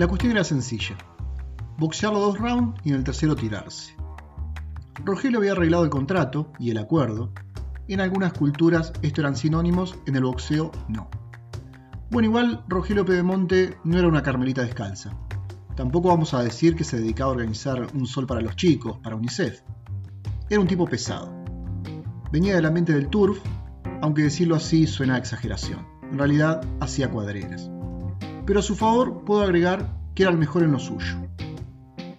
La 0.00 0.08
cuestión 0.08 0.32
era 0.32 0.44
sencilla. 0.44 0.96
Boxear 1.76 2.14
los 2.14 2.22
dos 2.22 2.38
rounds 2.38 2.80
y 2.84 2.88
en 2.88 2.94
el 2.94 3.04
tercero 3.04 3.36
tirarse. 3.36 3.94
Rogelio 5.04 5.36
había 5.36 5.52
arreglado 5.52 5.84
el 5.84 5.90
contrato 5.90 6.50
y 6.58 6.70
el 6.70 6.78
acuerdo. 6.78 7.30
En 7.86 8.00
algunas 8.00 8.32
culturas 8.32 8.94
esto 9.02 9.20
eran 9.20 9.36
sinónimos, 9.36 9.94
en 10.06 10.16
el 10.16 10.24
boxeo 10.24 10.72
no. 10.88 11.10
Bueno, 12.10 12.28
igual 12.28 12.64
Rogelio 12.66 13.04
Pedemonte 13.04 13.76
no 13.84 13.98
era 13.98 14.08
una 14.08 14.22
carmelita 14.22 14.62
descalza. 14.62 15.14
Tampoco 15.76 16.08
vamos 16.08 16.32
a 16.32 16.42
decir 16.42 16.76
que 16.76 16.84
se 16.84 16.96
dedicaba 16.96 17.32
a 17.32 17.34
organizar 17.34 17.86
un 17.92 18.06
sol 18.06 18.26
para 18.26 18.40
los 18.40 18.56
chicos, 18.56 18.96
para 19.02 19.16
UNICEF. 19.16 19.60
Era 20.48 20.60
un 20.62 20.66
tipo 20.66 20.86
pesado. 20.86 21.30
Venía 22.32 22.56
del 22.56 22.64
ambiente 22.64 22.94
del 22.94 23.10
turf, 23.10 23.38
aunque 24.00 24.22
decirlo 24.22 24.54
así 24.54 24.86
suena 24.86 25.16
a 25.16 25.18
exageración. 25.18 25.86
En 26.10 26.16
realidad 26.16 26.62
hacía 26.80 27.10
cuadreras. 27.10 27.70
Pero 28.50 28.58
a 28.58 28.64
su 28.64 28.74
favor 28.74 29.24
puedo 29.24 29.42
agregar 29.42 29.96
que 30.12 30.24
era 30.24 30.32
el 30.32 30.36
mejor 30.36 30.64
en 30.64 30.72
lo 30.72 30.80
suyo. 30.80 31.14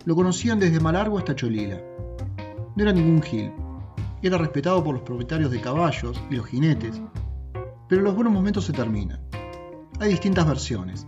Lo 0.05 0.15
conocían 0.15 0.61
desde 0.61 0.79
Malargo 0.79 1.17
hasta 1.17 1.35
Cholila. 1.35 1.81
No 2.73 2.83
era 2.83 2.93
ningún 2.93 3.21
gil. 3.21 3.51
Era 4.21 4.37
respetado 4.37 4.81
por 4.81 4.93
los 4.93 5.03
propietarios 5.03 5.51
de 5.51 5.59
caballos 5.59 6.23
y 6.29 6.37
los 6.37 6.45
jinetes. 6.45 7.01
Pero 7.89 8.01
los 8.01 8.15
buenos 8.15 8.31
momentos 8.31 8.63
se 8.63 8.71
terminan. 8.71 9.19
Hay 9.99 10.11
distintas 10.11 10.47
versiones. 10.47 11.05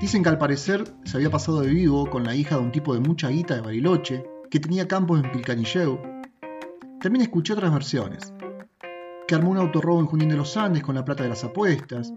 Dicen 0.00 0.22
que 0.22 0.28
al 0.28 0.38
parecer 0.38 0.94
se 1.02 1.16
había 1.16 1.28
pasado 1.28 1.62
de 1.62 1.70
vivo 1.70 2.08
con 2.08 2.22
la 2.22 2.36
hija 2.36 2.54
de 2.54 2.62
un 2.62 2.70
tipo 2.70 2.94
de 2.94 3.00
mucha 3.00 3.30
guita 3.30 3.56
de 3.56 3.62
Bariloche, 3.62 4.24
que 4.48 4.60
tenía 4.60 4.86
campos 4.86 5.24
en 5.24 5.32
Pilcanilleu. 5.32 5.98
También 7.00 7.22
escuché 7.22 7.52
otras 7.52 7.72
versiones. 7.72 8.32
Que 9.26 9.34
armó 9.34 9.50
un 9.50 9.58
autorrobo 9.58 9.98
en 9.98 10.06
Junín 10.06 10.28
de 10.28 10.36
los 10.36 10.56
Andes 10.56 10.84
con 10.84 10.94
la 10.94 11.04
plata 11.04 11.24
de 11.24 11.30
las 11.30 11.42
apuestas, 11.42 12.14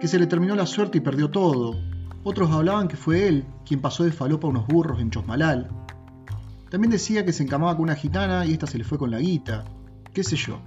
que 0.00 0.08
se 0.08 0.18
le 0.18 0.26
terminó 0.26 0.56
la 0.56 0.66
suerte 0.66 0.98
y 0.98 1.02
perdió 1.02 1.30
todo. 1.30 1.76
Otros 2.24 2.50
hablaban 2.50 2.88
que 2.88 2.96
fue 2.96 3.28
él 3.28 3.44
quien 3.66 3.80
pasó 3.80 4.02
de 4.02 4.12
falopa 4.12 4.46
a 4.46 4.50
unos 4.50 4.66
burros 4.66 5.00
en 5.00 5.10
Chosmalal. 5.10 5.68
También 6.70 6.90
decía 6.90 7.24
que 7.24 7.32
se 7.32 7.42
encamaba 7.42 7.76
con 7.76 7.84
una 7.84 7.94
gitana 7.94 8.46
y 8.46 8.52
esta 8.52 8.66
se 8.66 8.78
le 8.78 8.84
fue 8.84 8.96
con 8.96 9.10
la 9.10 9.18
guita. 9.18 9.64
Qué 10.14 10.24
sé 10.24 10.36
yo. 10.36 10.60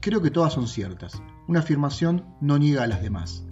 Creo 0.00 0.22
que 0.22 0.30
todas 0.30 0.54
son 0.54 0.66
ciertas. 0.66 1.22
Una 1.46 1.60
afirmación 1.60 2.24
no 2.40 2.58
niega 2.58 2.84
a 2.84 2.86
las 2.86 3.02
demás. 3.02 3.44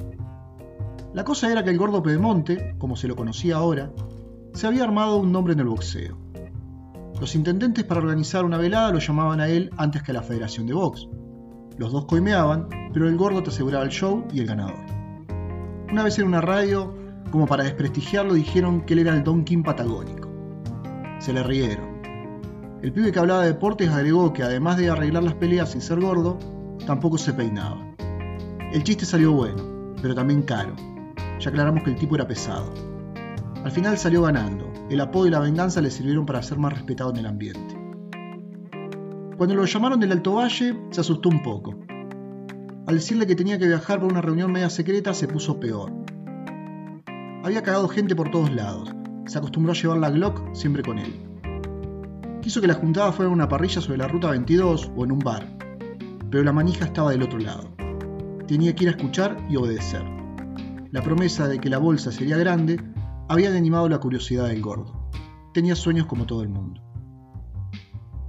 La 1.12 1.24
cosa 1.24 1.50
era 1.50 1.62
que 1.62 1.70
el 1.70 1.78
gordo 1.78 2.02
Pedemonte, 2.02 2.74
como 2.78 2.96
se 2.96 3.08
lo 3.08 3.16
conocía 3.16 3.56
ahora, 3.56 3.92
se 4.54 4.66
había 4.66 4.84
armado 4.84 5.16
un 5.16 5.32
nombre 5.32 5.52
en 5.52 5.60
el 5.60 5.66
boxeo. 5.66 6.16
Los 7.20 7.34
intendentes 7.34 7.84
para 7.84 8.00
organizar 8.00 8.44
una 8.44 8.58
velada 8.58 8.92
lo 8.92 8.98
llamaban 8.98 9.40
a 9.40 9.48
él 9.48 9.70
antes 9.76 10.02
que 10.02 10.12
a 10.12 10.14
la 10.14 10.22
Federación 10.22 10.66
de 10.66 10.74
Box. 10.74 11.08
Los 11.78 11.92
dos 11.92 12.06
coimeaban, 12.06 12.68
pero 12.92 13.08
el 13.08 13.16
gordo 13.16 13.42
te 13.42 13.50
aseguraba 13.50 13.84
el 13.84 13.90
show 13.90 14.24
y 14.32 14.40
el 14.40 14.46
ganador. 14.46 14.78
Una 15.90 16.02
vez 16.02 16.18
en 16.18 16.26
una 16.26 16.40
radio, 16.40 16.94
como 17.30 17.46
para 17.46 17.64
desprestigiarlo, 17.64 18.34
dijeron 18.34 18.82
que 18.82 18.94
él 18.94 19.00
era 19.00 19.14
el 19.14 19.24
Don 19.24 19.44
King 19.44 19.62
patagónico. 19.62 20.28
Se 21.18 21.32
le 21.32 21.42
rieron. 21.42 21.96
El 22.82 22.92
pibe 22.92 23.12
que 23.12 23.18
hablaba 23.18 23.42
de 23.42 23.52
deportes 23.52 23.90
agregó 23.90 24.32
que 24.32 24.42
además 24.42 24.76
de 24.76 24.90
arreglar 24.90 25.22
las 25.22 25.34
peleas 25.34 25.74
y 25.74 25.80
ser 25.80 26.00
gordo, 26.00 26.38
tampoco 26.86 27.18
se 27.18 27.32
peinaba. 27.32 27.80
El 28.72 28.82
chiste 28.82 29.04
salió 29.04 29.32
bueno, 29.32 29.94
pero 30.02 30.14
también 30.14 30.42
caro 30.42 30.74
ya 31.38 31.50
aclaramos 31.50 31.82
que 31.82 31.90
el 31.90 31.96
tipo 31.96 32.14
era 32.14 32.26
pesado. 32.26 32.72
Al 33.64 33.70
final 33.70 33.98
salió 33.98 34.22
ganando. 34.22 34.72
El 34.90 35.00
apodo 35.00 35.26
y 35.26 35.30
la 35.30 35.40
venganza 35.40 35.80
le 35.80 35.90
sirvieron 35.90 36.24
para 36.24 36.42
ser 36.42 36.58
más 36.58 36.72
respetado 36.72 37.10
en 37.10 37.16
el 37.16 37.26
ambiente. 37.26 37.75
Cuando 39.36 39.54
lo 39.54 39.64
llamaron 39.64 40.00
del 40.00 40.12
Alto 40.12 40.34
Valle, 40.34 40.76
se 40.90 41.00
asustó 41.00 41.28
un 41.28 41.42
poco. 41.42 41.74
Al 42.86 42.94
decirle 42.94 43.26
que 43.26 43.34
tenía 43.34 43.58
que 43.58 43.66
viajar 43.66 43.98
para 43.98 44.10
una 44.10 44.20
reunión 44.20 44.52
media 44.52 44.70
secreta, 44.70 45.12
se 45.14 45.28
puso 45.28 45.60
peor. 45.60 45.92
Había 47.42 47.62
cagado 47.62 47.88
gente 47.88 48.16
por 48.16 48.30
todos 48.30 48.52
lados. 48.52 48.90
Se 49.26 49.38
acostumbró 49.38 49.72
a 49.72 49.76
llevar 49.76 49.98
la 49.98 50.10
Glock 50.10 50.54
siempre 50.54 50.82
con 50.82 50.98
él. 50.98 51.14
Quiso 52.40 52.60
que 52.60 52.66
la 52.66 52.74
juntada 52.74 53.12
fuera 53.12 53.28
en 53.28 53.34
una 53.34 53.48
parrilla 53.48 53.80
sobre 53.80 53.98
la 53.98 54.08
ruta 54.08 54.30
22 54.30 54.92
o 54.96 55.04
en 55.04 55.12
un 55.12 55.18
bar, 55.18 55.46
pero 56.30 56.44
la 56.44 56.52
manija 56.52 56.84
estaba 56.84 57.10
del 57.10 57.22
otro 57.22 57.38
lado. 57.38 57.68
Tenía 58.46 58.74
que 58.74 58.84
ir 58.84 58.88
a 58.88 58.92
escuchar 58.92 59.36
y 59.50 59.56
obedecer 59.56 60.16
la 60.96 61.02
promesa 61.02 61.46
de 61.46 61.58
que 61.58 61.68
la 61.68 61.76
bolsa 61.76 62.10
sería 62.10 62.38
grande, 62.38 62.80
había 63.28 63.54
animado 63.54 63.86
la 63.86 63.98
curiosidad 63.98 64.48
del 64.48 64.62
gordo. 64.62 65.10
Tenía 65.52 65.76
sueños 65.76 66.06
como 66.06 66.24
todo 66.24 66.40
el 66.40 66.48
mundo. 66.48 66.80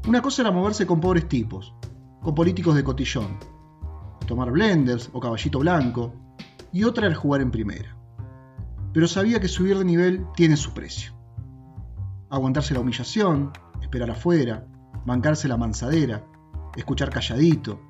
Una 0.07 0.21
cosa 0.21 0.41
era 0.41 0.51
moverse 0.51 0.87
con 0.87 1.01
pobres 1.01 1.27
tipos, 1.27 1.73
con 2.21 2.33
políticos 2.33 2.75
de 2.75 2.83
cotillón, 2.85 3.37
tomar 4.25 4.49
blenders 4.51 5.09
o 5.11 5.19
caballito 5.19 5.59
blanco, 5.59 6.13
y 6.71 6.85
otra 6.85 7.07
era 7.07 7.15
jugar 7.15 7.41
en 7.41 7.51
primera. 7.51 7.93
Pero 8.93 9.05
sabía 9.09 9.41
que 9.41 9.49
subir 9.49 9.77
de 9.77 9.83
nivel 9.83 10.25
tiene 10.33 10.55
su 10.55 10.73
precio. 10.73 11.11
Aguantarse 12.29 12.73
la 12.73 12.79
humillación, 12.79 13.51
esperar 13.81 14.09
afuera, 14.09 14.65
bancarse 15.05 15.49
la 15.49 15.57
mansadera, 15.57 16.23
escuchar 16.77 17.09
calladito, 17.09 17.81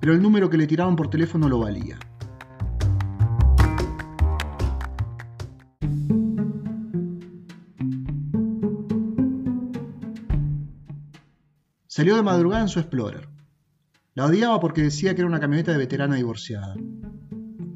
pero 0.00 0.14
el 0.14 0.20
número 0.20 0.50
que 0.50 0.58
le 0.58 0.66
tiraban 0.66 0.96
por 0.96 1.08
teléfono 1.08 1.48
lo 1.48 1.60
valía. 1.60 2.00
Salió 11.98 12.14
de 12.14 12.22
madrugada 12.22 12.62
en 12.62 12.68
su 12.68 12.78
Explorer. 12.78 13.28
La 14.14 14.26
odiaba 14.26 14.60
porque 14.60 14.82
decía 14.82 15.16
que 15.16 15.22
era 15.22 15.28
una 15.28 15.40
camioneta 15.40 15.72
de 15.72 15.78
veterana 15.78 16.14
divorciada. 16.14 16.76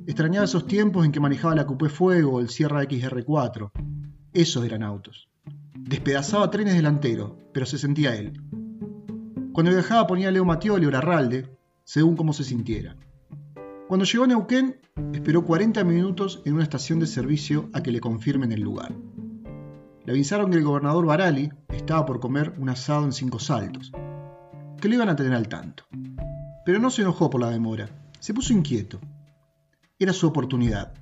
Extrañaba 0.06 0.44
esos 0.44 0.68
tiempos 0.68 1.04
en 1.04 1.10
que 1.10 1.18
manejaba 1.18 1.56
la 1.56 1.66
Coupé 1.66 1.88
Fuego 1.88 2.34
o 2.34 2.40
el 2.40 2.48
Sierra 2.48 2.84
XR4. 2.84 3.72
Esos 4.32 4.64
eran 4.64 4.84
autos. 4.84 5.28
Despedazaba 5.74 6.52
trenes 6.52 6.76
delanteros, 6.76 7.32
pero 7.52 7.66
se 7.66 7.78
sentía 7.78 8.14
él. 8.14 8.40
Cuando 9.52 9.72
viajaba 9.72 10.06
ponía 10.06 10.28
a 10.28 10.30
Leo 10.30 10.44
Mattioli 10.44 10.86
o 10.86 10.92
Larralde, 10.92 11.58
según 11.82 12.14
cómo 12.14 12.32
se 12.32 12.44
sintiera. 12.44 12.94
Cuando 13.88 14.06
llegó 14.06 14.22
a 14.22 14.28
Neuquén, 14.28 14.76
esperó 15.12 15.44
40 15.44 15.82
minutos 15.82 16.42
en 16.44 16.54
una 16.54 16.62
estación 16.62 17.00
de 17.00 17.08
servicio 17.08 17.70
a 17.72 17.82
que 17.82 17.90
le 17.90 17.98
confirmen 17.98 18.52
el 18.52 18.60
lugar. 18.60 18.94
Le 20.04 20.12
avisaron 20.12 20.52
que 20.52 20.58
el 20.58 20.64
gobernador 20.64 21.06
Barali 21.06 21.50
estaba 21.70 22.06
por 22.06 22.20
comer 22.20 22.54
un 22.58 22.68
asado 22.68 23.04
en 23.04 23.10
cinco 23.10 23.40
saltos, 23.40 23.90
que 24.82 24.88
lo 24.88 24.96
iban 24.96 25.08
a 25.08 25.14
tener 25.14 25.32
al 25.32 25.46
tanto. 25.46 25.84
Pero 26.66 26.80
no 26.80 26.90
se 26.90 27.02
enojó 27.02 27.30
por 27.30 27.40
la 27.40 27.50
demora, 27.50 27.88
se 28.18 28.34
puso 28.34 28.52
inquieto. 28.52 28.98
Era 29.96 30.12
su 30.12 30.26
oportunidad. 30.26 30.92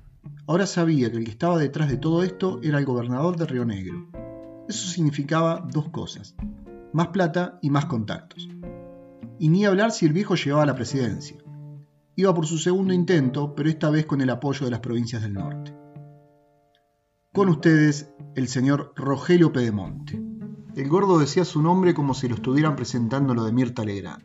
Ahora 0.45 0.67
sabía 0.67 1.09
que 1.09 1.17
el 1.17 1.25
que 1.25 1.31
estaba 1.31 1.57
detrás 1.57 1.89
de 1.89 1.97
todo 1.97 2.21
esto 2.21 2.59
era 2.61 2.77
el 2.77 2.85
gobernador 2.85 3.37
de 3.37 3.47
Río 3.47 3.65
Negro. 3.65 4.07
Eso 4.69 4.87
significaba 4.87 5.67
dos 5.67 5.89
cosas, 5.89 6.35
más 6.93 7.07
plata 7.07 7.57
y 7.63 7.71
más 7.71 7.87
contactos. 7.87 8.47
Y 9.39 9.49
ni 9.49 9.65
hablar 9.65 9.91
si 9.91 10.05
el 10.05 10.13
viejo 10.13 10.35
llevaba 10.35 10.67
la 10.67 10.75
presidencia. 10.75 11.37
Iba 12.15 12.35
por 12.35 12.45
su 12.45 12.59
segundo 12.59 12.93
intento, 12.93 13.55
pero 13.55 13.67
esta 13.67 13.89
vez 13.89 14.05
con 14.05 14.21
el 14.21 14.29
apoyo 14.29 14.63
de 14.63 14.71
las 14.71 14.81
provincias 14.81 15.23
del 15.23 15.33
norte. 15.33 15.73
Con 17.33 17.49
ustedes, 17.49 18.11
el 18.35 18.47
señor 18.47 18.93
Rogelio 18.95 19.51
Pedemonte. 19.51 20.30
El 20.73 20.87
gordo 20.87 21.19
decía 21.19 21.43
su 21.43 21.61
nombre 21.61 21.93
como 21.93 22.13
si 22.13 22.29
lo 22.29 22.35
estuvieran 22.35 22.77
presentando 22.77 23.33
lo 23.33 23.43
de 23.43 23.51
Mirta 23.51 23.83
Legrand. 23.83 24.23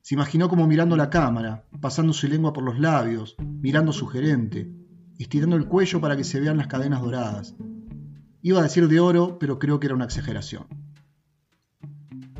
Se 0.00 0.14
imaginó 0.14 0.48
como 0.48 0.66
mirando 0.66 0.96
la 0.96 1.10
cámara, 1.10 1.66
pasando 1.82 2.14
su 2.14 2.28
lengua 2.28 2.54
por 2.54 2.64
los 2.64 2.78
labios, 2.78 3.36
mirando 3.38 3.90
a 3.90 3.94
su 3.94 4.06
gerente, 4.06 4.72
estirando 5.18 5.56
el 5.56 5.66
cuello 5.66 6.00
para 6.00 6.16
que 6.16 6.24
se 6.24 6.40
vean 6.40 6.56
las 6.56 6.68
cadenas 6.68 7.02
doradas. 7.02 7.54
Iba 8.40 8.60
a 8.60 8.62
decir 8.62 8.88
de 8.88 9.00
oro, 9.00 9.38
pero 9.38 9.58
creo 9.58 9.78
que 9.78 9.88
era 9.88 9.94
una 9.94 10.06
exageración. 10.06 10.66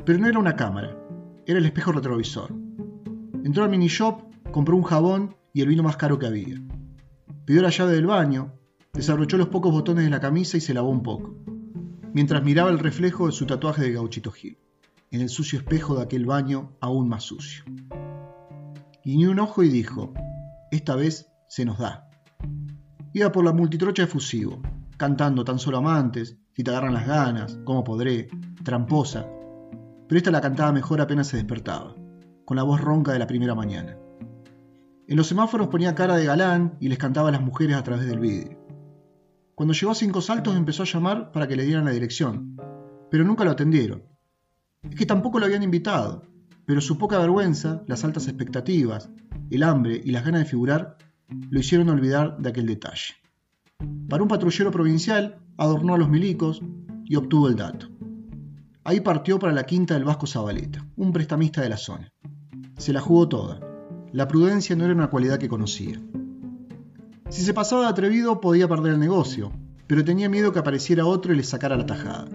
Pero 0.03 0.17
no 0.17 0.27
era 0.27 0.39
una 0.39 0.55
cámara, 0.55 0.97
era 1.45 1.59
el 1.59 1.65
espejo 1.65 1.91
retrovisor. 1.91 2.51
Entró 3.43 3.65
al 3.65 3.69
mini 3.69 3.87
shop, 3.87 4.23
compró 4.51 4.75
un 4.75 4.83
jabón 4.83 5.35
y 5.53 5.61
el 5.61 5.67
vino 5.67 5.83
más 5.83 5.95
caro 5.95 6.17
que 6.17 6.25
había. 6.25 6.59
Pidió 7.45 7.61
la 7.61 7.69
llave 7.69 7.93
del 7.93 8.07
baño, 8.07 8.51
desabrochó 8.93 9.37
los 9.37 9.49
pocos 9.49 9.71
botones 9.71 10.05
de 10.05 10.09
la 10.09 10.19
camisa 10.19 10.57
y 10.57 10.61
se 10.61 10.73
lavó 10.73 10.89
un 10.89 11.03
poco 11.03 11.58
mientras 12.13 12.43
miraba 12.43 12.69
el 12.69 12.79
reflejo 12.79 13.27
de 13.27 13.31
su 13.31 13.45
tatuaje 13.45 13.83
de 13.83 13.93
Gauchito 13.93 14.31
Gil, 14.31 14.57
en 15.11 15.21
el 15.21 15.29
sucio 15.29 15.59
espejo 15.59 15.95
de 15.95 16.03
aquel 16.03 16.25
baño 16.25 16.75
aún 16.81 17.07
más 17.09 17.23
sucio. 17.23 17.63
Guiñó 19.03 19.31
un 19.31 19.39
ojo 19.39 19.63
y 19.63 19.69
dijo, 19.69 20.13
esta 20.71 20.95
vez 20.95 21.31
se 21.47 21.65
nos 21.65 21.79
da. 21.79 22.09
Iba 23.13 23.31
por 23.31 23.43
la 23.43 23.53
multitrocha 23.53 24.03
efusivo, 24.03 24.61
cantando 24.97 25.43
tan 25.43 25.59
solo 25.59 25.77
amantes, 25.77 26.37
si 26.53 26.63
te 26.63 26.71
agarran 26.71 26.93
las 26.93 27.07
ganas, 27.07 27.59
cómo 27.63 27.83
podré, 27.83 28.27
tramposa, 28.63 29.25
pero 30.07 30.17
esta 30.17 30.31
la 30.31 30.41
cantaba 30.41 30.71
mejor 30.71 31.01
apenas 31.01 31.27
se 31.27 31.37
despertaba, 31.37 31.95
con 32.45 32.57
la 32.57 32.63
voz 32.63 32.81
ronca 32.81 33.13
de 33.13 33.19
la 33.19 33.27
primera 33.27 33.55
mañana. 33.55 33.97
En 35.07 35.17
los 35.17 35.27
semáforos 35.27 35.69
ponía 35.69 35.95
cara 35.95 36.17
de 36.17 36.25
galán 36.25 36.77
y 36.79 36.89
les 36.89 36.97
cantaba 36.97 37.29
a 37.29 37.31
las 37.31 37.41
mujeres 37.41 37.77
a 37.77 37.83
través 37.83 38.05
del 38.05 38.19
vidrio. 38.19 38.58
Cuando 39.59 39.73
llegó 39.73 39.91
a 39.91 39.95
Cinco 39.95 40.21
Saltos 40.21 40.55
empezó 40.55 40.83
a 40.83 40.85
llamar 40.85 41.33
para 41.33 41.45
que 41.45 41.57
le 41.57 41.65
dieran 41.65 41.83
la 41.83 41.91
dirección, 41.91 42.55
pero 43.11 43.25
nunca 43.25 43.43
lo 43.43 43.51
atendieron. 43.51 44.03
Es 44.83 44.95
que 44.95 45.05
tampoco 45.05 45.37
lo 45.37 45.47
habían 45.47 45.63
invitado, 45.63 46.23
pero 46.65 46.79
su 46.79 46.97
poca 46.97 47.19
vergüenza, 47.19 47.83
las 47.85 48.05
altas 48.05 48.29
expectativas, 48.29 49.09
el 49.49 49.63
hambre 49.63 50.01
y 50.01 50.11
las 50.11 50.23
ganas 50.23 50.43
de 50.43 50.49
figurar 50.49 50.95
lo 51.27 51.59
hicieron 51.59 51.89
olvidar 51.89 52.37
de 52.37 52.47
aquel 52.47 52.67
detalle. 52.67 53.15
Para 54.07 54.23
un 54.23 54.29
patrullero 54.29 54.71
provincial, 54.71 55.39
adornó 55.57 55.95
a 55.95 55.97
los 55.97 56.07
milicos 56.07 56.61
y 57.03 57.17
obtuvo 57.17 57.49
el 57.49 57.57
dato. 57.57 57.89
Ahí 58.85 59.01
partió 59.01 59.39
para 59.39 59.51
la 59.51 59.65
quinta 59.65 59.93
del 59.93 60.05
Vasco 60.05 60.25
Zabaleta, 60.25 60.87
un 60.95 61.11
prestamista 61.11 61.61
de 61.61 61.67
la 61.67 61.75
zona. 61.75 62.13
Se 62.77 62.93
la 62.93 63.01
jugó 63.01 63.27
toda. 63.27 63.59
La 64.13 64.25
prudencia 64.25 64.73
no 64.77 64.85
era 64.85 64.93
una 64.93 65.09
cualidad 65.09 65.37
que 65.37 65.49
conocía. 65.49 65.99
Si 67.29 67.43
se 67.43 67.53
pasaba 67.53 67.83
de 67.83 67.89
atrevido 67.89 68.41
podía 68.41 68.67
perder 68.67 68.93
el 68.93 68.99
negocio, 68.99 69.51
pero 69.85 70.03
tenía 70.03 70.29
miedo 70.29 70.51
que 70.51 70.59
apareciera 70.59 71.05
otro 71.05 71.31
y 71.31 71.37
le 71.37 71.43
sacara 71.43 71.77
la 71.77 71.85
tajada. 71.85 72.27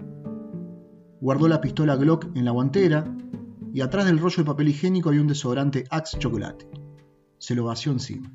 Guardó 1.19 1.49
la 1.49 1.59
pistola 1.59 1.97
Glock 1.97 2.27
en 2.33 2.45
la 2.45 2.51
guantera 2.51 3.05
y 3.73 3.81
atrás 3.81 4.05
del 4.05 4.19
rollo 4.19 4.37
de 4.37 4.45
papel 4.45 4.69
higiénico 4.69 5.09
había 5.09 5.19
un 5.19 5.27
desodorante 5.27 5.83
Axe 5.89 6.17
Chocolate. 6.17 6.69
Se 7.39 7.55
lo 7.55 7.65
vació 7.65 7.91
encima. 7.91 8.31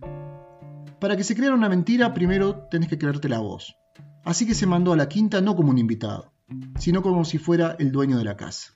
Para 1.00 1.16
que 1.16 1.24
se 1.24 1.34
creara 1.34 1.54
una 1.54 1.70
mentira, 1.70 2.12
primero 2.12 2.66
tenés 2.70 2.90
que 2.90 2.98
creerte 2.98 3.30
la 3.30 3.38
voz. 3.38 3.74
Así 4.22 4.46
que 4.46 4.54
se 4.54 4.66
mandó 4.66 4.92
a 4.92 4.98
la 4.98 5.08
quinta 5.08 5.40
no 5.40 5.56
como 5.56 5.70
un 5.70 5.78
invitado, 5.78 6.34
sino 6.78 7.00
como 7.00 7.24
si 7.24 7.38
fuera 7.38 7.74
el 7.78 7.90
dueño 7.90 8.18
de 8.18 8.24
la 8.24 8.36
casa. 8.36 8.74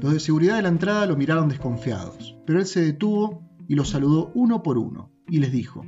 Los 0.00 0.14
de 0.14 0.20
seguridad 0.20 0.56
de 0.56 0.62
la 0.62 0.70
entrada 0.70 1.04
lo 1.04 1.16
miraron 1.16 1.50
desconfiados, 1.50 2.38
pero 2.46 2.58
él 2.58 2.64
se 2.64 2.80
detuvo 2.80 3.42
y 3.68 3.74
los 3.74 3.90
saludó 3.90 4.32
uno 4.34 4.62
por 4.62 4.78
uno 4.78 5.10
y 5.28 5.40
les 5.40 5.52
dijo, 5.52 5.84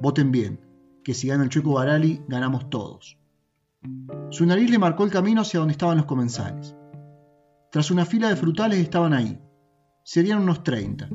voten 0.00 0.30
bien, 0.30 0.60
que 1.04 1.14
si 1.14 1.28
gana 1.28 1.44
el 1.44 1.50
Chueco 1.50 1.74
Barali, 1.74 2.22
ganamos 2.28 2.70
todos. 2.70 3.18
Su 4.30 4.44
nariz 4.44 4.70
le 4.70 4.78
marcó 4.78 5.04
el 5.04 5.10
camino 5.10 5.42
hacia 5.42 5.60
donde 5.60 5.72
estaban 5.72 5.96
los 5.96 6.06
comensales. 6.06 6.76
Tras 7.70 7.90
una 7.90 8.04
fila 8.04 8.28
de 8.28 8.36
frutales 8.36 8.78
estaban 8.78 9.12
ahí. 9.12 9.38
Serían 10.04 10.40
unos 10.40 10.62
30. 10.62 11.08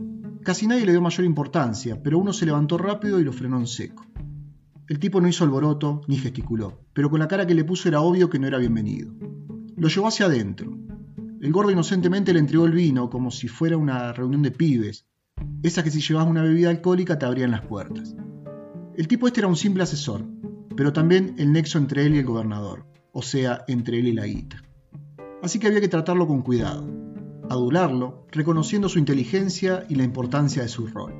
Casi 0.43 0.67
nadie 0.67 0.85
le 0.85 0.91
dio 0.91 1.01
mayor 1.01 1.25
importancia, 1.25 2.01
pero 2.01 2.19
uno 2.19 2.33
se 2.33 2.45
levantó 2.45 2.77
rápido 2.77 3.19
y 3.19 3.23
lo 3.23 3.33
frenó 3.33 3.57
en 3.57 3.67
seco. 3.67 4.05
El 4.87 4.99
tipo 4.99 5.21
no 5.21 5.27
hizo 5.27 5.43
alboroto 5.43 6.01
ni 6.07 6.17
gesticuló, 6.17 6.81
pero 6.93 7.09
con 7.09 7.19
la 7.19 7.27
cara 7.27 7.47
que 7.47 7.55
le 7.55 7.63
puso 7.63 7.87
era 7.87 8.01
obvio 8.01 8.29
que 8.29 8.39
no 8.39 8.47
era 8.47 8.57
bienvenido. 8.57 9.13
Lo 9.75 9.87
llevó 9.87 10.07
hacia 10.07 10.25
adentro. 10.25 10.77
El 11.41 11.51
gordo 11.51 11.71
inocentemente 11.71 12.33
le 12.33 12.39
entregó 12.39 12.65
el 12.65 12.73
vino 12.73 13.09
como 13.09 13.31
si 13.31 13.47
fuera 13.47 13.77
una 13.77 14.13
reunión 14.13 14.41
de 14.41 14.51
pibes, 14.51 15.07
esa 15.63 15.83
que 15.83 15.91
si 15.91 16.01
llevabas 16.01 16.29
una 16.29 16.43
bebida 16.43 16.69
alcohólica 16.69 17.17
te 17.17 17.25
abrían 17.25 17.51
las 17.51 17.65
puertas. 17.65 18.15
El 18.95 19.07
tipo 19.07 19.25
este 19.25 19.39
era 19.39 19.47
un 19.47 19.55
simple 19.55 19.81
asesor, 19.81 20.23
pero 20.75 20.93
también 20.93 21.33
el 21.39 21.51
nexo 21.51 21.79
entre 21.79 22.05
él 22.05 22.13
y 22.13 22.19
el 22.19 22.25
gobernador, 22.25 22.85
o 23.11 23.23
sea, 23.23 23.63
entre 23.67 23.97
él 23.97 24.07
y 24.07 24.13
la 24.13 24.27
guita. 24.27 24.61
Así 25.41 25.57
que 25.57 25.65
había 25.65 25.81
que 25.81 25.87
tratarlo 25.87 26.27
con 26.27 26.43
cuidado, 26.43 26.87
adularlo, 27.49 28.27
reconociendo 28.31 28.89
su 28.89 28.99
inteligencia 28.99 29.83
y 29.89 29.95
la 29.95 30.03
importancia 30.03 30.61
de 30.61 30.69
su 30.69 30.85
rol. 30.85 31.11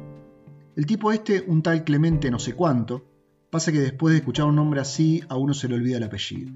El 0.76 0.86
tipo 0.86 1.12
este, 1.12 1.44
un 1.48 1.64
tal 1.64 1.84
Clemente 1.84 2.30
no 2.30 2.38
sé 2.38 2.54
cuánto, 2.54 3.06
pasa 3.50 3.72
que 3.72 3.80
después 3.80 4.12
de 4.12 4.20
escuchar 4.20 4.46
un 4.46 4.56
nombre 4.56 4.80
así 4.80 5.24
a 5.28 5.36
uno 5.36 5.56
se 5.56 5.68
le 5.68 5.76
olvida 5.76 5.98
el 5.98 6.04
apellido. 6.04 6.52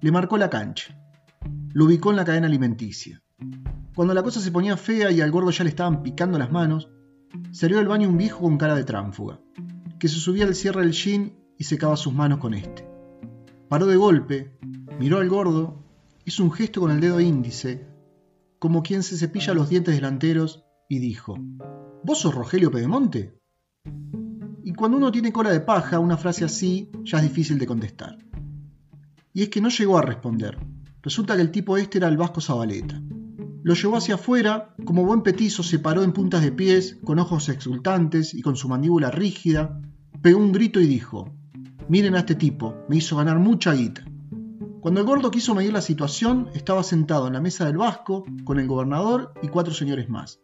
Le 0.00 0.12
marcó 0.12 0.38
la 0.38 0.48
cancha, 0.48 0.96
lo 1.72 1.86
ubicó 1.86 2.10
en 2.10 2.16
la 2.16 2.24
cadena 2.24 2.46
alimenticia. 2.46 3.20
Cuando 3.96 4.14
la 4.14 4.22
cosa 4.22 4.40
se 4.40 4.52
ponía 4.52 4.76
fea 4.76 5.10
y 5.10 5.20
al 5.20 5.32
gordo 5.32 5.50
ya 5.50 5.64
le 5.64 5.70
estaban 5.70 6.04
picando 6.04 6.38
las 6.38 6.52
manos, 6.52 6.88
salió 7.50 7.78
del 7.78 7.88
baño 7.88 8.08
un 8.08 8.16
viejo 8.16 8.40
con 8.40 8.58
cara 8.58 8.74
de 8.74 8.84
tránfuga, 8.84 9.40
que 10.00 10.08
se 10.08 10.16
subía 10.18 10.46
al 10.46 10.54
cierre 10.56 10.80
del 10.80 10.92
jean 10.92 11.34
y 11.58 11.64
secaba 11.64 11.96
sus 11.96 12.12
manos 12.12 12.38
con 12.38 12.54
este. 12.54 12.88
Paró 13.68 13.86
de 13.86 13.96
golpe, 13.96 14.58
miró 14.98 15.18
al 15.18 15.28
gordo, 15.28 15.84
hizo 16.24 16.42
un 16.42 16.50
gesto 16.50 16.80
con 16.80 16.90
el 16.90 17.00
dedo 17.00 17.20
índice, 17.20 17.86
como 18.58 18.82
quien 18.82 19.02
se 19.02 19.16
cepilla 19.16 19.54
los 19.54 19.68
dientes 19.68 19.94
delanteros, 19.94 20.64
y 20.88 20.98
dijo, 20.98 21.36
¿Vos 22.02 22.18
sos 22.18 22.34
Rogelio 22.34 22.70
Pedemonte? 22.70 23.38
Y 24.64 24.72
cuando 24.72 24.96
uno 24.96 25.12
tiene 25.12 25.32
cola 25.32 25.50
de 25.50 25.60
paja, 25.60 25.98
una 25.98 26.16
frase 26.16 26.44
así 26.44 26.90
ya 27.04 27.18
es 27.18 27.24
difícil 27.24 27.58
de 27.58 27.66
contestar. 27.66 28.18
Y 29.34 29.42
es 29.42 29.48
que 29.50 29.60
no 29.60 29.68
llegó 29.68 29.98
a 29.98 30.02
responder. 30.02 30.58
Resulta 31.02 31.36
que 31.36 31.42
el 31.42 31.50
tipo 31.50 31.76
este 31.76 31.98
era 31.98 32.08
el 32.08 32.16
Vasco 32.16 32.40
Zabaleta. 32.40 33.00
Lo 33.62 33.74
llevó 33.74 33.98
hacia 33.98 34.14
afuera, 34.14 34.74
como 34.84 35.04
buen 35.04 35.22
petizo 35.22 35.62
se 35.62 35.78
paró 35.78 36.02
en 36.02 36.12
puntas 36.12 36.42
de 36.42 36.52
pies, 36.52 36.96
con 37.04 37.18
ojos 37.18 37.50
exultantes 37.50 38.32
y 38.32 38.40
con 38.40 38.56
su 38.56 38.68
mandíbula 38.68 39.10
rígida, 39.10 39.80
pegó 40.22 40.38
un 40.38 40.52
grito 40.52 40.80
y 40.80 40.86
dijo, 40.86 41.32
miren 41.88 42.14
a 42.14 42.20
este 42.20 42.34
tipo, 42.34 42.74
me 42.88 42.96
hizo 42.96 43.16
ganar 43.16 43.38
mucha 43.38 43.72
guita. 43.72 44.04
Cuando 44.80 45.00
el 45.00 45.06
gordo 45.06 45.30
quiso 45.30 45.54
medir 45.54 45.72
la 45.72 45.80
situación, 45.80 46.48
estaba 46.54 46.82
sentado 46.82 47.26
en 47.26 47.34
la 47.34 47.40
mesa 47.40 47.66
del 47.66 47.76
Vasco 47.76 48.24
con 48.44 48.58
el 48.58 48.66
gobernador 48.66 49.34
y 49.42 49.48
cuatro 49.48 49.74
señores 49.74 50.08
más. 50.08 50.40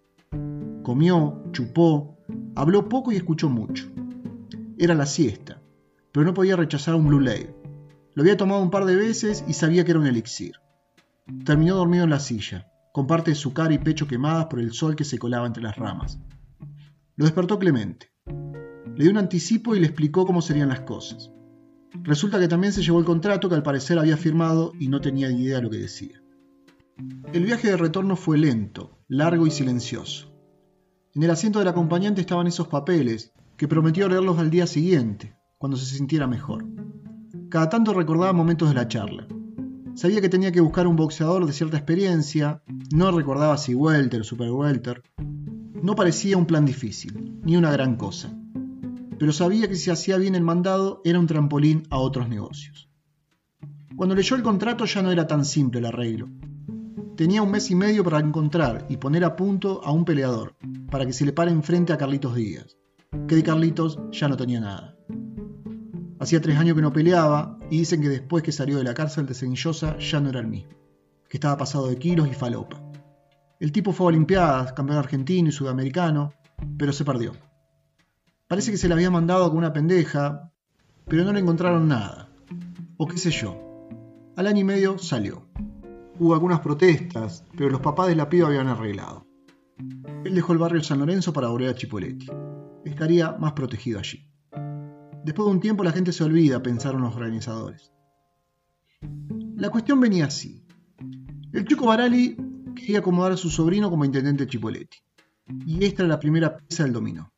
Comió, 0.82 1.43
chupó, 1.52 2.19
habló 2.55 2.88
poco 2.88 3.12
y 3.12 3.17
escuchó 3.17 3.49
mucho. 3.49 3.87
Era 4.78 4.94
la 4.94 5.06
siesta, 5.06 5.62
pero 6.12 6.26
no 6.26 6.34
podía 6.34 6.56
rechazar 6.56 6.94
un 6.94 7.08
Blue 7.08 7.20
Label. 7.20 7.55
Lo 8.14 8.22
había 8.22 8.37
tomado 8.37 8.62
un 8.62 8.70
par 8.70 8.84
de 8.84 8.96
veces 8.96 9.44
y 9.49 9.55
sabía 9.55 9.84
que 9.84 9.93
era 9.93 10.00
un 10.00 10.06
elixir. 10.06 10.55
Terminó 11.44 11.76
dormido 11.76 12.05
en 12.05 12.11
la 12.11 12.20
silla, 12.20 12.70
con 12.93 13.06
parte 13.06 13.32
de 13.32 13.34
su 13.34 13.52
cara 13.52 13.75
y 13.75 13.79
pecho 13.79 14.06
quemadas 14.06 14.46
por 14.46 14.61
el 14.61 14.72
sol 14.72 14.96
que 14.96 15.05
se 15.05 15.19
colaba 15.19 15.46
entre 15.46 15.62
las 15.62 15.76
ramas. 15.76 16.19
Lo 17.17 17.25
despertó 17.25 17.58
Clemente. 17.58 18.11
Le 18.96 19.04
dio 19.04 19.10
un 19.10 19.19
anticipo 19.19 19.76
y 19.76 19.81
le 19.81 19.87
explicó 19.87 20.26
cómo 20.26 20.43
serían 20.43 20.70
las 20.70 20.81
cosas. 20.81 21.31
Resulta 22.02 22.40
que 22.40 22.48
también 22.48 22.72
se 22.72 22.82
llevó 22.82 22.98
el 22.98 23.04
contrato 23.04 23.48
que 23.48 23.54
al 23.54 23.62
parecer 23.62 23.98
había 23.98 24.16
firmado 24.16 24.72
y 24.78 24.88
no 24.88 25.00
tenía 25.00 25.28
ni 25.28 25.43
idea 25.43 25.56
de 25.56 25.62
lo 25.62 25.70
que 25.70 25.78
decía. 25.78 26.22
El 27.32 27.44
viaje 27.44 27.69
de 27.69 27.76
retorno 27.76 28.16
fue 28.16 28.38
lento, 28.38 28.98
largo 29.06 29.46
y 29.46 29.50
silencioso. 29.50 30.32
En 31.14 31.22
el 31.22 31.31
asiento 31.31 31.58
del 31.58 31.69
acompañante 31.69 32.20
estaban 32.20 32.46
esos 32.46 32.69
papeles, 32.69 33.32
que 33.56 33.69
prometió 33.69 34.08
leerlos 34.08 34.38
al 34.38 34.50
día 34.50 34.66
siguiente, 34.66 35.37
cuando 35.58 35.76
se 35.76 35.94
sintiera 35.94 36.26
mejor. 36.26 36.64
Cada 37.48 37.69
tanto 37.69 37.94
recordaba 37.94 38.32
momentos 38.32 38.69
de 38.69 38.75
la 38.75 38.88
charla, 38.88 39.26
Sabía 39.96 40.20
que 40.20 40.28
tenía 40.28 40.52
que 40.52 40.60
buscar 40.60 40.87
un 40.87 40.94
boxeador 40.94 41.46
de 41.46 41.54
cierta 41.54 41.78
experiencia, 41.78 42.62
no 42.93 43.10
recordaba 43.12 43.56
si 43.56 43.75
welter 43.75 44.20
o 44.20 44.25
super 44.25 44.50
welter. 44.50 45.02
No 45.82 45.94
parecía 45.94 46.37
un 46.37 46.44
plan 46.44 46.66
difícil, 46.66 47.40
ni 47.43 47.56
una 47.56 47.72
gran 47.72 47.96
cosa. 47.96 48.31
Pero 49.18 49.32
sabía 49.32 49.68
que 49.68 49.76
si 49.76 49.90
hacía 49.90 50.18
bien 50.18 50.34
el 50.34 50.42
mandado 50.42 51.00
era 51.04 51.18
un 51.18 51.26
trampolín 51.26 51.84
a 51.90 51.98
otros 51.98 52.28
negocios. 52.28 52.88
Cuando 53.96 54.14
leyó 54.14 54.36
el 54.36 54.42
contrato 54.42 54.84
ya 54.84 55.02
no 55.02 55.10
era 55.10 55.26
tan 55.26 55.44
simple 55.44 55.80
el 55.80 55.86
arreglo. 55.86 56.28
Tenía 57.16 57.40
un 57.40 57.50
mes 57.50 57.70
y 57.70 57.74
medio 57.74 58.04
para 58.04 58.20
encontrar 58.20 58.84
y 58.90 58.98
poner 58.98 59.24
a 59.24 59.36
punto 59.36 59.80
a 59.82 59.90
un 59.90 60.04
peleador, 60.04 60.54
para 60.90 61.06
que 61.06 61.14
se 61.14 61.24
le 61.24 61.32
pare 61.32 61.50
enfrente 61.50 61.94
a 61.94 61.96
Carlitos 61.96 62.34
Díaz, 62.34 62.76
que 63.26 63.36
de 63.36 63.42
Carlitos 63.42 63.98
ya 64.12 64.28
no 64.28 64.36
tenía 64.36 64.60
nada. 64.60 64.96
Hacía 66.19 66.43
tres 66.43 66.58
años 66.58 66.76
que 66.76 66.82
no 66.82 66.93
peleaba 66.93 67.58
y 67.70 67.79
dicen 67.79 68.02
que 68.02 68.10
después 68.10 68.43
que 68.43 68.52
salió 68.52 68.76
de 68.76 68.84
la 68.84 68.93
cárcel 68.93 69.24
de 69.24 69.32
Cenillosa 69.32 69.96
ya 69.98 70.20
no 70.20 70.29
era 70.29 70.41
el 70.41 70.46
mismo, 70.46 70.72
que 71.29 71.38
estaba 71.38 71.56
pasado 71.56 71.88
de 71.88 71.96
kilos 71.96 72.29
y 72.29 72.34
falopa. 72.34 72.82
El 73.60 73.72
tipo 73.72 73.93
fue 73.93 74.06
a 74.06 74.08
Olimpiadas, 74.08 74.74
campeón 74.74 74.98
argentino 74.98 75.48
y 75.48 75.52
sudamericano, 75.52 76.34
pero 76.76 76.93
se 76.93 77.06
perdió. 77.06 77.32
Parece 78.48 78.70
que 78.70 78.76
se 78.76 78.86
le 78.86 78.94
había 78.94 79.10
mandado 79.10 79.48
con 79.48 79.58
una 79.58 79.72
pendeja, 79.72 80.53
pero 81.08 81.24
no 81.24 81.32
le 81.32 81.41
encontraron 81.41 81.88
nada. 81.88 82.29
O 82.96 83.08
qué 83.08 83.19
sé 83.19 83.32
yo. 83.32 83.88
Al 84.36 84.46
año 84.46 84.60
y 84.60 84.65
medio 84.65 84.98
salió. 84.98 85.48
Hubo 86.20 86.32
algunas 86.32 86.60
protestas, 86.60 87.44
pero 87.56 87.70
los 87.70 87.81
papás 87.81 88.06
de 88.06 88.15
la 88.15 88.29
piba 88.29 88.46
habían 88.46 88.69
arreglado. 88.69 89.26
Él 90.24 90.34
dejó 90.34 90.53
el 90.53 90.58
barrio 90.58 90.82
San 90.84 91.00
Lorenzo 91.00 91.32
para 91.32 91.48
volver 91.48 91.70
a 91.70 91.74
Chipoletti. 91.74 92.29
Estaría 92.84 93.32
más 93.32 93.53
protegido 93.53 93.98
allí. 93.98 94.31
Después 95.24 95.46
de 95.46 95.53
un 95.53 95.60
tiempo 95.60 95.82
la 95.82 95.91
gente 95.91 96.12
se 96.12 96.22
olvida, 96.22 96.62
pensaron 96.62 97.03
los 97.03 97.17
organizadores. 97.17 97.93
La 99.56 99.70
cuestión 99.70 99.98
venía 99.98 100.26
así. 100.26 100.65
El 101.53 101.67
Chico 101.67 101.86
Barali 101.86 102.36
quería 102.76 103.00
acomodar 103.00 103.32
a 103.32 103.36
su 103.36 103.50
sobrino 103.50 103.91
como 103.91 104.05
intendente 104.05 104.46
Chipoletti. 104.46 104.98
Y 105.67 105.84
esta 105.84 106.05
era 106.05 106.10
la 106.10 106.20
primera 106.20 106.56
pieza 106.56 106.84
del 106.84 106.93
dominó. 106.93 107.32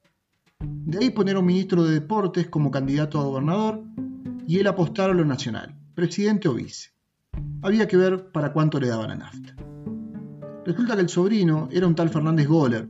De 0.60 0.98
ahí 0.98 1.10
poner 1.10 1.36
a 1.36 1.38
un 1.40 1.46
ministro 1.46 1.84
de 1.84 1.94
deportes 1.94 2.48
como 2.48 2.70
candidato 2.70 3.20
a 3.20 3.24
gobernador 3.24 3.84
y 4.46 4.58
él 4.58 4.66
apostar 4.66 5.10
a 5.10 5.14
lo 5.14 5.24
nacional, 5.24 5.76
presidente 5.94 6.48
o 6.48 6.54
vice. 6.54 6.90
Había 7.62 7.86
que 7.86 7.96
ver 7.96 8.32
para 8.32 8.52
cuánto 8.52 8.80
le 8.80 8.88
daban 8.88 9.10
a 9.10 9.16
nafta. 9.16 9.54
Resulta 10.64 10.96
que 10.96 11.02
el 11.02 11.08
sobrino 11.08 11.68
era 11.70 11.86
un 11.86 11.94
tal 11.94 12.08
Fernández 12.08 12.48
Goller, 12.48 12.88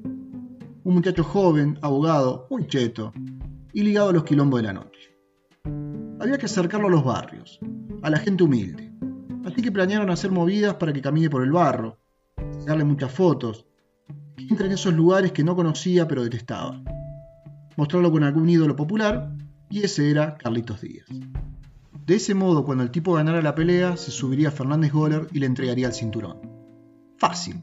un 0.85 0.95
muchacho 0.95 1.23
joven, 1.25 1.79
abogado, 1.83 2.47
muy 2.51 2.67
cheto, 2.67 3.13
y 3.73 3.83
ligado 3.83 4.11
a 4.11 4.13
los 4.13 4.25
quilombos 4.25 4.61
de 4.61 4.67
la 4.67 4.73
noche. 4.73 5.17
Había 6.21 6.39
que 6.39 6.47
acercarlo 6.47 6.89
a 6.89 6.91
los 6.91 7.05
barrios, 7.05 7.61
a 8.03 8.11
la 8.11 8.19
gente 8.19 8.45
humilde. 8.45 8.93
Así 9.45 9.61
que 9.61 9.73
planearon 9.73 10.11
hacer 10.11 10.31
movidas 10.31 10.75
para 10.75 10.93
que 10.93 11.03
camine 11.03 11.29
por 11.29 11.43
el 11.43 11.53
barro, 11.53 11.99
darle 12.67 12.85
muchas 12.85 13.13
fotos, 13.13 13.67
que 14.37 14.45
entre 14.45 14.67
en 14.67 14.73
esos 14.73 14.95
lugares 14.95 15.33
que 15.33 15.45
no 15.45 15.55
conocía 15.55 16.09
pero 16.09 16.25
detestaba. 16.25 16.83
Mostrarlo 17.79 18.11
con 18.11 18.25
algún 18.25 18.49
ídolo 18.49 18.75
popular, 18.75 19.37
y 19.71 19.85
ese 19.85 20.11
era 20.11 20.37
Carlitos 20.37 20.81
Díaz. 20.81 21.07
De 22.05 22.17
ese 22.17 22.35
modo, 22.35 22.65
cuando 22.65 22.83
el 22.83 22.91
tipo 22.91 23.13
ganara 23.13 23.41
la 23.41 23.55
pelea, 23.55 23.97
se 23.97 24.11
subiría 24.11 24.49
a 24.49 24.51
Fernández 24.51 24.93
Goller 24.93 25.29
y 25.33 25.39
le 25.39 25.47
entregaría 25.47 25.87
el 25.87 25.93
cinturón. 25.93 26.41
Fácil. 27.19 27.63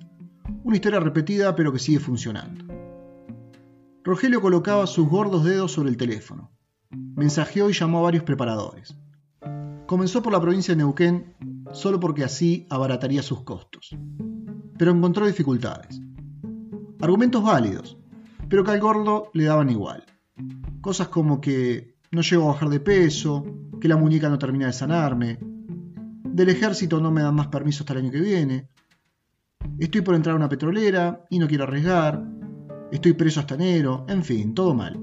Una 0.63 0.77
historia 0.77 1.01
repetida 1.01 1.53
pero 1.53 1.73
que 1.73 1.79
sigue 1.79 1.99
funcionando. 1.99 2.63
Rogelio 4.05 4.39
colocaba 4.39 4.87
sus 4.87 5.09
gordos 5.09 5.43
dedos 5.43 5.73
sobre 5.73 5.89
el 5.89 5.97
teléfono. 5.97 6.49
mensajeó 6.91 7.69
y 7.69 7.73
llamó 7.73 7.99
a 7.99 8.03
varios 8.03 8.23
preparadores. 8.23 8.97
Comenzó 9.85 10.23
por 10.23 10.31
la 10.31 10.39
provincia 10.39 10.73
de 10.73 10.77
Neuquén 10.77 11.35
solo 11.73 11.99
porque 11.99 12.23
así 12.23 12.67
abarataría 12.69 13.21
sus 13.21 13.41
costos. 13.41 13.93
Pero 14.77 14.91
encontró 14.91 15.27
dificultades. 15.27 15.99
Argumentos 17.01 17.43
válidos, 17.43 17.97
pero 18.49 18.63
que 18.63 18.71
al 18.71 18.79
gordo 18.79 19.29
le 19.33 19.45
daban 19.45 19.69
igual. 19.69 20.03
Cosas 20.81 21.07
como 21.07 21.41
que 21.41 21.95
no 22.11 22.21
llego 22.21 22.43
a 22.43 22.53
bajar 22.53 22.69
de 22.69 22.79
peso, 22.79 23.43
que 23.79 23.87
la 23.87 23.97
muñeca 23.97 24.29
no 24.29 24.37
termina 24.37 24.67
de 24.67 24.73
sanarme, 24.73 25.39
del 26.23 26.49
ejército 26.49 26.99
no 26.99 27.11
me 27.11 27.21
dan 27.21 27.35
más 27.35 27.47
permiso 27.47 27.83
hasta 27.83 27.93
el 27.93 27.99
año 27.99 28.11
que 28.11 28.21
viene, 28.21 28.69
estoy 29.79 30.01
por 30.01 30.15
entrar 30.15 30.33
a 30.33 30.37
una 30.37 30.49
petrolera 30.49 31.25
y 31.29 31.39
no 31.39 31.47
quiero 31.47 31.63
arriesgar, 31.63 32.23
estoy 32.91 33.13
preso 33.13 33.39
hasta 33.39 33.55
enero, 33.55 34.05
en 34.09 34.23
fin, 34.23 34.53
todo 34.53 34.73
mal. 34.73 34.99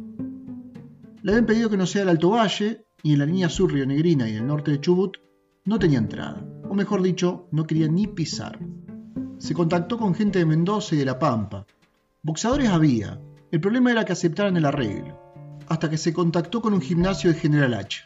Le 1.23 1.33
habían 1.33 1.47
pedido 1.47 1.71
que 1.71 1.77
no 1.77 1.87
sea 1.87 2.03
el 2.03 2.09
Alto 2.09 2.31
Valle 2.31 2.85
y 3.03 3.13
en 3.13 3.19
la 3.19 3.27
línea 3.27 3.49
sur 3.49 3.73
Río 3.73 3.87
Negrina 3.87 4.29
y 4.29 4.37
el 4.37 4.47
norte 4.47 4.73
de 4.73 4.81
Chubut 4.81 5.17
no 5.65 5.79
tenía 5.79 5.99
entrada, 5.99 6.45
o 6.69 6.75
mejor 6.75 7.03
dicho, 7.03 7.49
no 7.51 7.65
quería 7.65 7.89
ni 7.89 8.07
pisar. 8.07 8.59
Se 9.39 9.55
contactó 9.55 9.99
con 9.99 10.15
gente 10.15 10.39
de 10.39 10.47
Mendoza 10.47 10.95
y 10.95 10.99
de 10.99 11.05
La 11.05 11.19
Pampa. 11.19 11.67
Boxeadores 12.23 12.69
había, 12.69 13.21
el 13.53 13.61
problema 13.61 13.93
era 13.93 14.07
que 14.07 14.15
aceptaran 14.15 14.57
el 14.57 14.65
arreglo, 14.65 15.21
hasta 15.69 15.91
que 15.91 15.99
se 15.99 16.15
contactó 16.15 16.63
con 16.63 16.73
un 16.73 16.81
gimnasio 16.81 17.31
de 17.31 17.39
General 17.39 17.75
H. 17.75 18.01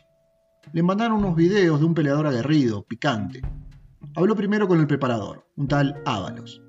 Le 0.72 0.82
mandaron 0.82 1.18
unos 1.18 1.36
videos 1.36 1.78
de 1.78 1.86
un 1.86 1.94
peleador 1.94 2.26
aguerrido, 2.26 2.84
picante. 2.84 3.42
Habló 4.16 4.34
primero 4.34 4.66
con 4.66 4.80
el 4.80 4.88
preparador, 4.88 5.46
un 5.54 5.68
tal 5.68 6.02
Ábalos. 6.04 6.60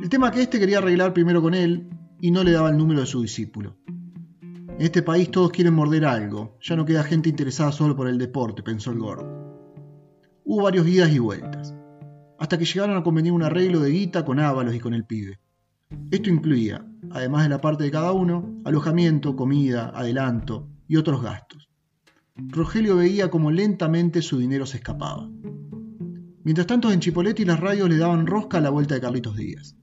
El 0.00 0.08
tema 0.08 0.30
que 0.30 0.42
este 0.42 0.60
quería 0.60 0.78
arreglar 0.78 1.12
primero 1.12 1.42
con 1.42 1.52
él 1.52 1.88
y 2.20 2.30
no 2.30 2.44
le 2.44 2.52
daba 2.52 2.70
el 2.70 2.76
número 2.76 3.00
de 3.00 3.06
su 3.06 3.22
discípulo. 3.22 3.76
En 4.40 4.80
este 4.80 5.02
país 5.02 5.32
todos 5.32 5.50
quieren 5.50 5.74
morder 5.74 6.04
algo, 6.04 6.56
ya 6.62 6.76
no 6.76 6.84
queda 6.84 7.02
gente 7.02 7.28
interesada 7.28 7.72
solo 7.72 7.96
por 7.96 8.06
el 8.06 8.18
deporte, 8.18 8.62
pensó 8.62 8.92
el 8.92 9.00
gordo. 9.00 9.26
Hubo 10.44 10.62
varios 10.62 10.86
idas 10.86 11.10
y 11.10 11.18
vueltas, 11.18 11.74
hasta 12.38 12.56
que 12.56 12.66
llegaron 12.66 12.96
a 12.96 13.02
convenir 13.02 13.32
un 13.32 13.42
arreglo 13.42 13.80
de 13.80 13.90
guita 13.90 14.24
con 14.24 14.38
Ábalos 14.38 14.76
y 14.76 14.80
con 14.80 14.94
el 14.94 15.04
pibe. 15.04 15.40
Esto 16.10 16.30
incluía, 16.30 16.84
además 17.10 17.44
de 17.44 17.48
la 17.48 17.60
parte 17.60 17.84
de 17.84 17.90
cada 17.90 18.12
uno, 18.12 18.60
alojamiento, 18.64 19.36
comida, 19.36 19.90
adelanto 19.94 20.68
y 20.88 20.96
otros 20.96 21.22
gastos. 21.22 21.68
Rogelio 22.36 22.96
veía 22.96 23.30
como 23.30 23.50
lentamente 23.50 24.20
su 24.20 24.38
dinero 24.38 24.66
se 24.66 24.78
escapaba. 24.78 25.30
Mientras 26.42 26.66
tanto 26.66 26.90
en 26.92 27.00
Chipoletti 27.00 27.44
las 27.44 27.60
radios 27.60 27.88
le 27.88 27.96
daban 27.96 28.26
rosca 28.26 28.58
a 28.58 28.60
la 28.60 28.70
vuelta 28.70 28.94
de 28.94 29.00
Carlitos 29.00 29.36
Díaz. 29.36 29.76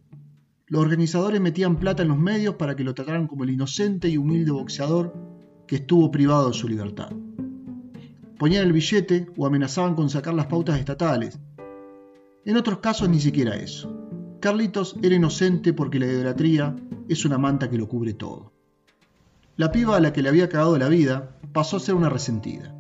Los 0.68 0.82
organizadores 0.82 1.42
metían 1.42 1.78
plata 1.78 2.04
en 2.04 2.10
los 2.10 2.18
medios 2.18 2.56
para 2.56 2.76
que 2.76 2.84
lo 2.84 2.94
trataran 2.94 3.28
como 3.28 3.44
el 3.44 3.50
inocente 3.50 4.10
y 4.10 4.18
humilde 4.18 4.52
boxeador 4.52 5.14
que 5.68 5.78
estuvo 5.78 6.12
privado 6.12 6.50
de 6.50 6.54
su 6.54 6.68
libertad. 6.68 7.12
Ponían 8.38 8.66
el 8.66 8.74
billete 8.74 9.28
o 9.38 9.46
amenazaban 9.46 9.96
con 9.96 10.10
sacar 10.10 10.34
las 10.34 10.48
pautas 10.48 10.80
estatales. 10.80 11.40
En 12.46 12.58
otros 12.58 12.80
casos 12.80 13.08
ni 13.08 13.20
siquiera 13.20 13.56
eso. 13.56 14.01
Carlitos 14.42 14.96
era 15.04 15.14
inocente 15.14 15.72
porque 15.72 16.00
la 16.00 16.08
idolatría 16.08 16.76
es 17.08 17.26
una 17.26 17.38
manta 17.38 17.70
que 17.70 17.78
lo 17.78 17.88
cubre 17.88 18.16
todo. 18.16 18.52
La 19.56 19.72
piba 19.72 19.96
a 19.96 20.00
la 20.00 20.12
que 20.12 20.24
le 20.24 20.30
había 20.30 20.50
cagado 20.50 20.80
la 20.80 20.90
vida 20.90 21.38
pasó 21.54 21.78
a 21.78 21.80
ser 21.80 21.94
una 21.94 22.10
resentida, 22.10 22.76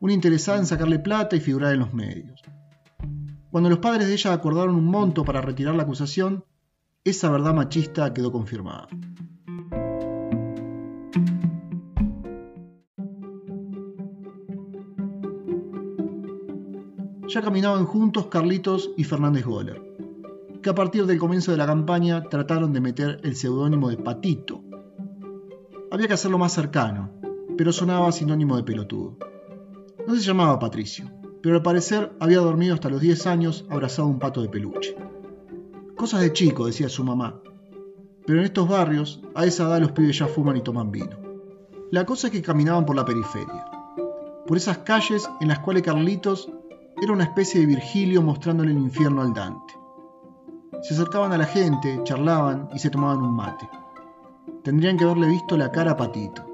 una 0.00 0.14
interesada 0.14 0.58
en 0.58 0.64
sacarle 0.64 0.98
plata 0.98 1.36
y 1.36 1.40
figurar 1.40 1.74
en 1.74 1.80
los 1.80 1.92
medios. 1.92 2.40
Cuando 3.50 3.68
los 3.68 3.80
padres 3.80 4.08
de 4.08 4.14
ella 4.14 4.32
acordaron 4.32 4.74
un 4.74 4.86
monto 4.86 5.22
para 5.22 5.42
retirar 5.42 5.74
la 5.74 5.82
acusación, 5.82 6.46
esa 7.04 7.30
verdad 7.30 7.52
machista 7.52 8.14
quedó 8.14 8.32
confirmada. 8.32 8.88
Ya 17.28 17.42
caminaban 17.42 17.84
juntos 17.84 18.28
Carlitos 18.28 18.92
y 18.96 19.04
Fernández 19.04 19.44
Goller, 19.44 19.85
que 20.66 20.70
a 20.70 20.74
partir 20.74 21.06
del 21.06 21.20
comienzo 21.20 21.52
de 21.52 21.58
la 21.58 21.66
campaña 21.66 22.24
trataron 22.24 22.72
de 22.72 22.80
meter 22.80 23.20
el 23.22 23.36
seudónimo 23.36 23.88
de 23.88 23.98
Patito. 23.98 24.64
Había 25.92 26.08
que 26.08 26.14
hacerlo 26.14 26.38
más 26.38 26.54
cercano, 26.54 27.12
pero 27.56 27.72
sonaba 27.72 28.10
sinónimo 28.10 28.56
de 28.56 28.64
pelotudo. 28.64 29.16
No 30.08 30.16
se 30.16 30.22
llamaba 30.22 30.58
Patricio, 30.58 31.08
pero 31.40 31.54
al 31.54 31.62
parecer 31.62 32.16
había 32.18 32.40
dormido 32.40 32.74
hasta 32.74 32.88
los 32.88 33.00
10 33.00 33.28
años 33.28 33.64
abrazado 33.70 34.08
a 34.08 34.10
un 34.10 34.18
pato 34.18 34.42
de 34.42 34.48
peluche. 34.48 34.96
Cosas 35.94 36.22
de 36.22 36.32
chico, 36.32 36.66
decía 36.66 36.88
su 36.88 37.04
mamá. 37.04 37.40
Pero 38.26 38.40
en 38.40 38.46
estos 38.46 38.68
barrios, 38.68 39.22
a 39.36 39.46
esa 39.46 39.68
edad 39.68 39.80
los 39.80 39.92
pibes 39.92 40.18
ya 40.18 40.26
fuman 40.26 40.56
y 40.56 40.62
toman 40.62 40.90
vino. 40.90 41.16
La 41.92 42.04
cosa 42.04 42.26
es 42.26 42.32
que 42.32 42.42
caminaban 42.42 42.84
por 42.84 42.96
la 42.96 43.04
periferia. 43.04 43.66
Por 44.48 44.56
esas 44.56 44.78
calles 44.78 45.30
en 45.40 45.46
las 45.46 45.60
cuales 45.60 45.84
Carlitos 45.84 46.50
era 47.00 47.12
una 47.12 47.22
especie 47.22 47.60
de 47.60 47.66
Virgilio 47.66 48.20
mostrándole 48.20 48.72
el 48.72 48.78
infierno 48.78 49.22
al 49.22 49.32
Dante. 49.32 49.85
Se 50.86 50.94
acercaban 50.94 51.32
a 51.32 51.38
la 51.38 51.46
gente, 51.46 51.98
charlaban 52.04 52.68
y 52.72 52.78
se 52.78 52.90
tomaban 52.90 53.18
un 53.18 53.34
mate. 53.34 53.68
Tendrían 54.62 54.96
que 54.96 55.02
haberle 55.02 55.26
visto 55.26 55.56
la 55.56 55.72
cara 55.72 55.90
a 55.90 55.96
Patito. 55.96 56.46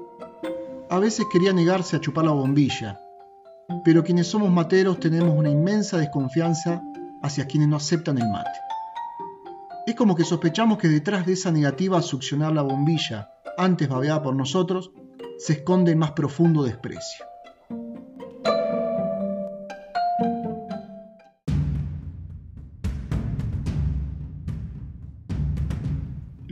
A 0.89 0.97
veces 0.97 1.27
quería 1.31 1.53
negarse 1.53 1.95
a 1.95 2.01
chupar 2.01 2.25
la 2.25 2.31
bombilla, 2.31 2.99
pero 3.85 4.03
quienes 4.03 4.25
somos 4.25 4.49
materos 4.49 4.99
tenemos 4.99 5.37
una 5.37 5.51
inmensa 5.51 5.97
desconfianza 5.97 6.81
hacia 7.21 7.45
quienes 7.45 7.69
no 7.69 7.75
aceptan 7.75 8.17
el 8.17 8.27
mate. 8.27 8.59
Es 9.85 9.93
como 9.93 10.15
que 10.15 10.23
sospechamos 10.23 10.79
que 10.79 10.87
detrás 10.87 11.27
de 11.27 11.33
esa 11.33 11.51
negativa 11.51 11.99
a 11.99 12.01
succionar 12.01 12.53
la 12.53 12.63
bombilla, 12.63 13.29
antes 13.55 13.87
babeada 13.87 14.23
por 14.23 14.35
nosotros, 14.35 14.89
se 15.37 15.53
esconde 15.53 15.91
el 15.91 15.97
más 15.97 16.13
profundo 16.13 16.63
desprecio. 16.63 17.23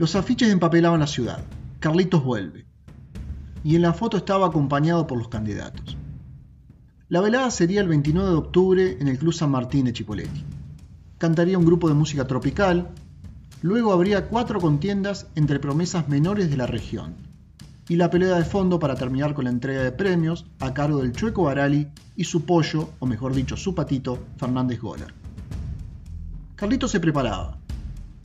Los 0.02 0.16
afiches 0.16 0.50
empapelaban 0.50 0.98
la 0.98 1.06
ciudad. 1.06 1.44
Carlitos 1.78 2.24
vuelve. 2.24 2.66
Y 3.62 3.76
en 3.76 3.82
la 3.82 3.92
foto 3.92 4.16
estaba 4.16 4.48
acompañado 4.48 5.06
por 5.06 5.16
los 5.16 5.28
candidatos. 5.28 5.96
La 7.08 7.20
velada 7.20 7.48
sería 7.52 7.80
el 7.80 7.86
29 7.86 8.30
de 8.30 8.34
octubre 8.34 8.96
en 8.98 9.06
el 9.06 9.16
Club 9.16 9.32
San 9.32 9.52
Martín 9.52 9.84
de 9.84 9.92
Chipoletti. 9.92 10.44
Cantaría 11.18 11.56
un 11.56 11.64
grupo 11.64 11.88
de 11.88 11.94
música 11.94 12.26
tropical, 12.26 12.88
Luego 13.62 13.92
habría 13.92 14.26
cuatro 14.26 14.60
contiendas 14.60 15.28
entre 15.36 15.60
promesas 15.60 16.08
menores 16.08 16.50
de 16.50 16.56
la 16.56 16.66
región. 16.66 17.14
Y 17.88 17.94
la 17.94 18.10
pelea 18.10 18.34
de 18.34 18.44
fondo 18.44 18.80
para 18.80 18.96
terminar 18.96 19.34
con 19.34 19.44
la 19.44 19.50
entrega 19.50 19.84
de 19.84 19.92
premios 19.92 20.46
a 20.58 20.74
cargo 20.74 21.00
del 21.00 21.12
Chueco 21.12 21.44
Barali 21.44 21.86
y 22.16 22.24
su 22.24 22.44
pollo, 22.44 22.90
o 22.98 23.06
mejor 23.06 23.34
dicho, 23.34 23.56
su 23.56 23.72
patito, 23.72 24.18
Fernández 24.36 24.80
Goller. 24.80 25.14
Carlito 26.56 26.88
se 26.88 26.98
preparaba, 26.98 27.56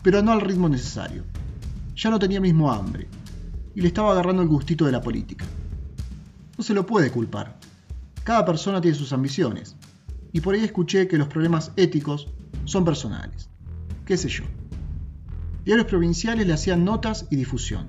pero 0.02 0.24
no 0.24 0.32
al 0.32 0.42
ritmo 0.42 0.70
necesario. 0.70 1.24
Ya 1.98 2.12
no 2.12 2.20
tenía 2.20 2.40
mismo 2.40 2.72
hambre, 2.72 3.08
y 3.74 3.82
le 3.82 3.88
estaba 3.88 4.12
agarrando 4.12 4.44
el 4.44 4.48
gustito 4.48 4.86
de 4.86 4.92
la 4.92 5.02
política. 5.02 5.46
No 6.56 6.64
se 6.64 6.76
lo 6.76 6.86
puede 6.86 7.10
culpar. 7.10 7.58
Cada 8.24 8.46
persona 8.46 8.80
tiene 8.80 8.96
sus 8.96 9.14
ambiciones, 9.14 9.76
y 10.32 10.40
por 10.40 10.54
ahí 10.54 10.64
escuché 10.64 11.08
que 11.08 11.18
los 11.18 11.28
problemas 11.28 11.72
éticos 11.76 12.28
son 12.66 12.86
personales. 12.86 13.50
¿Qué 14.06 14.16
sé 14.16 14.30
yo? 14.30 14.44
Diarios 15.66 15.88
provinciales 15.88 16.46
le 16.46 16.54
hacían 16.54 16.86
notas 16.86 17.26
y 17.32 17.36
difusión. 17.36 17.88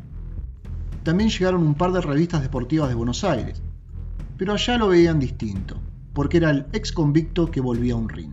También 1.02 1.28
llegaron 1.28 1.62
un 1.62 1.74
par 1.74 1.92
de 1.92 2.00
revistas 2.00 2.40
deportivas 2.40 2.88
de 2.88 2.94
Buenos 2.94 3.24
Aires, 3.24 3.60
pero 4.38 4.54
allá 4.54 4.78
lo 4.78 4.88
veían 4.88 5.20
distinto, 5.20 5.76
porque 6.14 6.38
era 6.38 6.50
el 6.50 6.64
ex 6.72 6.92
convicto 6.92 7.50
que 7.50 7.60
volvía 7.60 7.92
a 7.92 7.98
un 7.98 8.08
ring. 8.08 8.32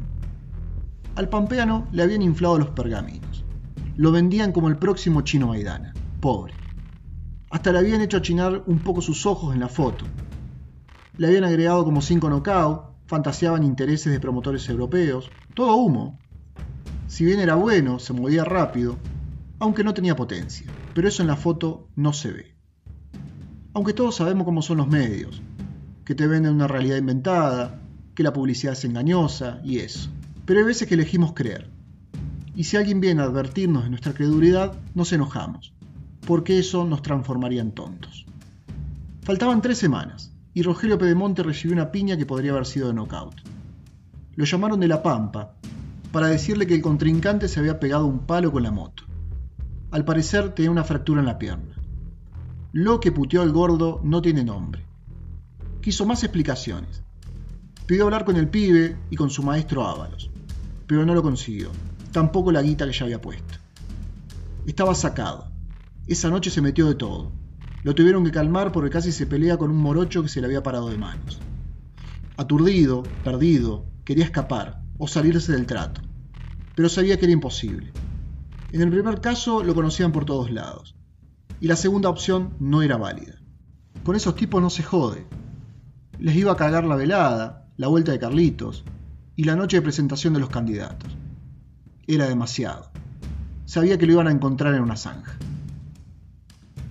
Al 1.15 1.27
pampeano 1.27 1.86
le 1.91 2.03
habían 2.03 2.22
inflado 2.22 2.60
los 2.60 2.70
pergaminos. 2.70 3.35
Lo 3.98 4.12
vendían 4.12 4.52
como 4.52 4.68
el 4.68 4.78
próximo 4.78 5.22
chino 5.22 5.48
Maidana, 5.48 5.94
pobre. 6.20 6.54
Hasta 7.50 7.72
le 7.72 7.80
habían 7.80 8.02
hecho 8.02 8.18
achinar 8.18 8.64
un 8.68 8.80
poco 8.80 9.02
sus 9.02 9.25
ojos 9.25 9.54
en 9.54 9.62
la 9.62 9.70
foto. 9.70 10.06
Le 11.18 11.28
habían 11.28 11.46
agregado 11.46 11.86
como 11.86 12.02
cinco 12.02 12.30
knockout, 12.30 12.96
fantaseaban 13.06 13.64
intereses 13.64 14.12
de 14.12 14.20
promotores 14.20 14.68
europeos, 14.68 15.32
todo 15.54 15.75
humo. 15.75 16.20
Si 17.08 17.24
bien 17.24 17.40
era 17.40 17.56
bueno, 17.56 18.00
se 18.00 18.12
movía 18.12 18.44
rápido, 18.44 18.98
aunque 19.60 19.86
no 19.86 19.94
tenía 19.94 20.18
potencia, 20.18 20.68
pero 20.94 21.08
eso 21.08 21.22
en 21.22 21.28
la 21.28 21.38
foto 21.38 21.88
no 21.96 22.12
se 22.12 22.32
ve. 22.32 22.56
Aunque 23.74 23.94
todos 23.94 24.16
sabemos 24.16 24.44
cómo 24.44 24.62
son 24.62 24.78
los 24.78 24.88
medios, 24.90 25.42
que 26.04 26.16
te 26.16 26.28
venden 26.28 26.54
una 26.54 26.68
realidad 26.68 26.98
inventada, 26.98 27.82
que 28.14 28.24
la 28.24 28.34
publicidad 28.34 28.74
es 28.74 28.84
engañosa 28.84 29.62
y 29.64 29.80
eso. 29.80 30.10
Pero 30.46 30.60
hay 30.60 30.66
veces 30.66 30.88
que 30.88 30.96
elegimos 30.96 31.32
creer. 31.34 31.75
Y 32.56 32.64
si 32.64 32.78
alguien 32.78 33.02
viene 33.02 33.22
a 33.22 33.26
advertirnos 33.26 33.84
de 33.84 33.90
nuestra 33.90 34.14
credulidad, 34.14 34.74
nos 34.94 35.12
enojamos, 35.12 35.74
porque 36.26 36.58
eso 36.58 36.86
nos 36.86 37.02
transformaría 37.02 37.62
en 37.62 37.72
tontos. 37.72 38.26
Faltaban 39.24 39.62
tres 39.62 39.78
semanas, 39.78 40.32
y 40.54 40.62
Rogelio 40.64 40.98
Pedemonte 40.98 41.44
recibió 41.44 41.74
una 41.74 41.92
piña 41.92 42.16
que 42.16 42.26
podría 42.26 42.52
haber 42.52 42.66
sido 42.66 42.88
de 42.88 42.94
knockout. 42.94 43.36
Lo 44.36 44.46
llamaron 44.46 44.80
de 44.80 44.88
La 44.88 45.04
Pampa, 45.04 45.56
para 46.12 46.28
decirle 46.28 46.66
que 46.66 46.76
el 46.76 46.82
contrincante 46.82 47.50
se 47.50 47.60
había 47.60 47.78
pegado 47.78 48.06
un 48.06 48.20
palo 48.20 48.52
con 48.52 48.64
la 48.64 48.72
moto. 48.72 49.04
Al 49.92 50.06
parecer 50.06 50.56
tenía 50.56 50.72
una 50.72 50.86
fractura 50.86 51.20
en 51.20 51.26
la 51.26 51.38
pierna. 51.38 51.76
Lo 52.72 53.02
que 53.02 53.12
puteó 53.12 53.42
al 53.42 53.52
gordo 53.52 54.00
no 54.04 54.22
tiene 54.22 54.44
nombre. 54.44 54.86
quiso 55.82 56.06
más 56.06 56.24
explicaciones. 56.24 57.04
Pidió 57.86 58.06
hablar 58.06 58.26
con 58.26 58.38
el 58.38 58.48
pibe 58.48 58.98
y 59.10 59.16
con 59.18 59.30
su 59.30 59.44
maestro 59.44 59.86
Ábalos, 59.86 60.32
pero 60.88 61.06
no 61.06 61.14
lo 61.14 61.22
consiguió, 61.22 61.70
tampoco 62.16 62.54
la 62.54 62.62
guita 62.62 62.86
que 62.86 62.94
ya 62.94 63.04
había 63.04 63.20
puesto. 63.20 63.56
Estaba 64.66 64.96
sacado. 64.96 65.52
Esa 66.08 66.30
noche 66.30 66.50
se 66.50 66.62
metió 66.62 66.88
de 66.88 66.96
todo. 66.96 67.34
Lo 67.84 67.94
tuvieron 67.94 68.24
que 68.24 68.32
calmar 68.32 68.72
porque 68.72 68.90
casi 68.90 69.12
se 69.12 69.28
pelea 69.28 69.58
con 69.58 69.70
un 69.70 69.76
morocho 69.76 70.24
que 70.24 70.30
se 70.30 70.40
le 70.40 70.48
había 70.48 70.64
parado 70.64 70.90
de 70.90 70.98
manos. 70.98 71.40
Aturdido, 72.38 73.04
perdido, 73.26 73.86
quería 74.06 74.24
escapar 74.24 74.82
o 74.98 75.10
salirse 75.10 75.52
del 75.52 75.66
trato, 75.66 76.00
pero 76.74 76.88
sabía 76.88 77.20
que 77.20 77.26
era 77.26 77.34
imposible. 77.34 77.92
En 78.72 78.82
el 78.82 78.92
primer 78.92 79.20
caso 79.20 79.62
lo 79.62 79.76
conocían 79.76 80.14
por 80.14 80.24
todos 80.24 80.52
lados, 80.52 80.96
y 81.60 81.68
la 81.68 81.76
segunda 81.76 82.08
opción 82.08 82.54
no 82.62 82.82
era 82.82 82.96
válida. 82.96 83.42
Con 84.06 84.16
esos 84.16 84.38
tipos 84.38 84.62
no 84.62 84.70
se 84.70 84.84
jode. 84.84 85.28
Les 86.18 86.38
iba 86.38 86.54
a 86.54 86.56
cagar 86.56 86.86
la 86.86 86.96
velada, 86.96 87.68
la 87.76 87.90
vuelta 87.90 88.14
de 88.14 88.20
Carlitos 88.20 88.86
y 89.36 89.44
la 89.44 89.58
noche 89.58 89.76
de 89.76 89.82
presentación 89.82 90.34
de 90.34 90.40
los 90.40 90.50
candidatos. 90.50 91.18
Era 92.08 92.28
demasiado. 92.28 92.90
Sabía 93.66 93.98
que 93.98 94.06
lo 94.06 94.14
iban 94.14 94.28
a 94.28 94.32
encontrar 94.32 94.76
en 94.76 94.82
una 94.82 94.96
zanja. 94.96 95.36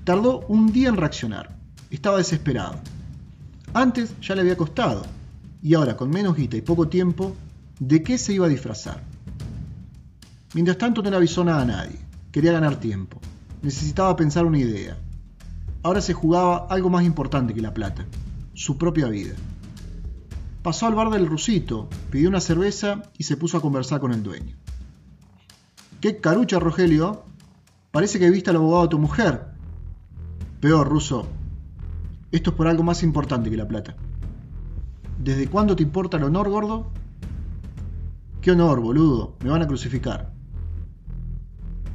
Tardó 0.04 0.40
un 0.49 0.73
día 0.73 0.88
en 0.88 0.97
reaccionar. 0.97 1.56
Estaba 1.90 2.18
desesperado. 2.18 2.75
Antes 3.73 4.14
ya 4.21 4.35
le 4.35 4.42
había 4.42 4.56
costado, 4.56 5.02
y 5.62 5.75
ahora, 5.75 5.97
con 5.97 6.11
menos 6.11 6.37
guita 6.37 6.56
y 6.56 6.62
poco 6.62 6.88
tiempo, 6.88 7.35
¿de 7.78 8.02
qué 8.02 8.18
se 8.18 8.35
iba 8.35 8.47
a 8.47 8.50
disfrazar? 8.50 9.02
Mientras 10.52 10.78
tanto 10.78 11.02
no 11.02 11.11
le 11.11 11.16
avisó 11.16 11.42
nada 11.42 11.62
a 11.62 11.66
nadie. 11.66 11.99
Quería 12.30 12.52
ganar 12.52 12.76
tiempo. 12.76 13.21
Necesitaba 13.62 14.14
pensar 14.14 14.44
una 14.44 14.59
idea. 14.59 14.97
Ahora 15.83 16.00
se 16.00 16.12
jugaba 16.12 16.66
algo 16.68 16.90
más 16.90 17.04
importante 17.04 17.54
que 17.54 17.62
la 17.62 17.73
plata, 17.73 18.04
su 18.52 18.76
propia 18.76 19.09
vida. 19.09 19.35
Pasó 20.62 20.87
al 20.87 20.94
bar 20.94 21.11
del 21.11 21.26
Rusito, 21.26 21.88
pidió 22.11 22.28
una 22.28 22.40
cerveza 22.40 23.02
y 23.18 23.25
se 23.25 23.37
puso 23.37 23.56
a 23.56 23.61
conversar 23.61 24.00
con 24.00 24.12
el 24.12 24.23
dueño. 24.23 24.56
¿Qué 26.04 26.20
carucha, 26.20 26.61
Rogelio? 26.61 27.25
Parece 27.90 28.18
que 28.18 28.28
viste 28.28 28.50
al 28.50 28.56
abogado 28.56 28.82
de 28.82 28.88
tu 28.90 28.99
mujer. 28.99 29.46
Peor, 30.61 30.87
Ruso. 30.87 31.26
Esto 32.30 32.50
es 32.50 32.56
por 32.56 32.66
algo 32.66 32.82
más 32.82 33.02
importante 33.02 33.49
que 33.49 33.56
la 33.56 33.66
plata. 33.66 33.96
¿Desde 35.18 35.49
cuándo 35.49 35.75
te 35.75 35.82
importa 35.82 36.18
el 36.18 36.25
honor, 36.25 36.50
gordo? 36.50 36.90
¿Qué 38.42 38.50
honor, 38.50 38.80
boludo? 38.80 39.38
Me 39.42 39.49
van 39.49 39.62
a 39.62 39.66
crucificar. 39.66 40.30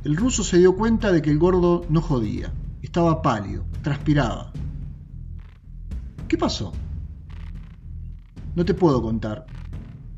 El 0.03 0.17
ruso 0.17 0.43
se 0.43 0.57
dio 0.57 0.75
cuenta 0.75 1.11
de 1.11 1.21
que 1.21 1.29
el 1.29 1.37
gordo 1.37 1.85
no 1.87 2.01
jodía. 2.01 2.51
Estaba 2.81 3.21
pálido, 3.21 3.63
transpiraba. 3.83 4.51
¿Qué 6.27 6.35
pasó? 6.35 6.73
No 8.55 8.65
te 8.65 8.73
puedo 8.73 9.03
contar, 9.03 9.45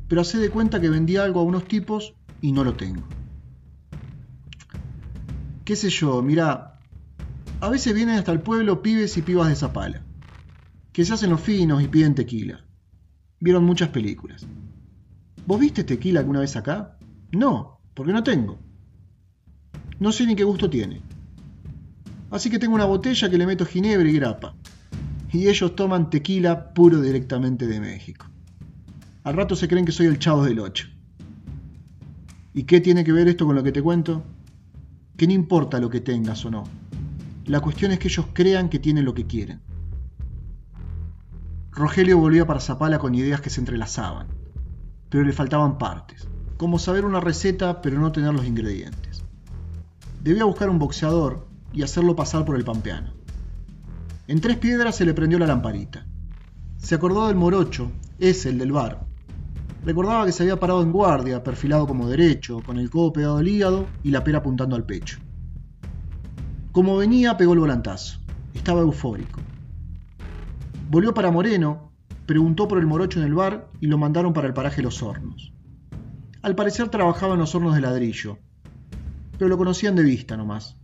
pero 0.08 0.22
hace 0.22 0.38
de 0.38 0.48
cuenta 0.48 0.80
que 0.80 0.88
vendí 0.88 1.18
algo 1.18 1.40
a 1.40 1.42
unos 1.42 1.68
tipos 1.68 2.14
y 2.40 2.52
no 2.52 2.64
lo 2.64 2.72
tengo. 2.72 3.02
¿Qué 5.64 5.76
sé 5.76 5.90
yo? 5.90 6.22
Mirá, 6.22 6.80
a 7.60 7.68
veces 7.68 7.94
vienen 7.94 8.16
hasta 8.16 8.32
el 8.32 8.40
pueblo 8.40 8.82
pibes 8.82 9.16
y 9.16 9.22
pibas 9.22 9.48
de 9.48 9.56
Zapala, 9.56 10.02
que 10.92 11.04
se 11.04 11.14
hacen 11.14 11.30
los 11.30 11.40
finos 11.40 11.82
y 11.82 11.88
piden 11.88 12.14
tequila 12.14 12.64
vieron 13.42 13.64
muchas 13.64 13.88
películas. 13.88 14.46
¿Vos 15.46 15.58
viste 15.58 15.82
tequila 15.82 16.20
alguna 16.20 16.40
vez 16.40 16.54
acá? 16.54 16.96
No, 17.32 17.80
porque 17.92 18.12
no 18.12 18.22
tengo. 18.22 18.56
No 19.98 20.12
sé 20.12 20.26
ni 20.26 20.36
qué 20.36 20.44
gusto 20.44 20.70
tiene. 20.70 21.02
Así 22.30 22.50
que 22.50 22.60
tengo 22.60 22.76
una 22.76 22.84
botella 22.84 23.28
que 23.28 23.36
le 23.36 23.46
meto 23.46 23.66
ginebra 23.66 24.08
y 24.08 24.12
grapa. 24.12 24.54
Y 25.32 25.48
ellos 25.48 25.74
toman 25.74 26.08
tequila 26.08 26.72
puro 26.72 27.00
directamente 27.00 27.66
de 27.66 27.80
México. 27.80 28.26
Al 29.24 29.34
rato 29.34 29.56
se 29.56 29.66
creen 29.66 29.86
que 29.86 29.92
soy 29.92 30.06
el 30.06 30.20
chavo 30.20 30.44
del 30.44 30.60
8. 30.60 30.86
¿Y 32.54 32.62
qué 32.62 32.80
tiene 32.80 33.02
que 33.02 33.12
ver 33.12 33.26
esto 33.26 33.44
con 33.44 33.56
lo 33.56 33.64
que 33.64 33.72
te 33.72 33.82
cuento? 33.82 34.22
Que 35.22 35.28
no 35.28 35.34
importa 35.34 35.78
lo 35.78 35.88
que 35.88 36.00
tengas 36.00 36.44
o 36.44 36.50
no. 36.50 36.64
La 37.46 37.60
cuestión 37.60 37.92
es 37.92 38.00
que 38.00 38.08
ellos 38.08 38.26
crean 38.32 38.68
que 38.68 38.80
tienen 38.80 39.04
lo 39.04 39.14
que 39.14 39.28
quieren. 39.28 39.60
Rogelio 41.70 42.18
volvía 42.18 42.44
para 42.44 42.58
Zapala 42.58 42.98
con 42.98 43.14
ideas 43.14 43.40
que 43.40 43.48
se 43.48 43.60
entrelazaban, 43.60 44.26
pero 45.08 45.22
le 45.22 45.32
faltaban 45.32 45.78
partes, 45.78 46.26
como 46.56 46.80
saber 46.80 47.04
una 47.04 47.20
receta 47.20 47.82
pero 47.82 48.00
no 48.00 48.10
tener 48.10 48.34
los 48.34 48.44
ingredientes. 48.44 49.22
Debía 50.24 50.44
buscar 50.44 50.68
un 50.68 50.80
boxeador 50.80 51.46
y 51.72 51.84
hacerlo 51.84 52.16
pasar 52.16 52.44
por 52.44 52.56
el 52.56 52.64
pampeano. 52.64 53.12
En 54.26 54.40
tres 54.40 54.56
piedras 54.56 54.96
se 54.96 55.04
le 55.04 55.14
prendió 55.14 55.38
la 55.38 55.46
lamparita. 55.46 56.04
Se 56.78 56.96
acordó 56.96 57.28
del 57.28 57.36
morocho, 57.36 57.92
ese, 58.18 58.48
el 58.48 58.58
del 58.58 58.72
bar. 58.72 59.06
Recordaba 59.84 60.24
que 60.26 60.32
se 60.32 60.44
había 60.44 60.60
parado 60.60 60.82
en 60.82 60.92
guardia, 60.92 61.42
perfilado 61.42 61.86
como 61.88 62.08
derecho, 62.08 62.62
con 62.64 62.78
el 62.78 62.88
codo 62.88 63.12
pegado 63.12 63.38
al 63.38 63.48
hígado 63.48 63.86
y 64.04 64.10
la 64.10 64.22
pera 64.22 64.38
apuntando 64.38 64.76
al 64.76 64.86
pecho. 64.86 65.18
Como 66.70 66.96
venía, 66.96 67.36
pegó 67.36 67.52
el 67.54 67.58
volantazo. 67.58 68.20
Estaba 68.54 68.80
eufórico. 68.80 69.40
Volvió 70.88 71.12
para 71.12 71.32
Moreno, 71.32 71.92
preguntó 72.26 72.68
por 72.68 72.78
el 72.78 72.86
morocho 72.86 73.18
en 73.18 73.26
el 73.26 73.34
bar 73.34 73.68
y 73.80 73.88
lo 73.88 73.98
mandaron 73.98 74.32
para 74.32 74.46
el 74.46 74.54
paraje 74.54 74.82
Los 74.82 75.02
Hornos. 75.02 75.52
Al 76.42 76.54
parecer 76.54 76.88
trabajaba 76.88 77.34
en 77.34 77.40
los 77.40 77.54
hornos 77.54 77.74
de 77.74 77.80
ladrillo, 77.80 78.38
pero 79.38 79.48
lo 79.48 79.58
conocían 79.58 79.96
de 79.96 80.02
vista 80.02 80.36
nomás. 80.36 80.76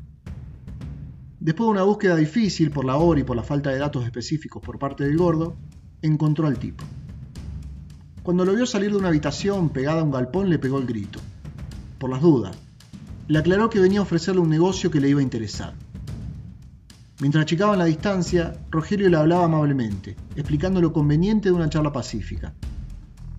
Después 1.40 1.66
de 1.66 1.70
una 1.70 1.82
búsqueda 1.84 2.16
difícil 2.16 2.70
por 2.70 2.84
la 2.84 2.96
hora 2.96 3.20
y 3.20 3.24
por 3.24 3.36
la 3.36 3.44
falta 3.44 3.70
de 3.70 3.78
datos 3.78 4.04
específicos 4.04 4.60
por 4.60 4.78
parte 4.78 5.04
del 5.04 5.16
gordo, 5.16 5.56
encontró 6.02 6.48
al 6.48 6.58
tipo. 6.58 6.84
Cuando 8.28 8.44
lo 8.44 8.52
vio 8.52 8.66
salir 8.66 8.90
de 8.90 8.98
una 8.98 9.08
habitación 9.08 9.70
pegada 9.70 10.02
a 10.02 10.04
un 10.04 10.10
galpón 10.10 10.50
le 10.50 10.58
pegó 10.58 10.76
el 10.76 10.86
grito. 10.86 11.18
Por 11.98 12.10
las 12.10 12.20
dudas. 12.20 12.54
Le 13.26 13.38
aclaró 13.38 13.70
que 13.70 13.80
venía 13.80 14.00
a 14.00 14.02
ofrecerle 14.02 14.42
un 14.42 14.50
negocio 14.50 14.90
que 14.90 15.00
le 15.00 15.08
iba 15.08 15.20
a 15.20 15.22
interesar. 15.22 15.72
Mientras 17.20 17.40
achicaban 17.44 17.78
la 17.78 17.86
distancia, 17.86 18.60
Rogelio 18.70 19.08
le 19.08 19.16
hablaba 19.16 19.46
amablemente, 19.46 20.14
explicando 20.36 20.82
lo 20.82 20.92
conveniente 20.92 21.48
de 21.48 21.54
una 21.54 21.70
charla 21.70 21.90
pacífica. 21.90 22.52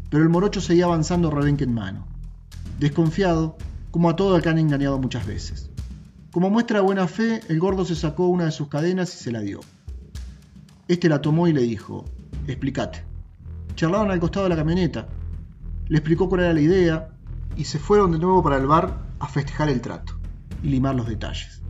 Pero 0.10 0.23
el 0.23 0.30
morocho 0.30 0.60
seguía 0.60 0.86
avanzando 0.86 1.30
rebenque 1.30 1.65
en 1.65 1.75
mano, 1.75 2.08
desconfiado, 2.80 3.58
como 3.91 4.10
a 4.10 4.15
todo 4.15 4.36
el 4.36 4.41
que 4.41 4.49
han 4.49 4.58
engañado 4.58 4.97
muchas 4.97 5.28
veces. 5.28 5.69
Como 6.32 6.49
muestra 6.49 6.80
de 6.80 6.86
buena 6.86 7.08
fe, 7.08 7.41
el 7.47 7.60
gordo 7.60 7.86
se 7.86 7.95
sacó 7.95 8.25
una 8.25 8.45
de 8.45 8.52
sus 8.52 8.69
cadenas 8.69 9.13
y 9.13 9.23
se 9.23 9.32
la 9.32 9.41
dio. 9.41 9.60
Este 10.88 11.10
la 11.10 11.21
tomó 11.21 11.47
y 11.47 11.54
le 11.54 11.62
dijo, 11.62 12.06
explícate. 12.47 13.09
Charlaron 13.75 14.12
al 14.12 14.19
costado 14.19 14.45
de 14.45 14.49
la 14.49 14.55
camioneta, 14.55 15.08
le 15.88 15.97
explicó 15.97 16.29
cuál 16.29 16.41
era 16.41 16.53
la 16.53 16.62
idea 16.62 17.10
y 17.55 17.63
se 17.63 17.79
fueron 17.79 18.12
de 18.12 18.19
nuevo 18.19 18.43
para 18.43 18.58
el 18.58 18.67
bar 18.67 18.99
a 19.19 19.27
festejar 19.27 19.69
el 19.69 19.82
trato 19.82 20.13
y 20.62 20.69
limar 20.69 20.95
los 20.95 21.08
detalles. 21.08 21.62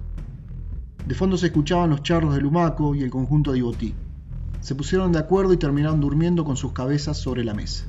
De 1.05 1.15
fondo 1.15 1.37
se 1.37 1.47
escuchaban 1.47 1.89
los 1.89 2.03
charros 2.03 2.35
de 2.35 2.41
Lumaco 2.41 2.93
y 2.93 3.01
el 3.01 3.09
conjunto 3.09 3.51
de 3.51 3.59
Ibotí. 3.59 3.95
Se 4.59 4.75
pusieron 4.75 5.11
de 5.11 5.19
acuerdo 5.19 5.53
y 5.53 5.57
terminaron 5.57 6.01
durmiendo 6.01 6.43
con 6.43 6.57
sus 6.57 6.73
cabezas 6.73 7.17
sobre 7.17 7.43
la 7.43 7.53
mesa. 7.53 7.85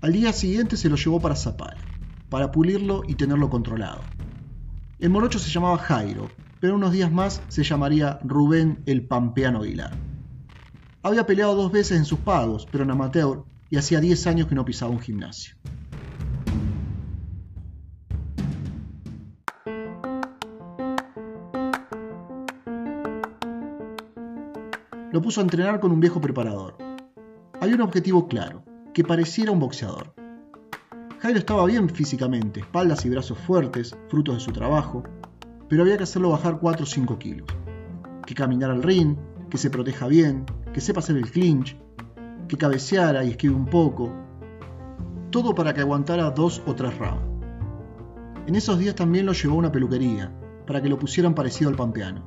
Al 0.00 0.12
día 0.12 0.32
siguiente 0.32 0.76
se 0.76 0.88
lo 0.88 0.96
llevó 0.96 1.20
para 1.20 1.36
Zapala, 1.36 1.76
para 2.28 2.50
pulirlo 2.50 3.02
y 3.06 3.14
tenerlo 3.14 3.50
controlado. 3.50 4.00
El 4.98 5.10
morocho 5.10 5.38
se 5.38 5.50
llamaba 5.50 5.78
Jairo, 5.78 6.28
pero 6.58 6.74
unos 6.74 6.92
días 6.92 7.12
más 7.12 7.42
se 7.48 7.62
llamaría 7.62 8.18
Rubén 8.24 8.82
el 8.86 9.06
Pampeano 9.06 9.60
Aguilar. 9.60 9.92
Había 11.02 11.26
peleado 11.26 11.54
dos 11.54 11.72
veces 11.72 11.98
en 11.98 12.04
sus 12.04 12.20
pagos, 12.20 12.66
pero 12.70 12.84
en 12.84 12.90
amateur, 12.90 13.44
y 13.70 13.76
hacía 13.76 14.00
10 14.00 14.26
años 14.26 14.46
que 14.46 14.54
no 14.54 14.64
pisaba 14.64 14.92
un 14.92 15.00
gimnasio. 15.00 15.56
lo 25.12 25.20
puso 25.20 25.40
a 25.40 25.44
entrenar 25.44 25.78
con 25.78 25.92
un 25.92 26.00
viejo 26.00 26.20
preparador. 26.20 26.74
Había 27.60 27.74
un 27.74 27.82
objetivo 27.82 28.28
claro, 28.28 28.64
que 28.94 29.04
pareciera 29.04 29.52
un 29.52 29.60
boxeador. 29.60 30.14
Jairo 31.20 31.38
estaba 31.38 31.66
bien 31.66 31.88
físicamente, 31.90 32.60
espaldas 32.60 33.04
y 33.04 33.10
brazos 33.10 33.38
fuertes, 33.38 33.94
frutos 34.08 34.36
de 34.36 34.40
su 34.40 34.52
trabajo, 34.52 35.04
pero 35.68 35.82
había 35.82 35.98
que 35.98 36.04
hacerlo 36.04 36.30
bajar 36.30 36.58
4 36.58 36.82
o 36.82 36.86
5 36.86 37.18
kilos. 37.18 37.46
Que 38.26 38.34
caminara 38.34 38.72
al 38.72 38.82
ring, 38.82 39.16
que 39.50 39.58
se 39.58 39.68
proteja 39.68 40.08
bien, 40.08 40.46
que 40.72 40.80
sepa 40.80 41.00
hacer 41.00 41.16
el 41.16 41.30
clinch, 41.30 41.76
que 42.48 42.56
cabeceara 42.56 43.24
y 43.24 43.30
esquive 43.30 43.54
un 43.54 43.66
poco. 43.66 44.12
Todo 45.30 45.54
para 45.54 45.72
que 45.72 45.80
aguantara 45.80 46.30
dos 46.30 46.62
o 46.66 46.74
tres 46.74 46.96
rounds. 46.98 47.32
En 48.46 48.56
esos 48.56 48.78
días 48.78 48.94
también 48.94 49.26
lo 49.26 49.32
llevó 49.32 49.54
a 49.54 49.58
una 49.58 49.72
peluquería, 49.72 50.32
para 50.66 50.82
que 50.82 50.88
lo 50.88 50.98
pusieran 50.98 51.34
parecido 51.34 51.70
al 51.70 51.76
pampeano. 51.76 52.26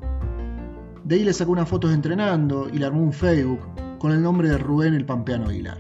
De 1.03 1.15
ahí 1.15 1.23
le 1.23 1.34
sacó 1.34 1.51
unas 1.51 1.69
fotos 1.69 1.93
entrenando 1.93 2.67
y 2.71 2.77
le 2.77 2.86
armó 2.86 3.01
un 3.01 3.13
Facebook 3.13 3.60
con 3.99 4.12
el 4.12 4.21
nombre 4.21 4.49
de 4.49 4.58
Rubén 4.58 4.93
el 4.93 5.05
Pampeano 5.05 5.49
Aguilar. 5.49 5.77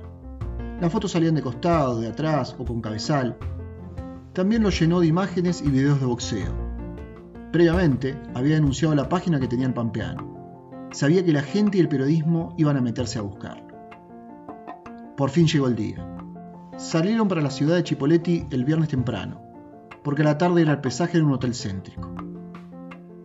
Las 0.81 0.91
fotos 0.91 1.11
salían 1.11 1.35
de 1.35 1.41
costado, 1.41 1.99
de 1.99 2.09
atrás 2.09 2.55
o 2.59 2.65
con 2.65 2.81
cabezal. 2.81 3.37
También 4.33 4.61
lo 4.61 4.69
llenó 4.69 4.99
de 4.99 5.07
imágenes 5.07 5.61
y 5.61 5.69
videos 5.69 5.99
de 5.99 6.05
boxeo. 6.05 6.53
Previamente 7.51 8.21
había 8.33 8.55
denunciado 8.55 8.93
la 8.93 9.07
página 9.07 9.39
que 9.39 9.47
tenía 9.47 9.67
el 9.67 9.73
Pampeano. 9.73 10.34
Sabía 10.95 11.25
que 11.25 11.33
la 11.33 11.41
gente 11.41 11.77
y 11.77 11.81
el 11.81 11.89
periodismo 11.89 12.53
iban 12.55 12.77
a 12.77 12.81
meterse 12.81 13.19
a 13.19 13.21
buscarlo. 13.21 13.67
Por 15.17 15.29
fin 15.29 15.45
llegó 15.45 15.67
el 15.67 15.75
día. 15.75 16.07
Salieron 16.77 17.27
para 17.27 17.41
la 17.41 17.49
ciudad 17.49 17.75
de 17.75 17.83
Chipoleti 17.83 18.47
el 18.49 18.63
viernes 18.63 18.87
temprano, 18.87 19.41
porque 20.05 20.23
la 20.23 20.37
tarde 20.37 20.61
era 20.61 20.71
el 20.71 20.79
pesaje 20.79 21.17
de 21.17 21.25
un 21.25 21.33
hotel 21.33 21.53
céntrico. 21.53 22.15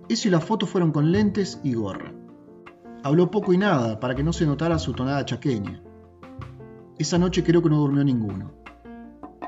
Eso 0.08 0.26
y 0.26 0.32
la 0.32 0.40
foto 0.40 0.66
fueron 0.66 0.90
con 0.90 1.12
lentes 1.12 1.60
y 1.62 1.74
gorra. 1.74 2.12
Habló 3.04 3.30
poco 3.30 3.52
y 3.52 3.58
nada 3.58 4.00
para 4.00 4.16
que 4.16 4.24
no 4.24 4.32
se 4.32 4.46
notara 4.46 4.80
su 4.80 4.92
tonada 4.92 5.24
chaqueña. 5.24 5.80
Esa 6.98 7.18
noche 7.18 7.44
creo 7.44 7.62
que 7.62 7.70
no 7.70 7.76
durmió 7.76 8.02
ninguno. 8.02 8.50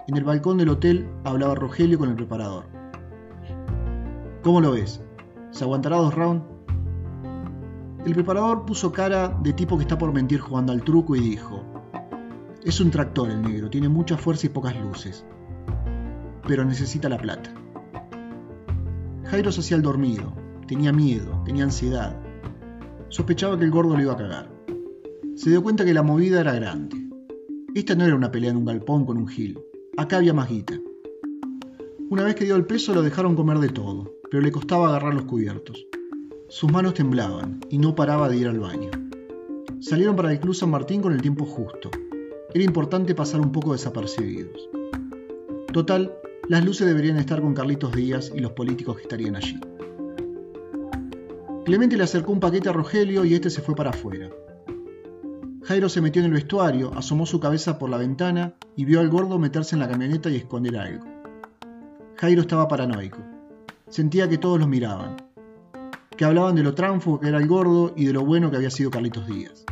En 0.06 0.16
el 0.16 0.22
balcón 0.22 0.58
del 0.58 0.68
hotel 0.68 1.08
hablaba 1.24 1.56
Rogelio 1.56 1.98
con 1.98 2.10
el 2.10 2.14
preparador. 2.14 2.66
¿Cómo 4.44 4.60
lo 4.60 4.70
ves? 4.70 5.02
¿Se 5.50 5.64
aguantará 5.64 5.96
dos 5.96 6.14
rounds? 6.14 6.51
El 8.04 8.14
preparador 8.14 8.66
puso 8.66 8.90
cara 8.90 9.28
de 9.28 9.52
tipo 9.52 9.76
que 9.76 9.82
está 9.82 9.96
por 9.96 10.12
mentir 10.12 10.40
jugando 10.40 10.72
al 10.72 10.82
truco 10.82 11.14
y 11.14 11.20
dijo, 11.20 11.62
es 12.64 12.80
un 12.80 12.90
tractor 12.90 13.30
el 13.30 13.42
negro, 13.42 13.70
tiene 13.70 13.88
mucha 13.88 14.16
fuerza 14.16 14.46
y 14.46 14.50
pocas 14.50 14.76
luces, 14.80 15.24
pero 16.44 16.64
necesita 16.64 17.08
la 17.08 17.18
plata. 17.18 17.54
Jairo 19.26 19.52
se 19.52 19.60
hacía 19.60 19.76
el 19.76 19.84
dormido, 19.84 20.32
tenía 20.66 20.92
miedo, 20.92 21.42
tenía 21.44 21.62
ansiedad, 21.62 22.20
sospechaba 23.08 23.56
que 23.56 23.64
el 23.66 23.70
gordo 23.70 23.96
le 23.96 24.02
iba 24.02 24.14
a 24.14 24.16
cagar. 24.16 24.50
Se 25.36 25.50
dio 25.50 25.62
cuenta 25.62 25.84
que 25.84 25.94
la 25.94 26.02
movida 26.02 26.40
era 26.40 26.54
grande. 26.54 26.96
Esta 27.72 27.94
no 27.94 28.04
era 28.04 28.16
una 28.16 28.32
pelea 28.32 28.50
en 28.50 28.56
un 28.56 28.64
galpón 28.64 29.06
con 29.06 29.16
un 29.16 29.28
gil, 29.28 29.60
acá 29.96 30.16
había 30.16 30.34
más 30.34 30.48
guita. 30.48 30.74
Una 32.10 32.24
vez 32.24 32.34
que 32.34 32.46
dio 32.46 32.56
el 32.56 32.66
peso 32.66 32.94
lo 32.94 33.02
dejaron 33.02 33.36
comer 33.36 33.58
de 33.60 33.68
todo, 33.68 34.12
pero 34.28 34.42
le 34.42 34.50
costaba 34.50 34.88
agarrar 34.88 35.14
los 35.14 35.24
cubiertos. 35.24 35.86
Sus 36.52 36.70
manos 36.70 36.92
temblaban 36.92 37.60
y 37.70 37.78
no 37.78 37.94
paraba 37.94 38.28
de 38.28 38.36
ir 38.36 38.46
al 38.46 38.60
baño. 38.60 38.90
Salieron 39.80 40.14
para 40.14 40.30
el 40.30 40.38
Club 40.38 40.54
San 40.54 40.68
Martín 40.68 41.00
con 41.00 41.14
el 41.14 41.22
tiempo 41.22 41.46
justo. 41.46 41.90
Era 42.52 42.62
importante 42.62 43.14
pasar 43.14 43.40
un 43.40 43.52
poco 43.52 43.72
desapercibidos. 43.72 44.68
Total, 45.72 46.12
las 46.50 46.62
luces 46.62 46.86
deberían 46.86 47.16
estar 47.16 47.40
con 47.40 47.54
Carlitos 47.54 47.92
Díaz 47.92 48.30
y 48.36 48.40
los 48.40 48.52
políticos 48.52 48.96
que 48.96 49.02
estarían 49.04 49.36
allí. 49.36 49.58
Clemente 51.64 51.96
le 51.96 52.04
acercó 52.04 52.32
un 52.32 52.40
paquete 52.40 52.68
a 52.68 52.74
Rogelio 52.74 53.24
y 53.24 53.32
este 53.32 53.48
se 53.48 53.62
fue 53.62 53.74
para 53.74 53.88
afuera. 53.88 54.28
Jairo 55.62 55.88
se 55.88 56.02
metió 56.02 56.20
en 56.20 56.26
el 56.26 56.34
vestuario, 56.34 56.92
asomó 56.94 57.24
su 57.24 57.40
cabeza 57.40 57.78
por 57.78 57.88
la 57.88 57.96
ventana 57.96 58.56
y 58.76 58.84
vio 58.84 59.00
al 59.00 59.08
gordo 59.08 59.38
meterse 59.38 59.74
en 59.74 59.80
la 59.80 59.88
camioneta 59.88 60.28
y 60.28 60.36
esconder 60.36 60.76
algo. 60.76 61.06
Jairo 62.16 62.42
estaba 62.42 62.68
paranoico. 62.68 63.20
Sentía 63.88 64.28
que 64.28 64.36
todos 64.36 64.60
lo 64.60 64.66
miraban, 64.66 65.16
que 66.22 66.26
hablaban 66.26 66.54
de 66.54 66.62
lo 66.62 66.72
tránfugo 66.72 67.18
que 67.18 67.26
era 67.26 67.38
el 67.38 67.48
gordo 67.48 67.94
y 67.96 68.04
de 68.04 68.12
lo 68.12 68.24
bueno 68.24 68.48
que 68.48 68.56
había 68.56 68.70
sido 68.70 68.92
Carlitos 68.92 69.26
Díaz. 69.26 69.64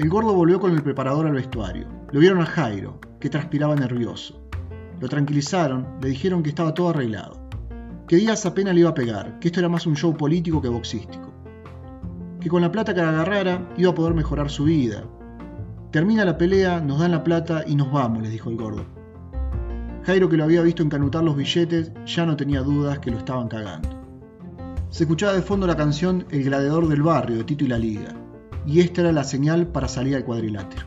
El 0.00 0.08
gordo 0.08 0.34
volvió 0.34 0.58
con 0.58 0.72
el 0.72 0.82
preparador 0.82 1.28
al 1.28 1.34
vestuario. 1.34 1.86
Lo 2.10 2.18
vieron 2.18 2.40
a 2.40 2.44
Jairo, 2.44 2.98
que 3.20 3.30
transpiraba 3.30 3.76
nervioso. 3.76 4.42
Lo 4.98 5.08
tranquilizaron, 5.08 5.86
le 6.02 6.08
dijeron 6.08 6.42
que 6.42 6.48
estaba 6.48 6.74
todo 6.74 6.88
arreglado, 6.88 7.38
que 8.08 8.16
Díaz 8.16 8.46
apenas 8.46 8.74
le 8.74 8.80
iba 8.80 8.90
a 8.90 8.94
pegar, 8.94 9.38
que 9.38 9.46
esto 9.46 9.60
era 9.60 9.68
más 9.68 9.86
un 9.86 9.94
show 9.94 10.12
político 10.12 10.60
que 10.60 10.70
boxístico, 10.70 11.32
que 12.40 12.48
con 12.48 12.62
la 12.62 12.72
plata 12.72 12.92
que 12.92 13.00
agarrara 13.00 13.64
iba 13.76 13.92
a 13.92 13.94
poder 13.94 14.12
mejorar 14.12 14.50
su 14.50 14.64
vida. 14.64 15.04
Termina 15.92 16.24
la 16.24 16.36
pelea, 16.36 16.80
nos 16.80 16.98
dan 16.98 17.12
la 17.12 17.22
plata 17.22 17.62
y 17.64 17.76
nos 17.76 17.92
vamos, 17.92 18.24
les 18.24 18.32
dijo 18.32 18.50
el 18.50 18.56
gordo. 18.56 18.84
Jairo, 20.02 20.28
que 20.28 20.36
lo 20.36 20.42
había 20.42 20.62
visto 20.62 20.82
encanutar 20.82 21.22
los 21.22 21.36
billetes, 21.36 21.92
ya 22.06 22.26
no 22.26 22.34
tenía 22.34 22.62
dudas 22.62 22.98
que 22.98 23.12
lo 23.12 23.18
estaban 23.18 23.46
cagando. 23.46 24.05
Se 24.96 25.02
escuchaba 25.02 25.34
de 25.34 25.42
fondo 25.42 25.66
la 25.66 25.76
canción 25.76 26.24
El 26.30 26.44
gladiador 26.44 26.88
del 26.88 27.02
barrio 27.02 27.36
de 27.36 27.44
Tito 27.44 27.66
y 27.66 27.68
la 27.68 27.76
Liga, 27.76 28.14
y 28.64 28.80
esta 28.80 29.02
era 29.02 29.12
la 29.12 29.24
señal 29.24 29.66
para 29.66 29.88
salir 29.88 30.16
al 30.16 30.24
cuadrilátero. 30.24 30.86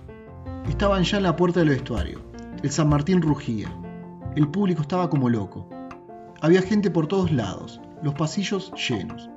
Estaban 0.68 1.04
ya 1.04 1.18
en 1.18 1.24
la 1.26 1.36
puerta 1.36 1.60
del 1.60 1.70
vestuario. 1.70 2.20
El 2.64 2.72
San 2.72 2.90
Martín 2.90 3.22
rugía. 3.22 3.72
El 4.36 4.48
público 4.48 4.82
estaba 4.82 5.12
como 5.12 5.30
loco. 5.30 5.70
Había 6.42 6.64
gente 6.64 6.90
por 6.90 7.06
todos 7.06 7.32
lados, 7.32 7.82
los 8.02 8.16
pasillos 8.16 8.74
llenos. 8.90 9.30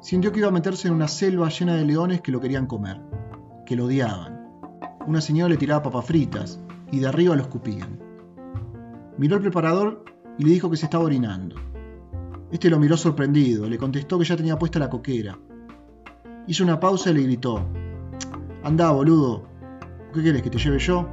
Sintió 0.00 0.32
que 0.32 0.38
iba 0.38 0.48
a 0.48 0.50
meterse 0.50 0.88
en 0.88 0.94
una 0.94 1.06
selva 1.06 1.50
llena 1.50 1.76
de 1.76 1.84
leones 1.84 2.22
que 2.22 2.32
lo 2.32 2.40
querían 2.40 2.66
comer, 2.66 3.02
que 3.66 3.76
lo 3.76 3.84
odiaban. 3.84 4.48
Una 5.06 5.20
señora 5.20 5.50
le 5.50 5.58
tiraba 5.58 5.82
papas 5.82 6.06
fritas 6.06 6.58
y 6.90 7.00
de 7.00 7.06
arriba 7.06 7.36
lo 7.36 7.42
escupían. 7.42 8.00
Miró 9.18 9.36
al 9.36 9.42
preparador 9.42 10.06
y 10.38 10.44
le 10.44 10.52
dijo 10.52 10.70
que 10.70 10.78
se 10.78 10.86
estaba 10.86 11.04
orinando. 11.04 11.56
Este 12.50 12.68
lo 12.68 12.78
miró 12.78 12.96
sorprendido, 12.96 13.68
le 13.68 13.78
contestó 13.78 14.18
que 14.18 14.24
ya 14.24 14.36
tenía 14.36 14.58
puesta 14.58 14.78
la 14.78 14.90
coquera. 14.90 15.38
Hizo 16.46 16.64
una 16.64 16.80
pausa 16.80 17.10
y 17.10 17.14
le 17.14 17.22
gritó: 17.22 17.64
Andá, 18.64 18.90
boludo. 18.90 19.44
¿Qué 20.12 20.22
quieres 20.22 20.42
que 20.42 20.50
te 20.50 20.58
lleve 20.58 20.78
yo? 20.80 21.08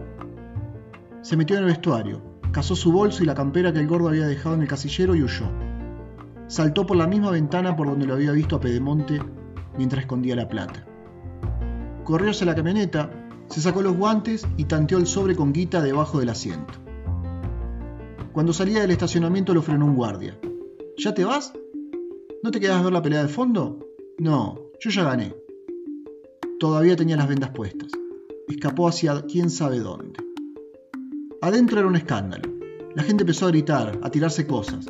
Se 1.22 1.38
metió 1.38 1.56
en 1.56 1.64
el 1.64 1.70
vestuario, 1.70 2.22
cazó 2.52 2.76
su 2.76 2.92
bolso 2.92 3.22
y 3.22 3.28
la 3.28 3.36
campera 3.36 3.72
que 3.72 3.80
el 3.80 3.88
gordo 3.88 4.08
había 4.08 4.26
dejado 4.26 4.56
en 4.56 4.64
el 4.64 4.68
casillero 4.68 5.16
y 5.16 5.22
huyó. 5.22 5.46
Saltó 6.48 6.88
por 6.88 6.98
la 6.98 7.06
misma 7.06 7.30
ventana 7.30 7.76
por 7.76 7.88
donde 7.88 8.08
lo 8.08 8.16
había 8.16 8.32
visto 8.32 8.56
a 8.56 8.60
Pedemonte 8.60 9.22
mientras 9.78 10.02
escondía 10.02 10.36
la 10.36 10.48
plata. 10.48 10.86
Corrió 12.04 12.32
hacia 12.32 12.48
la 12.48 12.56
camioneta, 12.56 13.12
se 13.48 13.62
sacó 13.62 13.82
los 13.82 13.96
guantes 13.96 14.48
y 14.58 14.64
tanteó 14.64 14.98
el 14.98 15.06
sobre 15.06 15.36
con 15.36 15.54
guita 15.54 15.82
debajo 15.82 16.20
del 16.20 16.30
asiento. 16.30 16.74
Cuando 18.34 18.54
salía 18.54 18.82
del 18.82 18.92
estacionamiento 18.92 19.54
lo 19.54 19.62
frenó 19.62 19.86
un 19.86 19.96
guardia. 19.96 20.38
¿Ya 21.00 21.14
te 21.14 21.24
vas? 21.24 21.54
¿No 22.42 22.50
te 22.50 22.60
quedas 22.60 22.78
a 22.78 22.84
ver 22.84 22.92
la 22.92 23.04
pelea 23.04 23.22
de 23.22 23.30
fondo? 23.30 23.78
No, 24.18 24.60
yo 24.80 24.90
ya 24.90 25.04
gané. 25.04 25.36
Todavía 26.60 26.96
tenía 26.96 27.16
las 27.16 27.28
vendas 27.28 27.52
puestas. 27.52 27.92
Escapó 28.48 28.88
hacia 28.88 29.22
quién 29.22 29.52
sabe 29.52 29.78
dónde. 29.78 30.20
Adentro 31.40 31.78
era 31.78 31.88
un 31.88 31.98
escándalo. 31.98 32.52
La 32.96 33.04
gente 33.04 33.22
empezó 33.22 33.46
a 33.46 33.50
gritar, 33.50 34.00
a 34.02 34.10
tirarse 34.10 34.48
cosas. 34.48 34.88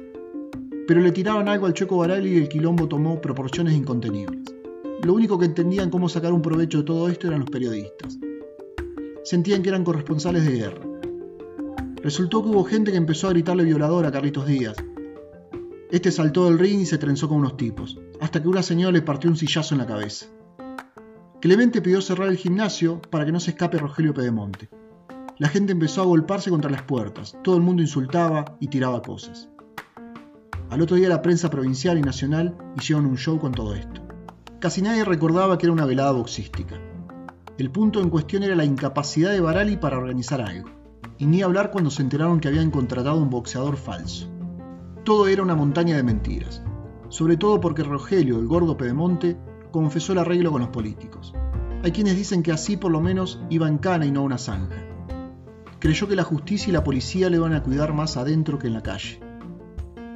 Pero 0.87 1.01
le 1.01 1.11
tiraban 1.11 1.49
algo 1.49 1.65
al 1.65 1.73
Checo 1.73 1.97
Barali 1.97 2.35
y 2.35 2.37
el 2.37 2.47
quilombo 2.47 2.87
tomó 2.87 3.19
proporciones 3.19 3.75
incontenibles. 3.75 4.55
Lo 5.03 5.13
único 5.13 5.37
que 5.37 5.45
entendían 5.45 5.89
cómo 5.89 6.07
sacar 6.07 6.31
un 6.31 6.41
provecho 6.41 6.77
de 6.77 6.83
todo 6.85 7.09
esto 7.09 7.27
eran 7.27 7.41
los 7.41 7.49
periodistas. 7.49 8.17
Sentían 9.25 9.61
que 9.61 9.69
eran 9.69 9.83
corresponsales 9.83 10.45
de 10.45 10.53
guerra. 10.53 10.87
Resultó 12.01 12.41
que 12.41 12.49
hubo 12.49 12.63
gente 12.63 12.91
que 12.91 12.97
empezó 12.97 13.27
a 13.27 13.31
gritarle 13.31 13.65
violador 13.65 14.05
a 14.05 14.11
Carlitos 14.11 14.45
Díaz, 14.47 14.77
este 15.89 16.11
saltó 16.11 16.45
del 16.45 16.59
ring 16.59 16.81
y 16.81 16.85
se 16.85 16.97
trenzó 16.97 17.29
con 17.29 17.37
unos 17.37 17.55
tipos, 17.55 17.97
hasta 18.19 18.41
que 18.41 18.49
una 18.49 18.61
señora 18.61 18.91
le 18.91 19.01
partió 19.01 19.29
un 19.29 19.37
sillazo 19.37 19.73
en 19.73 19.79
la 19.79 19.87
cabeza. 19.87 20.25
Clemente 21.39 21.81
pidió 21.81 22.01
cerrar 22.01 22.27
el 22.27 22.35
gimnasio 22.35 23.01
para 23.09 23.25
que 23.25 23.31
no 23.31 23.39
se 23.39 23.51
escape 23.51 23.77
Rogelio 23.77 24.13
Pedemonte. 24.13 24.69
La 25.37 25.47
gente 25.47 25.71
empezó 25.71 26.01
a 26.01 26.05
golparse 26.05 26.49
contra 26.49 26.69
las 26.69 26.81
puertas, 26.81 27.37
todo 27.41 27.55
el 27.55 27.61
mundo 27.61 27.81
insultaba 27.81 28.57
y 28.59 28.67
tiraba 28.67 29.01
cosas. 29.01 29.49
Al 30.69 30.81
otro 30.81 30.97
día 30.97 31.07
la 31.07 31.21
prensa 31.21 31.49
provincial 31.49 31.97
y 31.97 32.01
nacional 32.01 32.57
hicieron 32.75 33.05
un 33.05 33.17
show 33.17 33.39
con 33.39 33.53
todo 33.53 33.73
esto. 33.73 34.01
Casi 34.59 34.81
nadie 34.81 35.05
recordaba 35.05 35.57
que 35.57 35.67
era 35.67 35.73
una 35.73 35.85
velada 35.85 36.11
boxística. 36.11 36.75
El 37.57 37.71
punto 37.71 38.01
en 38.01 38.09
cuestión 38.09 38.43
era 38.43 38.55
la 38.55 38.65
incapacidad 38.65 39.31
de 39.31 39.39
Barali 39.39 39.77
para 39.77 39.97
organizar 39.97 40.41
algo, 40.41 40.69
y 41.17 41.27
ni 41.27 41.43
hablar 41.43 41.71
cuando 41.71 41.91
se 41.91 42.01
enteraron 42.01 42.41
que 42.41 42.49
habían 42.49 42.71
contratado 42.71 43.21
un 43.21 43.29
boxeador 43.29 43.77
falso 43.77 44.36
todo 45.07 45.29
era 45.29 45.41
una 45.41 45.55
montaña 45.55 45.95
de 45.95 46.03
mentiras, 46.03 46.61
sobre 47.07 47.37
todo 47.37 47.61
porque 47.61 47.81
Rogelio, 47.81 48.39
el 48.39 48.45
gordo 48.45 48.75
Pedemonte, 48.75 49.37
confesó 49.71 50.11
el 50.11 50.17
arreglo 50.17 50.51
con 50.51 50.59
los 50.59 50.69
políticos. 50.69 51.33
Hay 51.81 51.93
quienes 51.93 52.17
dicen 52.17 52.43
que 52.43 52.51
así 52.51 52.75
por 52.75 52.91
lo 52.91 52.99
menos 52.99 53.39
iba 53.49 53.69
en 53.69 53.77
cana 53.77 54.05
y 54.05 54.11
no 54.11 54.21
una 54.21 54.37
zanja. 54.37 54.83
Creyó 55.79 56.09
que 56.09 56.17
la 56.17 56.25
justicia 56.25 56.71
y 56.71 56.73
la 56.73 56.83
policía 56.83 57.29
le 57.29 57.37
iban 57.37 57.53
a 57.53 57.63
cuidar 57.63 57.93
más 57.93 58.17
adentro 58.17 58.59
que 58.59 58.67
en 58.67 58.73
la 58.73 58.83
calle. 58.83 59.21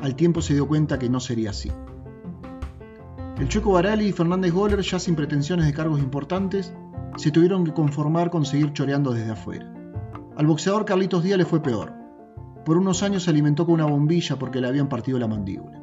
Al 0.02 0.18
tiempo 0.18 0.42
se 0.42 0.56
dio 0.56 0.68
cuenta 0.68 1.00
que 1.00 1.08
no 1.08 1.22
sería 1.22 1.52
así. 1.52 1.72
El 3.38 3.48
Choco 3.48 3.72
Barali 3.72 4.08
y 4.08 4.12
Fernández 4.12 4.52
Goller, 4.52 4.82
ya 4.82 5.00
sin 5.00 5.16
pretensiones 5.16 5.68
de 5.68 5.74
cargos 5.74 6.02
importantes, 6.02 6.74
se 7.16 7.32
tuvieron 7.32 7.64
que 7.64 7.74
conformar 7.74 8.30
con 8.30 8.44
seguir 8.44 8.74
choreando 8.74 9.14
desde 9.14 9.32
afuera. 9.32 9.74
Al 10.36 10.48
boxeador 10.48 10.84
Carlitos 10.84 11.24
Díaz 11.24 11.38
le 11.38 11.46
fue 11.46 11.64
peor. 11.64 12.01
Por 12.66 12.78
unos 12.78 13.02
años 13.02 13.24
se 13.24 13.32
alimentó 13.32 13.66
con 13.66 13.76
una 13.76 13.86
bombilla 13.86 14.38
porque 14.38 14.62
le 14.62 14.68
habían 14.68 14.88
partido 14.88 15.18
la 15.18 15.28
mandíbula. 15.28 15.82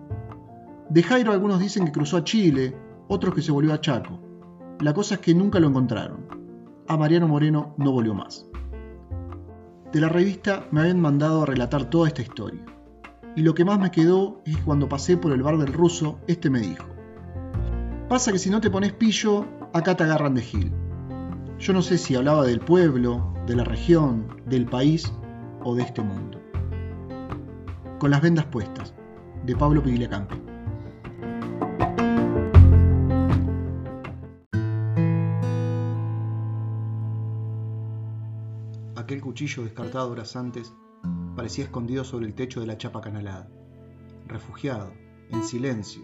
De 0.88 1.02
Jairo 1.02 1.32
algunos 1.32 1.58
dicen 1.58 1.84
que 1.84 1.92
cruzó 1.92 2.18
a 2.18 2.24
Chile, 2.24 2.76
otros 3.08 3.34
que 3.34 3.42
se 3.42 3.50
volvió 3.50 3.72
a 3.72 3.80
Chaco. 3.80 4.20
La 4.80 4.94
cosa 4.94 5.16
es 5.16 5.20
que 5.20 5.34
nunca 5.34 5.58
lo 5.58 5.68
encontraron. 5.68 6.28
A 6.86 6.96
Mariano 6.96 7.26
Moreno 7.26 7.74
no 7.78 7.90
volvió 7.90 8.14
más. 8.14 8.46
De 9.92 10.00
la 10.00 10.08
revista 10.08 10.66
me 10.70 10.80
habían 10.80 11.00
mandado 11.00 11.42
a 11.42 11.46
relatar 11.46 11.90
toda 11.90 12.06
esta 12.06 12.22
historia. 12.22 12.64
Y 13.34 13.42
lo 13.42 13.54
que 13.54 13.64
más 13.64 13.80
me 13.80 13.90
quedó 13.90 14.40
es 14.46 14.56
que 14.56 14.62
cuando 14.62 14.88
pasé 14.88 15.16
por 15.16 15.32
el 15.32 15.42
bar 15.42 15.58
del 15.58 15.72
ruso, 15.72 16.20
este 16.28 16.48
me 16.48 16.60
dijo, 16.60 16.86
pasa 18.08 18.30
que 18.30 18.38
si 18.38 18.50
no 18.50 18.60
te 18.60 18.70
pones 18.70 18.92
pillo, 18.92 19.46
acá 19.72 19.96
te 19.96 20.04
agarran 20.04 20.34
de 20.34 20.42
gil. 20.42 20.72
Yo 21.58 21.72
no 21.72 21.82
sé 21.82 21.98
si 21.98 22.14
hablaba 22.14 22.44
del 22.44 22.60
pueblo, 22.60 23.34
de 23.46 23.56
la 23.56 23.64
región, 23.64 24.28
del 24.46 24.66
país 24.66 25.12
o 25.64 25.74
de 25.74 25.82
este 25.82 26.02
mundo 26.02 26.37
con 27.98 28.12
las 28.12 28.22
vendas 28.22 28.44
puestas, 28.46 28.94
de 29.44 29.56
Pablo 29.56 29.82
Pigliacampi. 29.82 30.36
Aquel 38.94 39.20
cuchillo 39.20 39.64
descartado 39.64 40.12
horas 40.12 40.36
antes 40.36 40.72
parecía 41.34 41.64
escondido 41.64 42.04
sobre 42.04 42.26
el 42.26 42.34
techo 42.34 42.60
de 42.60 42.66
la 42.66 42.78
chapa 42.78 43.00
canalada. 43.00 43.48
Refugiado, 44.28 44.92
en 45.30 45.42
silencio, 45.42 46.02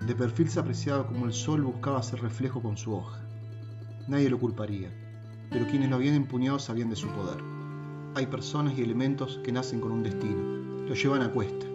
de 0.00 0.14
perfil 0.14 0.50
se 0.50 0.60
apreciaba 0.60 1.06
como 1.06 1.24
el 1.24 1.32
sol 1.32 1.62
buscaba 1.62 2.00
hacer 2.00 2.20
reflejo 2.20 2.60
con 2.60 2.76
su 2.76 2.94
hoja. 2.94 3.20
Nadie 4.08 4.28
lo 4.28 4.38
culparía, 4.38 4.90
pero 5.50 5.66
quienes 5.66 5.88
lo 5.88 5.96
habían 5.96 6.14
empuñado 6.14 6.58
sabían 6.58 6.90
de 6.90 6.96
su 6.96 7.08
poder. 7.08 7.42
Hay 8.14 8.26
personas 8.26 8.76
y 8.76 8.82
elementos 8.82 9.40
que 9.44 9.52
nacen 9.52 9.80
con 9.80 9.92
un 9.92 10.02
destino, 10.02 10.57
lo 10.88 10.94
llevan 10.94 11.20
a 11.20 11.30
cuesta. 11.30 11.66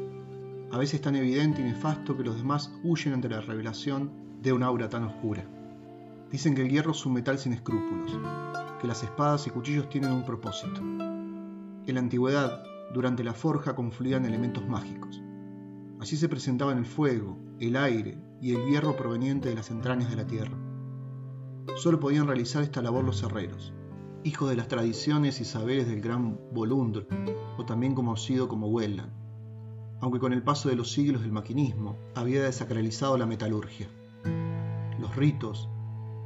A 0.71 0.77
veces 0.79 0.99
tan 0.99 1.15
evidente 1.15 1.61
y 1.61 1.65
nefasto 1.65 2.17
que 2.17 2.23
los 2.23 2.35
demás 2.35 2.73
huyen 2.83 3.13
ante 3.13 3.29
la 3.29 3.41
revelación 3.41 4.11
de 4.41 4.51
un 4.51 4.63
aura 4.63 4.89
tan 4.89 5.03
oscura. 5.03 5.45
Dicen 6.31 6.55
que 6.55 6.63
el 6.63 6.69
hierro 6.69 6.93
es 6.93 7.05
un 7.05 7.13
metal 7.13 7.37
sin 7.37 7.53
escrúpulos, 7.53 8.17
que 8.81 8.87
las 8.87 9.03
espadas 9.03 9.45
y 9.45 9.51
cuchillos 9.51 9.87
tienen 9.87 10.11
un 10.11 10.25
propósito. 10.25 10.81
En 10.81 11.93
la 11.93 11.99
antigüedad, 11.99 12.63
durante 12.91 13.23
la 13.23 13.33
forja 13.33 13.75
confluían 13.75 14.25
elementos 14.25 14.67
mágicos. 14.67 15.21
Así 15.99 16.17
se 16.17 16.27
presentaban 16.27 16.79
el 16.79 16.85
fuego, 16.85 17.37
el 17.59 17.75
aire 17.75 18.17
y 18.41 18.55
el 18.55 18.65
hierro 18.65 18.95
proveniente 18.97 19.49
de 19.49 19.55
las 19.55 19.69
entrañas 19.69 20.09
de 20.09 20.15
la 20.15 20.25
tierra. 20.25 20.57
Solo 21.75 21.99
podían 21.99 22.25
realizar 22.25 22.63
esta 22.63 22.81
labor 22.81 23.03
los 23.03 23.21
herreros, 23.21 23.73
hijos 24.23 24.49
de 24.49 24.55
las 24.55 24.67
tradiciones 24.67 25.41
y 25.41 25.45
saberes 25.45 25.87
del 25.87 26.01
gran 26.01 26.39
Volundr, 26.53 27.07
o 27.57 27.65
también 27.65 27.93
conocido 27.93 28.47
como 28.47 28.67
Welland, 28.67 29.11
aunque 29.99 30.19
con 30.19 30.33
el 30.33 30.43
paso 30.43 30.69
de 30.69 30.75
los 30.75 30.91
siglos 30.91 31.23
el 31.23 31.31
maquinismo 31.31 31.97
había 32.15 32.43
desacralizado 32.43 33.17
la 33.17 33.25
metalurgia. 33.25 33.87
Los 34.99 35.15
ritos, 35.15 35.69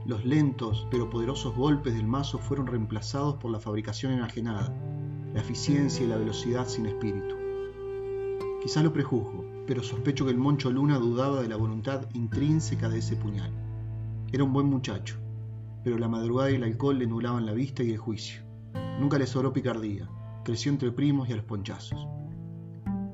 los 0.05 0.25
lentos 0.25 0.87
pero 0.91 1.09
poderosos 1.09 1.55
golpes 1.55 1.95
del 1.95 2.07
mazo 2.07 2.37
fueron 2.37 2.67
reemplazados 2.67 3.35
por 3.35 3.51
la 3.51 3.59
fabricación 3.59 4.13
enajenada, 4.13 4.73
la 5.33 5.41
eficiencia 5.41 6.05
y 6.05 6.07
la 6.07 6.17
velocidad 6.17 6.67
sin 6.67 6.85
espíritu. 6.85 7.35
Quizá 8.61 8.83
lo 8.83 8.93
prejuzgo, 8.93 9.45
pero 9.65 9.83
sospecho 9.83 10.25
que 10.25 10.31
el 10.31 10.37
Moncho 10.37 10.71
Luna 10.71 10.97
dudaba 10.97 11.41
de 11.41 11.47
la 11.47 11.55
voluntad 11.55 12.07
intrínseca 12.13 12.89
de 12.89 12.99
ese 12.99 13.15
puñal. 13.15 13.51
Era 14.31 14.43
un 14.43 14.53
buen 14.53 14.67
muchacho, 14.67 15.17
pero 15.87 15.99
la 15.99 16.09
madrugada 16.09 16.51
y 16.51 16.55
el 16.55 16.65
alcohol 16.65 16.99
le 16.99 17.07
nublaban 17.07 17.45
la 17.45 17.53
vista 17.53 17.81
y 17.81 17.91
el 17.91 17.97
juicio. 17.97 18.41
Nunca 18.99 19.17
le 19.17 19.25
sobró 19.25 19.53
picardía, 19.53 20.05
creció 20.43 20.69
entre 20.69 20.91
primos 20.91 21.29
y 21.29 21.31
a 21.31 21.37
los 21.37 21.45
ponchazos. 21.45 22.05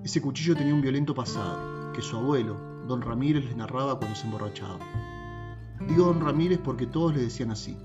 Ese 0.03 0.23
cuchillo 0.23 0.55
tenía 0.55 0.73
un 0.73 0.81
violento 0.81 1.13
pasado, 1.13 1.93
que 1.93 2.01
su 2.01 2.17
abuelo, 2.17 2.57
don 2.88 3.03
Ramírez, 3.03 3.45
les 3.45 3.55
narraba 3.55 3.99
cuando 3.99 4.15
se 4.15 4.25
emborrachaba. 4.25 4.79
Digo 5.88 6.05
don 6.05 6.21
Ramírez 6.21 6.62
porque 6.63 6.88
todos 6.88 7.13
le 7.13 7.21
decían 7.21 7.51
así. 7.51 7.77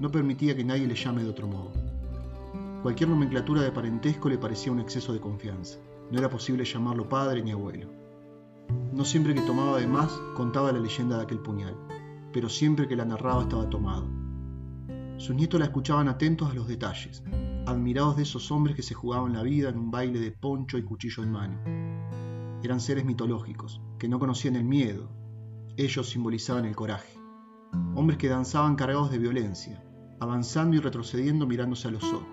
No 0.00 0.10
permitía 0.10 0.56
que 0.56 0.64
nadie 0.64 0.86
le 0.86 0.94
llame 0.94 1.22
de 1.22 1.28
otro 1.28 1.46
modo. 1.46 1.72
Cualquier 2.82 3.10
nomenclatura 3.10 3.60
de 3.60 3.72
parentesco 3.72 4.30
le 4.30 4.38
parecía 4.38 4.72
un 4.72 4.80
exceso 4.80 5.12
de 5.12 5.20
confianza. 5.20 5.76
No 6.10 6.18
era 6.18 6.30
posible 6.30 6.64
llamarlo 6.64 7.10
padre 7.10 7.42
ni 7.42 7.50
abuelo. 7.50 7.90
No 8.90 9.04
siempre 9.04 9.34
que 9.34 9.42
tomaba 9.42 9.80
de 9.80 9.86
más 9.86 10.10
contaba 10.34 10.72
la 10.72 10.80
leyenda 10.80 11.18
de 11.18 11.24
aquel 11.24 11.40
puñal 11.40 11.76
pero 12.34 12.48
siempre 12.48 12.88
que 12.88 12.96
la 12.96 13.04
narraba 13.04 13.42
estaba 13.42 13.70
tomado. 13.70 14.10
Sus 15.18 15.36
nietos 15.36 15.60
la 15.60 15.66
escuchaban 15.66 16.08
atentos 16.08 16.50
a 16.50 16.54
los 16.54 16.66
detalles, 16.66 17.22
admirados 17.64 18.16
de 18.16 18.24
esos 18.24 18.50
hombres 18.50 18.74
que 18.74 18.82
se 18.82 18.92
jugaban 18.92 19.32
la 19.32 19.44
vida 19.44 19.68
en 19.68 19.78
un 19.78 19.92
baile 19.92 20.18
de 20.18 20.32
poncho 20.32 20.76
y 20.76 20.82
cuchillo 20.82 21.22
en 21.22 21.30
mano. 21.30 21.60
Eran 22.64 22.80
seres 22.80 23.04
mitológicos, 23.04 23.80
que 24.00 24.08
no 24.08 24.18
conocían 24.18 24.56
el 24.56 24.64
miedo, 24.64 25.08
ellos 25.76 26.08
simbolizaban 26.08 26.64
el 26.64 26.74
coraje. 26.74 27.16
Hombres 27.94 28.18
que 28.18 28.28
danzaban 28.28 28.74
cargados 28.74 29.12
de 29.12 29.18
violencia, 29.18 29.84
avanzando 30.18 30.76
y 30.76 30.80
retrocediendo 30.80 31.46
mirándose 31.46 31.86
a 31.86 31.92
los 31.92 32.02
ojos, 32.02 32.26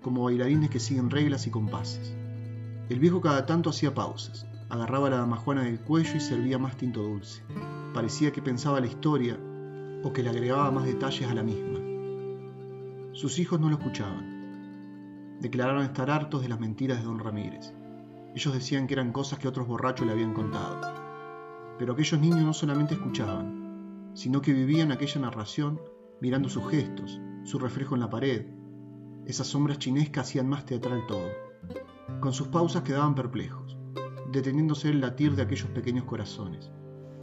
como 0.00 0.24
bailarines 0.24 0.70
que 0.70 0.80
siguen 0.80 1.10
reglas 1.10 1.46
y 1.46 1.50
compases. 1.50 2.16
El 2.88 2.98
viejo 2.98 3.20
cada 3.20 3.44
tanto 3.44 3.68
hacía 3.68 3.94
pausas, 3.94 4.46
agarraba 4.70 5.10
la 5.10 5.18
damajuana 5.18 5.64
del 5.64 5.80
cuello 5.80 6.16
y 6.16 6.20
servía 6.20 6.58
más 6.58 6.78
tinto 6.78 7.02
dulce. 7.02 7.42
Parecía 7.94 8.32
que 8.32 8.42
pensaba 8.42 8.80
la 8.80 8.86
historia 8.86 9.38
o 10.02 10.12
que 10.12 10.22
le 10.22 10.30
agregaba 10.30 10.70
más 10.70 10.84
detalles 10.84 11.28
a 11.28 11.34
la 11.34 11.42
misma. 11.42 11.78
Sus 13.12 13.38
hijos 13.38 13.58
no 13.58 13.68
lo 13.68 13.76
escuchaban. 13.76 15.38
Declararon 15.40 15.82
estar 15.82 16.10
hartos 16.10 16.42
de 16.42 16.48
las 16.48 16.60
mentiras 16.60 16.98
de 16.98 17.04
don 17.04 17.18
Ramírez. 17.18 17.72
Ellos 18.34 18.54
decían 18.54 18.86
que 18.86 18.94
eran 18.94 19.12
cosas 19.12 19.38
que 19.38 19.48
otros 19.48 19.66
borrachos 19.66 20.06
le 20.06 20.12
habían 20.12 20.34
contado. 20.34 20.80
Pero 21.78 21.92
aquellos 21.92 22.20
niños 22.20 22.42
no 22.42 22.52
solamente 22.52 22.94
escuchaban, 22.94 24.10
sino 24.14 24.40
que 24.40 24.52
vivían 24.52 24.92
aquella 24.92 25.20
narración 25.20 25.80
mirando 26.20 26.48
sus 26.48 26.68
gestos, 26.68 27.20
su 27.44 27.58
reflejo 27.58 27.94
en 27.94 28.00
la 28.00 28.10
pared. 28.10 28.46
Esas 29.26 29.46
sombras 29.46 29.78
chinescas 29.78 30.26
hacían 30.26 30.48
más 30.48 30.66
teatral 30.66 31.06
todo. 31.06 31.28
Con 32.20 32.32
sus 32.32 32.48
pausas 32.48 32.82
quedaban 32.82 33.14
perplejos 33.14 33.78
deteniéndose 34.30 34.90
el 34.90 35.00
latir 35.00 35.34
de 35.34 35.42
aquellos 35.42 35.68
pequeños 35.70 36.04
corazones. 36.04 36.70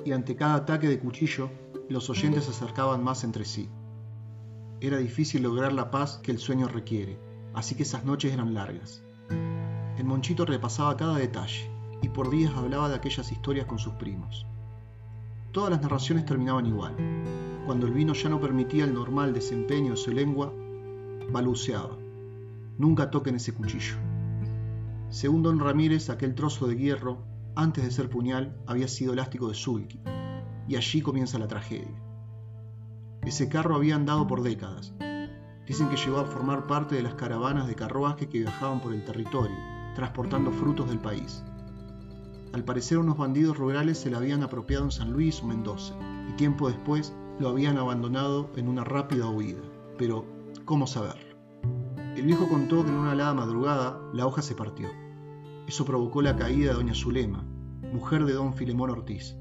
Y 0.05 0.11
ante 0.11 0.35
cada 0.35 0.53
ataque 0.53 0.87
de 0.87 0.99
cuchillo, 0.99 1.49
los 1.89 2.11
oyentes 2.11 2.43
se 2.43 2.51
acercaban 2.51 3.03
más 3.03 3.23
entre 3.23 3.43
sí. 3.43 3.67
Era 4.79 4.99
difícil 4.99 5.41
lograr 5.41 5.73
la 5.73 5.89
paz 5.89 6.19
que 6.21 6.31
el 6.31 6.37
sueño 6.37 6.67
requiere, 6.67 7.17
así 7.55 7.73
que 7.73 7.83
esas 7.83 8.05
noches 8.05 8.31
eran 8.31 8.53
largas. 8.53 9.01
El 9.97 10.05
monchito 10.05 10.45
repasaba 10.45 10.95
cada 10.95 11.17
detalle 11.17 11.71
y 12.03 12.09
por 12.09 12.29
días 12.29 12.53
hablaba 12.55 12.87
de 12.87 12.95
aquellas 12.95 13.31
historias 13.31 13.65
con 13.65 13.79
sus 13.79 13.93
primos. 13.93 14.45
Todas 15.51 15.71
las 15.71 15.81
narraciones 15.81 16.25
terminaban 16.25 16.67
igual. 16.67 16.95
Cuando 17.65 17.87
el 17.87 17.93
vino 17.93 18.13
ya 18.13 18.29
no 18.29 18.39
permitía 18.39 18.83
el 18.83 18.93
normal 18.93 19.33
desempeño 19.33 19.91
de 19.91 19.97
su 19.97 20.11
lengua, 20.11 20.53
balbuceaba. 21.31 21.97
Nunca 22.77 23.09
toquen 23.09 23.37
ese 23.37 23.53
cuchillo. 23.53 23.95
Según 25.09 25.41
don 25.41 25.59
Ramírez, 25.59 26.11
aquel 26.11 26.35
trozo 26.35 26.67
de 26.67 26.75
hierro, 26.75 27.23
antes 27.55 27.83
de 27.83 27.91
ser 27.91 28.09
puñal, 28.09 28.57
había 28.67 28.87
sido 28.87 29.13
elástico 29.13 29.47
de 29.47 29.55
sulky, 29.55 30.01
y 30.67 30.75
allí 30.75 31.01
comienza 31.01 31.39
la 31.39 31.47
tragedia. 31.47 32.01
Ese 33.23 33.47
carro 33.49 33.75
había 33.75 33.95
andado 33.95 34.27
por 34.27 34.43
décadas. 34.43 34.93
Dicen 35.65 35.89
que 35.89 35.95
llegó 35.95 36.19
a 36.19 36.25
formar 36.25 36.67
parte 36.67 36.95
de 36.95 37.01
las 37.01 37.15
caravanas 37.15 37.67
de 37.67 37.75
carruaje 37.75 38.27
que 38.27 38.39
viajaban 38.39 38.81
por 38.81 38.93
el 38.93 39.03
territorio, 39.03 39.55
transportando 39.95 40.51
frutos 40.51 40.89
del 40.89 40.99
país. 40.99 41.43
Al 42.53 42.63
parecer 42.63 42.97
unos 42.97 43.17
bandidos 43.17 43.57
rurales 43.57 43.97
se 43.97 44.09
lo 44.09 44.17
habían 44.17 44.43
apropiado 44.43 44.83
en 44.85 44.91
San 44.91 45.11
Luis 45.11 45.41
o 45.41 45.47
Mendoza, 45.47 45.95
y 46.29 46.33
tiempo 46.33 46.67
después 46.67 47.15
lo 47.39 47.49
habían 47.49 47.77
abandonado 47.77 48.51
en 48.55 48.67
una 48.67 48.83
rápida 48.83 49.27
huida. 49.27 49.61
Pero, 49.97 50.25
¿cómo 50.65 50.87
saberlo? 50.87 51.35
El 52.15 52.25
viejo 52.25 52.47
contó 52.47 52.83
que 52.83 52.91
en 52.91 52.97
una 52.97 53.13
helada 53.13 53.33
madrugada 53.33 53.99
la 54.13 54.25
hoja 54.25 54.41
se 54.41 54.55
partió 54.55 55.04
eso 55.67 55.83
provocó 55.83 56.21
la 56.21 56.35
caída 56.35 56.69
de 56.69 56.75
doña 56.75 56.93
Zulema, 56.93 57.43
mujer 57.91 58.25
de 58.25 58.33
don 58.33 58.53
Filemón 58.53 58.91
Ortiz. 58.91 59.35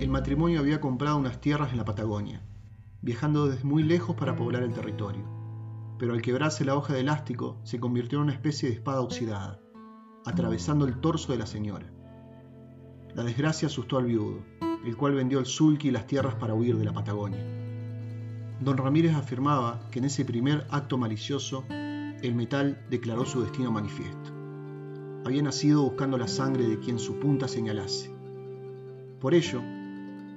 El 0.00 0.08
matrimonio 0.08 0.58
había 0.58 0.80
comprado 0.80 1.18
unas 1.18 1.40
tierras 1.40 1.70
en 1.70 1.78
la 1.78 1.84
Patagonia, 1.84 2.42
viajando 3.00 3.46
desde 3.46 3.64
muy 3.64 3.84
lejos 3.84 4.16
para 4.16 4.34
poblar 4.34 4.64
el 4.64 4.72
territorio. 4.72 5.24
Pero 5.98 6.14
al 6.14 6.22
quebrarse 6.22 6.64
la 6.64 6.74
hoja 6.74 6.94
de 6.94 7.00
elástico, 7.00 7.60
se 7.62 7.78
convirtió 7.78 8.18
en 8.18 8.24
una 8.24 8.32
especie 8.32 8.68
de 8.68 8.74
espada 8.74 9.02
oxidada, 9.02 9.60
atravesando 10.26 10.84
el 10.84 11.00
torso 11.00 11.30
de 11.30 11.38
la 11.38 11.46
señora. 11.46 11.86
La 13.14 13.22
desgracia 13.22 13.66
asustó 13.68 13.98
al 13.98 14.06
viudo, 14.06 14.42
el 14.84 14.96
cual 14.96 15.14
vendió 15.14 15.38
el 15.38 15.46
sulky 15.46 15.88
y 15.88 15.92
las 15.92 16.06
tierras 16.06 16.34
para 16.34 16.54
huir 16.54 16.76
de 16.76 16.84
la 16.84 16.92
Patagonia. 16.92 17.44
Don 18.60 18.76
Ramírez 18.76 19.14
afirmaba 19.14 19.88
que 19.90 20.00
en 20.00 20.06
ese 20.06 20.24
primer 20.24 20.66
acto 20.70 20.98
malicioso, 20.98 21.64
el 21.68 22.34
metal 22.34 22.84
declaró 22.90 23.24
su 23.24 23.42
destino 23.42 23.70
manifiesto 23.70 24.39
había 25.24 25.42
nacido 25.42 25.82
buscando 25.82 26.16
la 26.16 26.28
sangre 26.28 26.66
de 26.66 26.78
quien 26.78 26.98
su 26.98 27.18
punta 27.18 27.48
señalase. 27.48 28.10
Por 29.20 29.34
ello, 29.34 29.60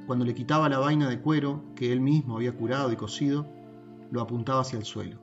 cuando 0.06 0.26
le 0.26 0.34
quitaba 0.34 0.70
la 0.70 0.80
vaina 0.80 1.10
de 1.10 1.22
cuero 1.22 1.64
que 1.76 1.94
él 1.94 2.02
mismo 2.02 2.36
había 2.36 2.56
curado 2.56 2.92
y 2.92 2.96
cosido, 2.96 3.48
lo 4.12 4.22
apuntaba 4.22 4.62
hacia 4.62 4.78
el 4.78 4.86
suelo. 4.86 5.20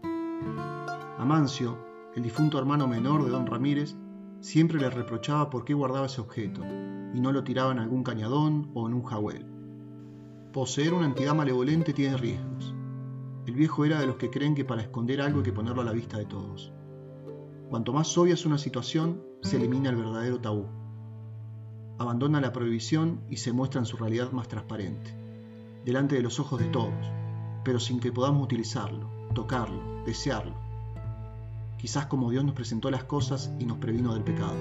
Amancio, 1.19 1.79
el 2.17 2.23
difunto 2.23 2.59
hermano 2.59 2.89
menor 2.89 3.25
de 3.25 3.31
don 3.31 3.47
Ramírez, 3.47 3.95
siempre 4.41 4.81
le 4.81 4.89
reprochaba 4.89 5.51
por 5.51 5.65
qué 5.65 5.75
guardaba 5.75 6.07
ese 6.07 6.21
objeto 6.21 6.63
y 7.15 7.21
no 7.21 7.31
lo 7.31 7.45
tiraba 7.45 7.73
en 7.73 7.79
algún 7.79 8.03
cañadón 8.03 8.71
o 8.75 8.89
en 8.89 8.95
un 8.95 9.03
jagüel. 9.03 9.45
Poseer 10.53 10.95
una 10.95 11.07
entidad 11.07 11.35
malevolente 11.35 11.93
tiene 11.93 12.17
riesgos. 12.17 12.75
El 13.47 13.55
viejo 13.55 13.85
era 13.85 14.01
de 14.01 14.07
los 14.07 14.17
que 14.17 14.31
creen 14.31 14.55
que 14.55 14.65
para 14.65 14.83
esconder 14.83 15.21
algo 15.21 15.39
hay 15.39 15.45
que 15.45 15.53
ponerlo 15.53 15.83
a 15.83 15.85
la 15.85 15.93
vista 15.93 16.19
de 16.19 16.25
todos. 16.25 16.73
Cuanto 17.69 17.93
más 17.93 18.17
obvia 18.17 18.35
es 18.35 18.47
una 18.47 18.59
situación, 18.59 19.23
se 19.43 19.57
elimina 19.57 19.91
el 19.91 19.97
verdadero 19.97 20.41
tabú. 20.41 20.67
Abandona 21.99 22.41
la 22.41 22.53
prohibición 22.53 23.21
y 23.29 23.37
se 23.37 23.53
muestra 23.53 23.81
en 23.81 23.87
su 23.87 23.97
realidad 23.97 24.33
más 24.33 24.49
transparente, 24.49 25.15
delante 25.85 26.17
de 26.17 26.23
los 26.23 26.41
ojos 26.41 26.61
de 26.61 26.67
todos, 26.67 26.95
pero 27.65 27.81
sin 27.81 28.01
que 28.01 28.13
podamos 28.13 28.43
utilizarlo, 28.43 29.09
tocarlo, 29.35 30.05
desearlo. 30.05 30.55
Quizás 31.79 32.07
como 32.07 32.31
Dios 32.31 32.45
nos 32.45 32.55
presentó 32.55 32.91
las 32.91 33.05
cosas 33.05 33.53
y 33.59 33.65
nos 33.65 33.79
previno 33.79 34.15
del 34.15 34.25
pecado. 34.25 34.57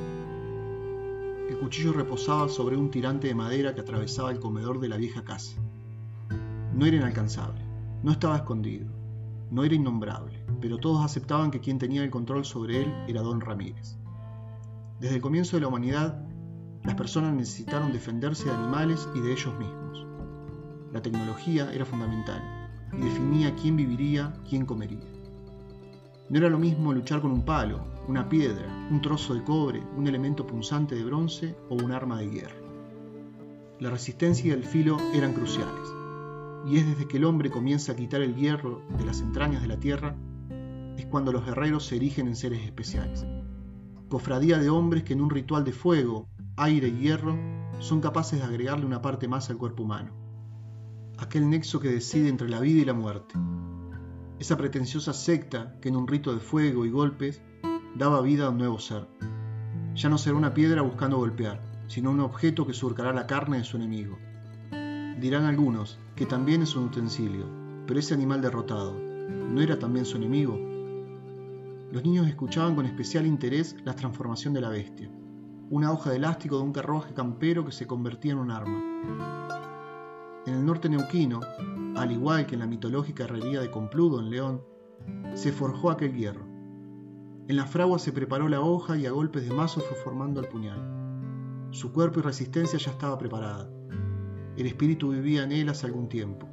El 1.50 1.58
cuchillo 1.60 1.94
reposaba 1.94 2.50
sobre 2.50 2.78
un 2.78 2.92
tirante 2.92 3.28
de 3.28 3.36
madera 3.36 3.74
que 3.74 3.82
atravesaba 3.82 4.32
el 4.32 4.40
comedor 4.40 4.80
de 4.80 4.90
la 4.90 4.98
vieja 4.98 5.24
casa. 5.24 5.58
No 6.74 6.86
era 6.86 6.98
inalcanzable, 6.98 7.62
no 8.04 8.12
estaba 8.12 8.38
escondido, 8.38 8.88
no 9.50 9.64
era 9.64 9.76
innombrable 9.76 10.40
pero 10.62 10.78
todos 10.78 11.04
aceptaban 11.04 11.52
que 11.52 11.60
quien 11.60 11.80
tenía 11.80 12.04
el 12.04 12.10
control 12.10 12.46
sobre 12.46 12.84
él 12.84 12.94
era 13.08 13.22
don 13.22 13.42
Ramírez. 13.42 13.98
Desde 15.00 15.16
el 15.16 15.22
comienzo 15.22 15.56
de 15.56 15.62
la 15.62 15.70
humanidad, 15.70 16.26
las 16.84 16.96
personas 16.96 17.34
necesitaron 17.34 17.94
defenderse 17.94 18.46
de 18.46 18.56
animales 18.56 19.08
y 19.16 19.22
de 19.22 19.32
ellos 19.32 19.58
mismos. 19.58 20.06
La 20.92 21.02
tecnología 21.02 21.72
era 21.72 21.86
fundamental 21.86 22.44
y 22.92 23.02
definía 23.02 23.56
quién 23.56 23.78
viviría, 23.78 24.34
quién 24.50 24.66
comería. 24.66 25.08
No 26.30 26.38
era 26.38 26.50
lo 26.50 26.60
mismo 26.60 26.92
luchar 26.92 27.22
con 27.22 27.32
un 27.32 27.46
palo, 27.46 27.86
una 28.10 28.28
piedra, 28.28 28.68
un 28.92 29.02
trozo 29.02 29.36
de 29.36 29.44
cobre, 29.44 29.82
un 29.96 30.06
elemento 30.06 30.46
punzante 30.46 30.96
de 30.96 31.06
bronce 31.06 31.56
o 31.70 31.76
un 31.76 31.94
arma 31.94 32.18
de 32.18 32.30
guerra. 32.30 32.56
La 33.80 33.90
resistencia 33.90 34.50
y 34.50 34.52
el 34.52 34.66
filo 34.66 34.98
eran 35.14 35.34
cruciales, 35.34 35.94
y 36.68 36.78
es 36.78 36.86
desde 36.86 37.08
que 37.08 37.18
el 37.18 37.24
hombre 37.24 37.50
comienza 37.50 37.94
a 37.94 37.96
quitar 37.96 38.22
el 38.22 38.36
hierro 38.36 38.82
de 38.98 39.06
las 39.06 39.22
entrañas 39.22 39.62
de 39.62 39.70
la 39.70 39.80
tierra, 39.80 40.18
es 40.98 41.06
cuando 41.06 41.32
los 41.32 41.46
guerreros 41.46 41.86
se 41.86 41.96
erigen 41.96 42.28
en 42.28 42.36
seres 42.36 42.64
especiales. 42.66 43.26
Cofradía 44.10 44.58
de 44.58 44.72
hombres 44.72 45.04
que 45.04 45.14
en 45.14 45.22
un 45.22 45.30
ritual 45.30 45.64
de 45.64 45.72
fuego, 45.72 46.28
aire 46.58 46.88
y 46.88 46.98
hierro 46.98 47.38
son 47.78 48.02
capaces 48.02 48.40
de 48.40 48.46
agregarle 48.46 48.88
una 48.88 49.04
parte 49.04 49.28
más 49.28 49.52
al 49.52 49.58
cuerpo 49.58 49.84
humano. 49.84 50.14
Aquel 51.20 51.48
nexo 51.48 51.80
que 51.80 51.90
decide 51.90 52.28
entre 52.28 52.50
la 52.50 52.60
vida 52.60 52.82
y 52.82 52.86
la 52.86 52.94
muerte. 52.94 53.36
Esa 54.40 54.58
pretenciosa 54.58 55.14
secta 55.14 55.76
que 55.80 55.90
en 55.90 55.96
un 55.96 56.08
rito 56.08 56.34
de 56.34 56.40
fuego 56.40 56.88
y 56.88 56.90
golpes 56.90 57.44
daba 57.96 58.22
vida 58.22 58.48
a 58.48 58.50
un 58.50 58.58
nuevo 58.58 58.80
ser. 58.80 59.08
Ya 59.94 60.10
no 60.10 60.18
será 60.18 60.38
una 60.38 60.56
piedra 60.56 60.82
buscando 60.82 61.18
golpear, 61.18 61.62
sino 61.86 62.10
un 62.10 62.22
objeto 62.22 62.66
que 62.66 62.74
surcará 62.74 63.14
la 63.14 63.28
carne 63.28 63.60
de 63.60 63.64
su 63.64 63.78
enemigo. 63.78 64.18
Dirán 65.20 65.46
algunos 65.46 66.00
que 66.16 66.26
también 66.26 66.64
es 66.64 66.76
un 66.76 66.86
utensilio, 66.86 67.46
pero 67.86 68.00
ese 68.00 68.16
animal 68.16 68.42
derrotado, 68.42 68.98
¿no 68.98 69.62
era 69.62 69.78
también 69.78 70.06
su 70.06 70.18
enemigo? 70.18 70.79
Los 71.92 72.04
niños 72.04 72.28
escuchaban 72.28 72.76
con 72.76 72.86
especial 72.86 73.26
interés 73.26 73.76
la 73.84 73.96
transformación 73.96 74.54
de 74.54 74.62
la 74.62 74.70
bestia, 74.70 75.10
una 75.72 75.92
hoja 75.92 76.12
de 76.12 76.18
elástico 76.18 76.58
de 76.58 76.64
un 76.64 76.72
carruaje 76.72 77.16
campero 77.16 77.66
que 77.66 77.72
se 77.72 77.88
convertía 77.88 78.34
en 78.34 78.38
un 78.38 78.52
arma. 78.52 78.80
En 80.46 80.54
el 80.54 80.66
norte 80.66 80.88
neuquino, 80.88 81.40
al 81.96 82.12
igual 82.12 82.46
que 82.46 82.54
en 82.54 82.60
la 82.60 82.68
mitológica 82.68 83.24
herrería 83.24 83.60
de 83.62 83.72
Compludo 83.72 84.20
en 84.20 84.30
León, 84.30 84.62
se 85.34 85.52
forjó 85.52 85.90
aquel 85.90 86.16
hierro. 86.16 86.46
En 87.48 87.56
la 87.56 87.66
fragua 87.66 87.98
se 87.98 88.12
preparó 88.12 88.48
la 88.50 88.62
hoja 88.62 88.96
y 88.96 89.08
a 89.08 89.12
golpes 89.12 89.50
de 89.50 89.56
mazo 89.56 89.82
fue 89.82 89.98
formando 89.98 90.42
el 90.42 90.48
puñal. 90.48 90.80
Su 91.72 91.92
cuerpo 91.92 92.20
y 92.20 92.24
resistencia 92.24 92.78
ya 92.78 92.92
estaba 92.92 93.18
preparada. 93.18 93.68
El 94.58 94.68
espíritu 94.68 95.10
vivía 95.10 95.44
en 95.44 95.52
él 95.52 95.70
hace 95.70 95.88
algún 95.88 96.08
tiempo. 96.08 96.48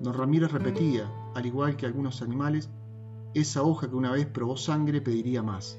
Don 0.00 0.14
Ramírez 0.14 0.50
repetía, 0.50 1.08
al 1.36 1.46
igual 1.46 1.76
que 1.76 1.86
algunos 1.86 2.22
animales, 2.22 2.70
esa 3.40 3.62
hoja 3.62 3.88
que 3.88 3.96
una 3.96 4.12
vez 4.12 4.26
probó 4.26 4.56
sangre 4.56 5.00
pediría 5.00 5.42
más. 5.42 5.78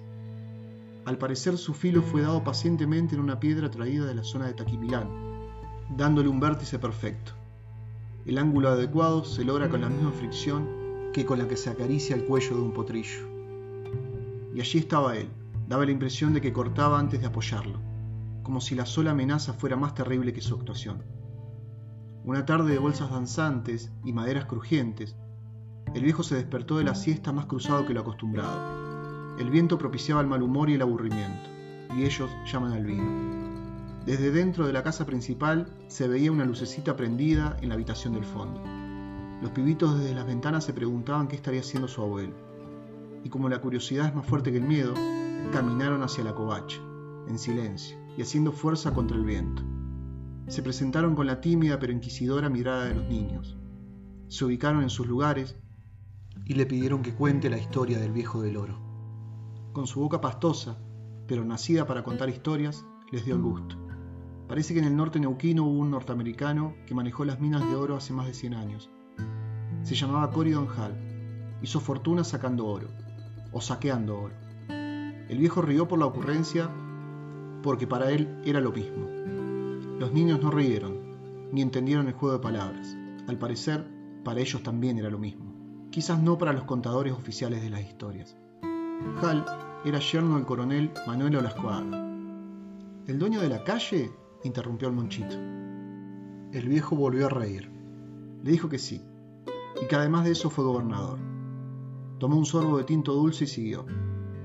Al 1.05 1.17
parecer 1.17 1.57
su 1.57 1.73
filo 1.73 2.01
fue 2.01 2.21
dado 2.21 2.43
pacientemente 2.43 3.15
en 3.15 3.21
una 3.21 3.39
piedra 3.39 3.69
traída 3.69 4.05
de 4.05 4.15
la 4.15 4.23
zona 4.23 4.47
de 4.47 4.53
Taquimilán, 4.53 5.09
dándole 5.95 6.29
un 6.29 6.39
vértice 6.39 6.79
perfecto. 6.79 7.33
El 8.25 8.37
ángulo 8.37 8.69
adecuado 8.69 9.25
se 9.25 9.43
logra 9.43 9.69
con 9.69 9.81
la 9.81 9.89
misma 9.89 10.11
fricción 10.11 11.11
que 11.11 11.25
con 11.25 11.39
la 11.39 11.47
que 11.47 11.57
se 11.57 11.69
acaricia 11.69 12.15
el 12.15 12.25
cuello 12.25 12.55
de 12.55 12.61
un 12.61 12.73
potrillo. 12.73 13.27
Y 14.55 14.61
allí 14.61 14.79
estaba 14.79 15.17
él, 15.17 15.29
daba 15.67 15.85
la 15.85 15.91
impresión 15.91 16.33
de 16.33 16.41
que 16.41 16.53
cortaba 16.53 16.99
antes 16.99 17.19
de 17.19 17.27
apoyarlo, 17.27 17.79
como 18.41 18.61
si 18.61 18.73
la 18.73 18.85
sola 18.85 19.11
amenaza 19.11 19.53
fuera 19.53 19.75
más 19.75 19.93
terrible 19.93 20.33
que 20.33 20.41
su 20.41 20.55
actuación. 20.55 21.03
Una 22.23 22.45
tarde 22.45 22.71
de 22.71 22.79
bolsas 22.79 23.11
danzantes 23.11 23.91
y 24.05 24.13
maderas 24.13 24.45
crujientes, 24.45 25.17
el 25.93 26.03
viejo 26.03 26.23
se 26.23 26.35
despertó 26.35 26.77
de 26.77 26.83
la 26.83 26.95
siesta 26.95 27.31
más 27.31 27.45
cruzado 27.45 27.85
que 27.85 27.93
lo 27.93 28.01
acostumbrado. 28.01 29.37
El 29.39 29.49
viento 29.49 29.77
propiciaba 29.77 30.21
el 30.21 30.27
mal 30.27 30.41
humor 30.41 30.69
y 30.69 30.73
el 30.73 30.81
aburrimiento, 30.81 31.49
y 31.95 32.03
ellos 32.03 32.29
llaman 32.51 32.73
al 32.73 32.85
vino. 32.85 34.03
Desde 34.05 34.31
dentro 34.31 34.67
de 34.67 34.73
la 34.73 34.83
casa 34.83 35.05
principal 35.05 35.67
se 35.87 36.07
veía 36.07 36.31
una 36.31 36.45
lucecita 36.45 36.95
prendida 36.95 37.57
en 37.61 37.69
la 37.69 37.75
habitación 37.75 38.13
del 38.13 38.25
fondo. 38.25 38.61
Los 39.41 39.51
pibitos 39.51 39.99
desde 39.99 40.15
las 40.15 40.25
ventanas 40.25 40.63
se 40.63 40.73
preguntaban 40.73 41.27
qué 41.27 41.35
estaría 41.35 41.61
haciendo 41.61 41.87
su 41.87 42.01
abuelo 42.01 42.53
y 43.23 43.29
como 43.29 43.49
la 43.49 43.61
curiosidad 43.61 44.07
es 44.07 44.15
más 44.15 44.25
fuerte 44.25 44.51
que 44.51 44.57
el 44.57 44.63
miedo, 44.63 44.93
caminaron 45.51 46.03
hacia 46.03 46.23
la 46.23 46.35
covacha, 46.35 46.79
en 47.27 47.39
silencio 47.39 47.97
y 48.17 48.21
haciendo 48.21 48.51
fuerza 48.51 48.93
contra 48.93 49.17
el 49.17 49.23
viento. 49.23 49.63
Se 50.47 50.61
presentaron 50.61 51.15
con 51.15 51.25
la 51.25 51.39
tímida 51.39 51.79
pero 51.79 51.93
inquisidora 51.93 52.49
mirada 52.49 52.85
de 52.85 52.95
los 52.95 53.07
niños. 53.07 53.57
Se 54.27 54.45
ubicaron 54.45 54.83
en 54.83 54.89
sus 54.89 55.07
lugares 55.07 55.55
y 56.45 56.53
le 56.55 56.65
pidieron 56.65 57.01
que 57.01 57.13
cuente 57.13 57.49
la 57.49 57.57
historia 57.57 57.99
del 57.99 58.11
viejo 58.11 58.41
del 58.41 58.57
oro. 58.57 58.79
Con 59.71 59.87
su 59.87 59.99
boca 60.01 60.21
pastosa, 60.21 60.77
pero 61.27 61.45
nacida 61.45 61.87
para 61.87 62.03
contar 62.03 62.29
historias, 62.29 62.85
les 63.11 63.25
dio 63.25 63.35
el 63.35 63.41
gusto. 63.41 63.77
Parece 64.47 64.73
que 64.73 64.79
en 64.79 64.85
el 64.85 64.95
norte 64.95 65.19
neuquino 65.19 65.63
hubo 65.63 65.79
un 65.79 65.91
norteamericano 65.91 66.75
que 66.85 66.93
manejó 66.93 67.25
las 67.25 67.39
minas 67.39 67.67
de 67.67 67.75
oro 67.75 67.95
hace 67.95 68.13
más 68.13 68.27
de 68.27 68.33
100 68.33 68.53
años. 68.53 68.89
Se 69.83 69.95
llamaba 69.95 70.31
Corydon 70.31 70.67
Hall. 70.67 70.95
Hizo 71.61 71.79
fortuna 71.79 72.23
sacando 72.23 72.67
oro 72.67 72.87
o 73.51 73.61
saqueando 73.61 74.19
oro. 74.19 74.35
El 74.67 75.37
viejo 75.37 75.61
rió 75.61 75.87
por 75.87 75.99
la 75.99 76.05
ocurrencia 76.05 76.69
porque 77.63 77.87
para 77.87 78.11
él 78.11 78.41
era 78.43 78.59
lo 78.59 78.71
mismo. 78.71 79.07
Los 79.97 80.11
niños 80.11 80.41
no 80.41 80.51
rieron, 80.51 81.51
ni 81.53 81.61
entendieron 81.61 82.07
el 82.07 82.13
juego 82.13 82.35
de 82.35 82.43
palabras. 82.43 82.97
Al 83.27 83.37
parecer, 83.37 83.87
para 84.23 84.41
ellos 84.41 84.61
también 84.63 84.97
era 84.97 85.09
lo 85.09 85.17
mismo. 85.17 85.52
Quizás 85.93 86.19
no 86.19 86.39
para 86.39 86.53
los 86.53 86.63
contadores 86.63 87.13
oficiales 87.13 87.61
de 87.61 87.69
las 87.69 87.81
historias. 87.81 88.35
Hal 89.21 89.45
era 89.85 89.99
yerno 89.99 90.37
del 90.37 90.45
coronel 90.45 90.91
Manuel 91.05 91.35
Olascoaga. 91.35 92.03
¿El 93.05 93.19
dueño 93.19 93.39
de 93.39 93.49
la 93.49 93.63
calle? 93.63 94.09
interrumpió 94.43 94.87
el 94.87 94.95
monchito. 94.95 95.35
El 96.51 96.67
viejo 96.67 96.95
volvió 96.95 97.27
a 97.27 97.29
reír. 97.29 97.69
Le 98.41 98.49
dijo 98.49 98.69
que 98.69 98.79
sí, 98.79 99.03
y 99.79 99.85
que 99.85 99.95
además 99.95 100.25
de 100.25 100.31
eso 100.31 100.49
fue 100.49 100.65
gobernador. 100.65 101.19
Tomó 102.17 102.37
un 102.37 102.47
sorbo 102.47 102.79
de 102.79 102.85
tinto 102.85 103.13
dulce 103.13 103.43
y 103.43 103.47
siguió. 103.47 103.85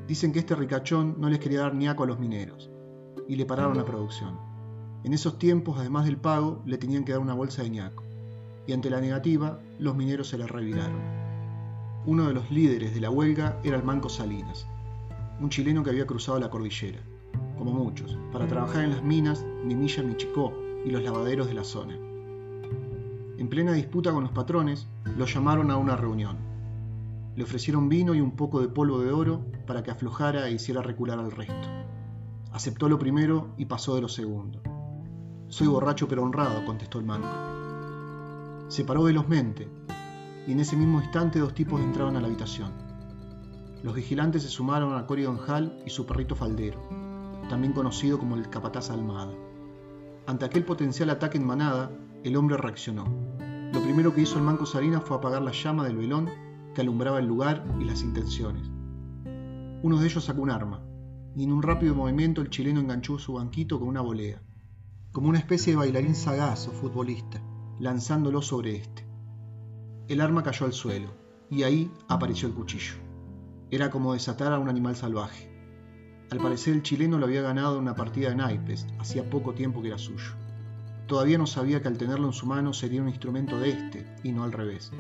Dicen 0.07 0.33
que 0.33 0.41
este 0.41 0.55
ricachón 0.55 1.15
no 1.19 1.31
les 1.31 1.39
quería 1.39 1.61
dar 1.61 1.75
ni 1.75 1.89
aco 1.89 2.05
a 2.05 2.09
los 2.09 2.19
mineros, 2.19 2.71
y 3.27 3.37
le 3.37 3.47
pararon 3.47 3.79
la 3.79 3.87
producción. 3.87 4.39
En 5.03 5.15
esos 5.15 5.39
tiempos, 5.39 5.79
además 5.79 6.05
del 6.05 6.19
pago, 6.19 6.63
le 6.67 6.77
tenían 6.77 7.07
que 7.07 7.13
dar 7.13 7.23
una 7.23 7.33
bolsa 7.33 7.63
de 7.63 7.71
ñaco, 7.71 8.05
y 8.67 8.75
ante 8.75 8.91
la 8.91 9.01
negativa, 9.01 9.61
los 9.79 9.97
mineros 9.97 10.29
se 10.29 10.37
le 10.37 10.47
reviraron. 10.47 11.18
Uno 12.09 12.27
de 12.27 12.33
los 12.33 12.51
líderes 12.51 12.95
de 12.95 13.03
la 13.03 13.11
huelga 13.11 13.61
era 13.63 13.77
el 13.77 13.83
Manco 13.83 14.09
Salinas, 14.09 14.67
un 15.43 15.51
chileno 15.51 15.85
que 15.85 15.91
había 15.91 16.07
cruzado 16.07 16.39
la 16.39 16.49
cordillera, 16.49 17.01
como 17.59 17.71
muchos, 17.71 18.17
para 18.33 18.47
trabajar 18.47 18.83
en 18.83 18.93
las 18.93 19.03
minas 19.03 19.45
de 19.45 19.75
Milla 19.75 20.03
Michicó 20.03 20.55
y 20.87 20.91
los 20.91 21.03
lavaderos 21.03 21.49
de 21.49 21.53
la 21.53 21.65
zona. 21.65 21.99
En 23.37 23.49
plena 23.51 23.75
disputa 23.75 24.11
con 24.11 24.23
los 24.23 24.33
patrones, 24.33 24.89
lo 25.19 25.27
llamaron 25.27 25.71
a 25.71 25.77
una 25.77 25.97
reunión. 25.97 26.39
Le 27.37 27.45
ofrecieron 27.45 27.91
vino 27.91 28.15
y 28.15 28.23
un 28.23 28.31
poco 28.37 28.63
de 28.63 28.69
polvo 28.69 29.01
de 29.01 29.13
oro 29.13 29.45
para 29.67 29.83
que 29.83 29.91
aflojara 29.91 30.49
e 30.49 30.53
hiciera 30.53 30.81
recular 30.81 31.19
al 31.19 31.31
resto. 31.31 31.69
Aceptó 32.53 32.89
lo 32.89 32.99
primero 32.99 33.49
y 33.59 33.67
pasó 33.67 33.95
de 33.97 34.01
lo 34.01 34.09
segundo. 34.09 34.63
Soy 35.49 35.67
borracho 35.67 36.09
pero 36.09 36.23
honrado, 36.23 36.65
contestó 36.65 37.01
el 37.01 37.05
manco. 37.05 37.29
Se 38.69 38.87
paró 38.87 39.03
velozmente, 39.03 39.69
y 40.49 40.53
en 40.53 40.59
ese 40.59 40.77
mismo 40.77 41.01
instante 41.01 41.39
dos 41.39 41.55
tipos 41.55 41.81
entraron 41.81 42.17
a 42.17 42.21
la 42.21 42.27
habitación. 42.27 42.73
Los 43.85 43.95
vigilantes 43.95 44.43
se 44.43 44.49
sumaron 44.49 44.97
a 44.97 45.07
Corridon 45.07 45.39
Hall 45.47 45.79
y 45.87 45.91
su 45.91 46.05
perrito 46.05 46.35
faldero, 46.35 46.81
también 47.49 47.73
conocido 47.73 48.19
como 48.19 48.35
el 48.35 48.51
capataz 48.51 48.91
Almada. 48.91 49.33
Ante 50.27 50.45
aquel 50.45 50.65
potencial 50.65 51.11
ataque 51.11 51.39
en 51.39 51.47
manada, 51.47 51.93
el 52.25 52.37
hombre 52.37 52.57
reaccionó. 52.57 53.05
Lo 53.73 53.81
primero 53.81 54.13
que 54.13 54.23
hizo 54.23 54.39
el 54.39 54.45
manco 54.45 54.67
Sarina 54.67 55.01
fue 55.01 55.17
apagar 55.17 55.43
la 55.43 55.53
llama 55.53 55.85
del 55.85 55.97
velón 55.97 56.29
alumbraba 56.81 57.19
el 57.19 57.27
lugar 57.27 57.65
y 57.81 57.85
las 57.85 58.03
intenciones. 58.03 58.69
Uno 59.83 59.99
de 59.99 60.07
ellos 60.07 60.25
sacó 60.25 60.43
un 60.43 60.51
arma, 60.51 60.83
y 61.37 61.45
en 61.45 61.53
un 61.53 61.63
rápido 61.63 61.95
movimiento 61.95 62.41
el 62.41 62.51
chileno 62.51 62.81
enganchó 62.81 63.19
su 63.19 63.35
banquito 63.35 63.79
con 63.79 63.89
una 63.89 64.01
volea, 64.01 64.43
como 65.13 65.29
una 65.29 65.39
especie 65.39 65.73
de 65.73 65.79
bailarín 65.79 66.15
sagaz 66.15 66.69
o 66.69 66.73
futbolista, 66.73 67.41
lanzándolo 67.79 68.43
sobre 68.43 68.77
este. 68.77 69.08
El 70.09 70.23
arma 70.23 70.43
cayó 70.43 70.65
al 70.65 70.73
suelo, 70.73 71.11
y 71.51 71.65
ahí 71.65 71.91
apareció 72.09 72.49
el 72.49 72.55
cuchillo. 72.55 72.95
Era 73.71 73.91
como 73.91 74.15
desatar 74.15 74.55
a 74.55 74.59
un 74.59 74.71
animal 74.71 74.97
salvaje. 74.97 75.53
Al 76.31 76.39
parecer 76.39 76.73
el 76.73 76.83
chileno 76.83 77.19
lo 77.19 77.27
había 77.27 77.43
ganado 77.43 77.75
en 77.75 77.83
una 77.83 77.95
partida 77.95 78.31
de 78.31 78.37
naipes, 78.37 78.87
hacía 78.99 79.29
poco 79.29 79.53
tiempo 79.53 79.83
que 79.83 79.89
era 79.89 79.99
suyo. 79.99 80.33
Todavía 81.07 81.37
no 81.37 81.47
sabía 81.47 81.83
que 81.83 81.89
al 81.89 81.99
tenerlo 81.99 82.27
en 82.27 82.33
su 82.33 82.47
mano 82.47 82.73
sería 82.73 83.03
un 83.03 83.11
instrumento 83.11 83.59
de 83.59 83.69
este, 83.69 84.07
y 84.23 84.33
no 84.33 84.45
al 84.45 84.53
revés. 84.53 84.91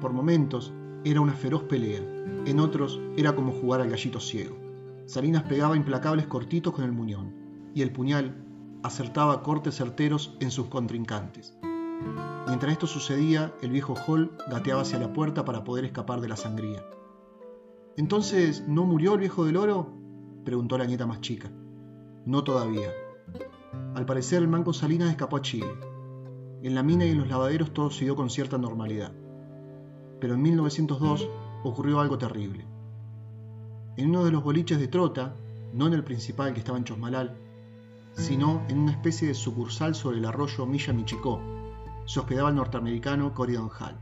Por 0.00 0.12
momentos, 0.12 0.72
era 1.04 1.20
una 1.20 1.32
feroz 1.32 1.64
pelea, 1.64 2.00
en 2.46 2.60
otros 2.60 3.00
era 3.16 3.34
como 3.34 3.50
jugar 3.50 3.80
al 3.80 3.90
gallito 3.90 4.20
ciego. 4.20 4.56
Salinas 5.06 5.42
pegaba 5.42 5.76
implacables 5.76 6.28
cortitos 6.28 6.72
con 6.72 6.84
el 6.84 6.92
muñón, 6.92 7.34
y 7.74 7.82
el 7.82 7.90
puñal 7.90 8.36
acertaba 8.84 9.42
cortes 9.42 9.76
certeros 9.76 10.36
en 10.38 10.52
sus 10.52 10.68
contrincantes. 10.68 11.56
Mientras 12.46 12.72
esto 12.72 12.86
sucedía, 12.86 13.54
el 13.62 13.70
viejo 13.70 13.94
Hall 13.94 14.32
gateaba 14.50 14.82
hacia 14.82 14.98
la 14.98 15.12
puerta 15.12 15.44
para 15.44 15.64
poder 15.64 15.84
escapar 15.84 16.20
de 16.20 16.28
la 16.28 16.36
sangría. 16.36 16.84
¿Entonces 17.96 18.64
no 18.66 18.84
murió 18.84 19.14
el 19.14 19.20
viejo 19.20 19.44
del 19.44 19.56
oro? 19.56 19.92
preguntó 20.44 20.78
la 20.78 20.86
nieta 20.86 21.06
más 21.06 21.20
chica. 21.20 21.50
No 22.26 22.42
todavía. 22.44 22.88
Al 23.94 24.06
parecer 24.06 24.42
el 24.42 24.48
Manco 24.48 24.72
Salinas 24.72 25.10
escapó 25.10 25.36
a 25.36 25.42
Chile. 25.42 25.72
En 26.62 26.74
la 26.74 26.82
mina 26.82 27.04
y 27.04 27.10
en 27.10 27.18
los 27.18 27.28
lavaderos 27.28 27.72
todo 27.72 27.90
siguió 27.90 28.16
con 28.16 28.30
cierta 28.30 28.58
normalidad. 28.58 29.12
Pero 30.20 30.34
en 30.34 30.42
1902 30.42 31.28
ocurrió 31.62 32.00
algo 32.00 32.18
terrible. 32.18 32.64
En 33.96 34.08
uno 34.10 34.24
de 34.24 34.30
los 34.30 34.42
boliches 34.42 34.78
de 34.78 34.88
Trota, 34.88 35.34
no 35.72 35.86
en 35.86 35.94
el 35.94 36.04
principal 36.04 36.52
que 36.52 36.60
estaba 36.60 36.78
en 36.78 36.84
Chosmalal, 36.84 37.36
sino 38.12 38.62
en 38.68 38.78
una 38.78 38.92
especie 38.92 39.28
de 39.28 39.34
sucursal 39.34 39.94
sobre 39.94 40.18
el 40.18 40.24
arroyo 40.24 40.66
Milla 40.66 40.92
Michicó, 40.92 41.40
se 42.10 42.18
hospedaba 42.18 42.48
el 42.48 42.56
norteamericano 42.56 43.32
Corydon 43.32 43.70
Hall. 43.78 43.94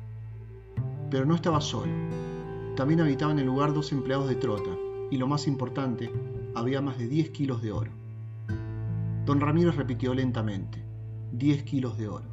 Pero 1.11 1.27
no 1.27 1.35
estaba 1.35 1.61
solo. 1.61 1.93
También 2.75 3.03
habitaban 3.03 3.37
en 3.39 3.41
el 3.41 3.47
lugar 3.49 3.75
dos 3.75 3.93
empleados 3.93 4.31
de 4.31 4.37
Trota, 4.37 4.71
y 5.11 5.19
lo 5.19 5.27
más 5.27 5.47
importante, 5.47 6.11
había 6.55 6.81
más 6.81 6.97
de 6.97 7.07
10 7.07 7.29
kilos 7.29 7.61
de 7.61 7.71
oro. 7.71 7.91
Don 9.27 9.43
Ramírez 9.43 9.77
repitió 9.77 10.15
lentamente, 10.15 10.83
10 11.33 11.65
kilos 11.65 11.99
de 11.99 12.09
oro, 12.09 12.25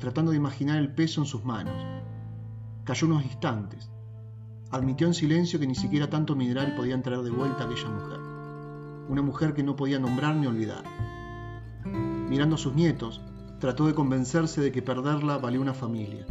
tratando 0.00 0.32
de 0.32 0.38
imaginar 0.38 0.78
el 0.78 0.92
peso 0.92 1.20
en 1.20 1.26
sus 1.28 1.44
manos. 1.44 1.76
Cayó 2.82 3.06
unos 3.06 3.24
instantes. 3.24 3.88
Admitió 4.72 5.06
en 5.06 5.14
silencio 5.14 5.60
que 5.60 5.66
ni 5.68 5.76
siquiera 5.76 6.10
tanto 6.10 6.34
mineral 6.34 6.74
podían 6.74 7.04
traer 7.04 7.22
de 7.22 7.30
vuelta 7.30 7.62
a 7.62 7.66
aquella 7.66 7.88
mujer. 7.88 8.18
Una 9.08 9.22
mujer 9.22 9.54
que 9.54 9.62
no 9.62 9.76
podía 9.76 10.00
nombrar 10.00 10.34
ni 10.34 10.48
olvidar. 10.48 10.82
Mirando 11.84 12.56
a 12.56 12.58
sus 12.58 12.74
nietos, 12.74 13.20
trató 13.62 13.86
de 13.86 13.94
convencerse 13.94 14.60
de 14.60 14.72
que 14.72 14.82
perderla 14.82 15.38
valía 15.38 15.60
una 15.60 15.72
familia, 15.72 16.26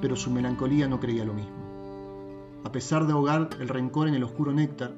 pero 0.00 0.16
su 0.16 0.28
melancolía 0.28 0.88
no 0.88 0.98
creía 0.98 1.24
lo 1.24 1.34
mismo. 1.34 1.54
A 2.64 2.72
pesar 2.72 3.06
de 3.06 3.12
ahogar 3.12 3.50
el 3.60 3.68
rencor 3.68 4.08
en 4.08 4.14
el 4.14 4.24
oscuro 4.24 4.52
néctar, 4.52 4.92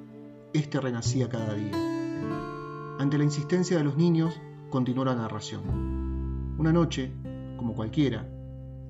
éste 0.55 0.81
renacía 0.81 1.29
cada 1.29 1.53
día. 1.53 2.97
Ante 2.99 3.19
la 3.19 3.25
insistencia 3.25 3.77
de 3.77 3.85
los 3.85 3.95
niños, 3.95 4.41
continuó 4.71 5.05
la 5.05 5.17
narración. 5.17 6.55
Una 6.57 6.73
noche, 6.73 7.13
como 7.59 7.75
cualquiera, 7.75 8.27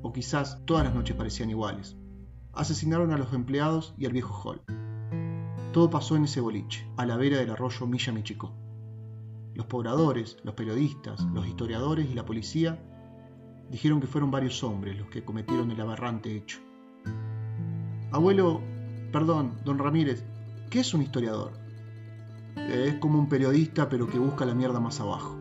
o 0.02 0.12
quizás 0.12 0.64
todas 0.64 0.84
las 0.84 0.94
noches 0.94 1.16
parecían 1.16 1.50
iguales, 1.50 1.96
asesinaron 2.52 3.10
a 3.10 3.18
los 3.18 3.32
empleados 3.32 3.94
y 3.98 4.06
al 4.06 4.12
viejo 4.12 4.32
Hall. 4.32 4.62
Todo 5.72 5.90
pasó 5.90 6.14
en 6.14 6.22
ese 6.22 6.40
boliche, 6.40 6.86
a 6.96 7.04
la 7.04 7.16
vera 7.16 7.38
del 7.38 7.50
arroyo 7.50 7.88
Milla 7.88 8.12
Michicó. 8.12 8.54
Los 9.54 9.66
pobladores, 9.66 10.36
los 10.42 10.54
periodistas, 10.54 11.24
los 11.32 11.46
historiadores 11.46 12.10
y 12.10 12.14
la 12.14 12.26
policía 12.26 12.78
dijeron 13.70 14.00
que 14.00 14.06
fueron 14.06 14.30
varios 14.30 14.62
hombres 14.64 14.98
los 14.98 15.08
que 15.08 15.24
cometieron 15.24 15.70
el 15.70 15.80
aberrante 15.80 16.36
hecho. 16.36 16.58
Abuelo, 18.10 18.60
perdón, 19.12 19.54
don 19.64 19.78
Ramírez, 19.78 20.24
¿qué 20.70 20.80
es 20.80 20.92
un 20.92 21.02
historiador? 21.02 21.52
Es 22.56 22.94
como 22.96 23.18
un 23.18 23.28
periodista 23.28 23.88
pero 23.88 24.08
que 24.08 24.18
busca 24.18 24.44
la 24.44 24.54
mierda 24.54 24.80
más 24.80 25.00
abajo. 25.00 25.36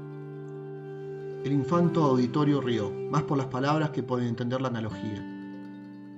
El 1.43 1.51
infanto 1.51 2.03
auditorio 2.05 2.61
rió, 2.61 2.91
más 3.11 3.23
por 3.23 3.37
las 3.37 3.47
palabras 3.47 3.89
que 3.89 4.01
por 4.01 4.21
entender 4.21 4.61
la 4.61 4.69
analogía. 4.69 5.21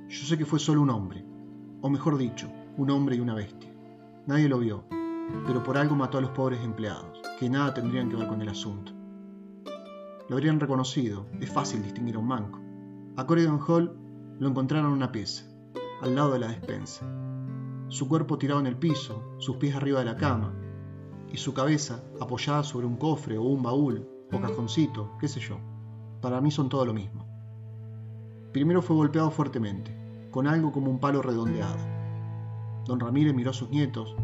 Yo 0.08 0.26
sé 0.26 0.38
que 0.38 0.46
fue 0.46 0.60
solo 0.60 0.82
un 0.82 0.90
hombre, 0.92 1.26
o 1.82 1.90
mejor 1.90 2.18
dicho, 2.18 2.48
un 2.78 2.92
hombre 2.92 3.16
y 3.16 3.20
una 3.20 3.34
bestia. 3.34 3.74
Nadie 4.28 4.48
lo 4.48 4.60
vio, 4.60 4.86
pero 5.48 5.64
por 5.64 5.78
algo 5.78 5.96
mató 5.96 6.20
a 6.20 6.22
los 6.22 6.30
pobres 6.32 6.62
empleados, 6.64 7.15
que 7.40 7.50
nada 7.50 7.74
tendrían 7.74 8.10
que 8.10 8.16
ver 8.16 8.28
con 8.28 8.42
el 8.42 8.50
asunto. 8.50 8.94
Lo 10.30 10.36
habrían 10.36 10.60
reconocido, 10.60 11.26
es 11.40 11.52
fácil 11.52 11.84
distinguir 11.84 12.16
a 12.16 12.20
un 12.20 12.28
manco. 12.28 12.60
A 13.18 13.26
Corridon 13.26 13.60
Hall 13.68 13.98
lo 14.40 14.48
encontraron 14.48 14.88
en 14.88 14.98
una 14.98 15.12
pieza, 15.12 15.46
al 16.02 16.16
lado 16.16 16.34
de 16.34 16.40
la 16.40 16.48
despensa. 16.48 17.06
Su 17.90 18.08
cuerpo 18.08 18.38
tirado 18.38 18.60
en 18.60 18.68
el 18.68 18.78
piso, 18.78 19.36
sus 19.38 19.58
pies 19.58 19.76
arriba 19.76 20.00
de 20.00 20.06
la 20.06 20.18
cama, 20.18 20.54
y 21.32 21.38
su 21.38 21.54
cabeza 21.54 22.04
apoyada 22.20 22.64
sobre 22.64 22.88
un 22.88 22.98
cofre 22.98 23.38
o 23.38 23.44
un 23.44 23.62
baúl 23.62 24.08
o 24.32 24.42
cajoncito, 24.42 25.12
qué 25.20 25.28
sé 25.28 25.40
yo. 25.40 25.58
Para 26.22 26.42
mí 26.42 26.50
son 26.50 26.70
todo 26.70 26.86
lo 26.86 26.94
mismo. 26.94 27.26
Primero 28.52 28.82
fue 28.82 28.96
golpeado 28.96 29.30
fuertemente, 29.32 29.96
con 30.32 30.48
algo 30.48 30.72
como 30.72 30.90
un 30.90 31.00
palo 31.00 31.22
redondeado. 31.22 31.78
Don 32.86 33.00
Ramírez 33.00 33.34
miró 33.34 33.52
a 33.52 33.54
sus 33.54 33.70
nietos, 33.70 34.16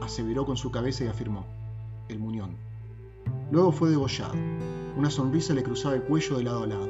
aseveró 0.00 0.46
con 0.46 0.56
su 0.56 0.70
cabeza 0.70 1.04
y 1.04 1.08
afirmó, 1.08 1.44
el 2.08 2.18
muñón. 2.18 2.56
Luego 3.50 3.72
fue 3.72 3.90
degollado. 3.90 4.34
Una 4.96 5.10
sonrisa 5.10 5.54
le 5.54 5.62
cruzaba 5.62 5.94
el 5.94 6.02
cuello 6.02 6.36
de 6.36 6.44
lado 6.44 6.62
a 6.62 6.66
lado. 6.66 6.88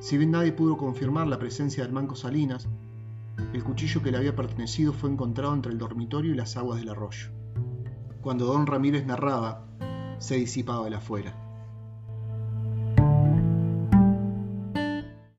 Si 0.00 0.18
bien 0.18 0.30
nadie 0.30 0.52
pudo 0.52 0.76
confirmar 0.76 1.26
la 1.26 1.38
presencia 1.38 1.84
del 1.84 1.92
manco 1.92 2.14
Salinas, 2.14 2.68
el 3.52 3.64
cuchillo 3.64 4.02
que 4.02 4.10
le 4.10 4.18
había 4.18 4.36
pertenecido 4.36 4.92
fue 4.92 5.10
encontrado 5.10 5.54
entre 5.54 5.72
el 5.72 5.78
dormitorio 5.78 6.32
y 6.32 6.36
las 6.36 6.56
aguas 6.56 6.78
del 6.78 6.90
arroyo. 6.90 7.28
Cuando 8.20 8.46
don 8.46 8.66
Ramírez 8.66 9.04
narraba, 9.06 9.66
se 10.18 10.36
disipaba 10.36 10.86
el 10.88 10.94
afuera. 10.94 11.43